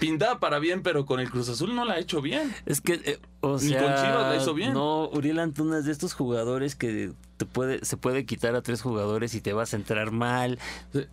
pintada 0.01 0.41
para 0.41 0.59
bien, 0.59 0.83
pero 0.83 1.07
con 1.07 1.21
el 1.21 1.31
Cruz 1.31 1.49
Azul 1.49 1.75
no 1.77 1.85
la 1.85 1.95
ha 1.95 1.99
hecho 1.99 2.21
bien. 2.21 2.53
Es 2.67 2.81
que, 2.81 2.95
eh, 2.95 3.19
o 3.41 3.59
Ni 3.61 3.69
sea, 3.69 3.83
con 3.83 3.95
Chivas 3.95 4.35
la 4.35 4.37
hizo 4.37 4.55
bien. 4.55 4.73
No, 4.75 5.09
Uriel 5.11 5.39
Antuna 5.39 5.79
es 5.79 5.85
de 5.85 5.93
estos 5.93 6.15
jugadores 6.15 6.75
que 6.75 7.13
te 7.37 7.47
puede, 7.47 7.85
se 7.85 7.97
puede 7.97 8.27
quitar 8.27 8.55
a 8.57 8.63
tres 8.63 8.83
jugadores 8.83 9.35
y 9.35 9.41
te 9.41 9.53
vas 9.53 9.73
a 9.73 9.77
entrar 9.77 10.11
mal, 10.11 10.59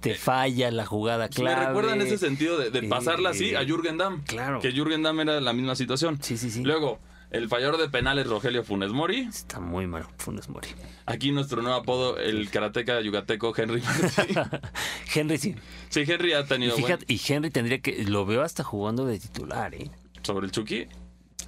te 0.02 0.16
falla 0.16 0.72
la 0.72 0.86
jugada 0.86 1.30
clave. 1.30 1.56
Me 1.60 1.66
recuerda 1.68 1.94
en 1.94 2.02
ese 2.02 2.18
sentido 2.18 2.58
de, 2.58 2.70
de 2.72 2.80
Eh, 2.80 2.90
pasarla 2.90 3.30
así 3.30 3.54
a 3.56 3.64
Jürgen 3.64 3.98
Damm. 3.98 4.24
claro. 4.24 4.60
Que 4.60 4.72
Jürgen 4.72 5.04
Damm 5.04 5.20
era 5.20 5.40
la 5.40 5.54
misma 5.54 5.76
situación. 5.76 6.18
Sí, 6.22 6.38
sí, 6.38 6.50
sí. 6.50 6.64
Luego, 6.64 7.00
el 7.32 7.50
fallador 7.50 7.78
de 7.78 7.90
penales 7.90 8.28
Rogelio 8.28 8.64
Funes 8.64 8.92
Mori. 8.92 9.22
Está 9.22 9.60
muy 9.60 9.86
mal 9.88 10.06
Funes 10.18 10.48
Mori. 10.50 10.70
Aquí 11.06 11.32
nuestro 11.32 11.62
nuevo 11.62 11.78
apodo, 11.78 12.18
el 12.18 12.50
karateca 12.50 13.02
yucateco 13.02 13.54
Henry 13.56 13.82
Martín. 13.82 14.36
Henry 15.14 15.38
sí. 15.38 15.56
Sí, 15.90 16.04
Henry 16.08 16.34
ha 16.34 16.42
Y, 16.42 16.46
tenido 16.46 16.74
buen- 16.74 16.86
fíjate, 16.86 17.06
y 17.08 17.22
Henry 17.34 17.50
tendría 17.50 17.80
que, 17.80 18.04
lo 18.06 18.26
veo 18.26 18.42
hasta 18.44 18.64
jugando 18.64 19.06
de 19.06 19.20
titular, 19.20 19.74
¿eh? 19.76 19.90
sobre 20.24 20.46
el 20.46 20.52
Chucky. 20.52 20.88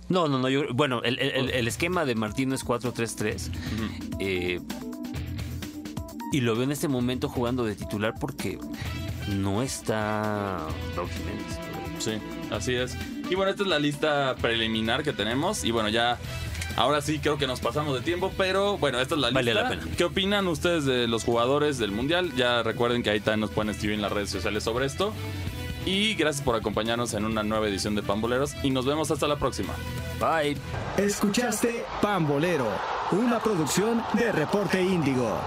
No, 0.09 0.27
no, 0.27 0.39
no. 0.39 0.49
yo- 0.49 0.63
bueno, 0.73 1.01
el, 1.03 1.19
el- 1.19 1.31
el- 1.31 1.49
el 1.51 1.67
esquema 1.67 2.03
de 2.05 2.15
Martino 2.15 2.55
es 2.55 2.65
4-3-3. 2.65 3.51
eh, 4.19 4.59
y 6.31 6.41
lo 6.41 6.53
veo 6.55 6.63
en 6.63 6.71
este 6.71 6.87
momento 6.87 7.27
jugando 7.29 7.63
de 7.65 7.75
titular 7.75 8.13
porque 8.19 8.59
no 9.29 9.61
está 9.63 10.67
Raúl 10.95 11.09
Jiménez. 11.09 11.59
Sí, 11.99 12.17
así 12.51 12.75
es. 12.75 12.95
Y 13.29 13.35
bueno, 13.35 13.51
esta 13.51 13.63
es 13.63 13.69
la 13.69 13.77
lista 13.79 14.35
preliminar 14.41 15.03
que 15.03 15.13
tenemos. 15.13 15.63
Y 15.63 15.71
bueno, 15.71 15.89
ya. 15.89 16.17
Ahora 16.75 17.01
sí 17.01 17.19
creo 17.19 17.37
que 17.37 17.45
nos 17.47 17.59
pasamos 17.59 17.93
de 17.95 18.01
tiempo, 18.01 18.31
pero 18.37 18.77
bueno, 18.77 18.99
esta 19.01 19.15
es 19.15 19.21
la 19.21 19.31
Vale 19.31 19.53
lista. 19.53 19.63
la 19.63 19.69
pena. 19.69 19.83
¿Qué 19.97 20.03
opinan 20.05 20.47
ustedes 20.47 20.85
de 20.85 21.07
los 21.07 21.25
jugadores 21.25 21.77
del 21.77 21.91
Mundial? 21.91 22.31
Ya 22.37 22.63
recuerden 22.63 23.03
que 23.03 23.09
ahí 23.09 23.19
también 23.19 23.41
nos 23.41 23.49
pueden 23.51 23.71
escribir 23.71 23.95
en 23.95 24.01
las 24.01 24.11
redes 24.11 24.29
sociales 24.29 24.63
sobre 24.63 24.85
esto. 24.85 25.11
Y 25.85 26.13
gracias 26.13 26.43
por 26.43 26.55
acompañarnos 26.55 27.13
en 27.15 27.25
una 27.25 27.43
nueva 27.43 27.67
edición 27.67 27.95
de 27.95 28.03
Pamboleros 28.03 28.53
y 28.63 28.69
nos 28.69 28.85
vemos 28.85 29.11
hasta 29.11 29.27
la 29.27 29.37
próxima. 29.37 29.73
Bye. 30.19 30.55
Escuchaste 30.97 31.83
Pambolero, 32.01 32.67
una 33.11 33.39
producción 33.39 34.01
de 34.13 34.31
Reporte 34.31 34.81
Índigo. 34.81 35.37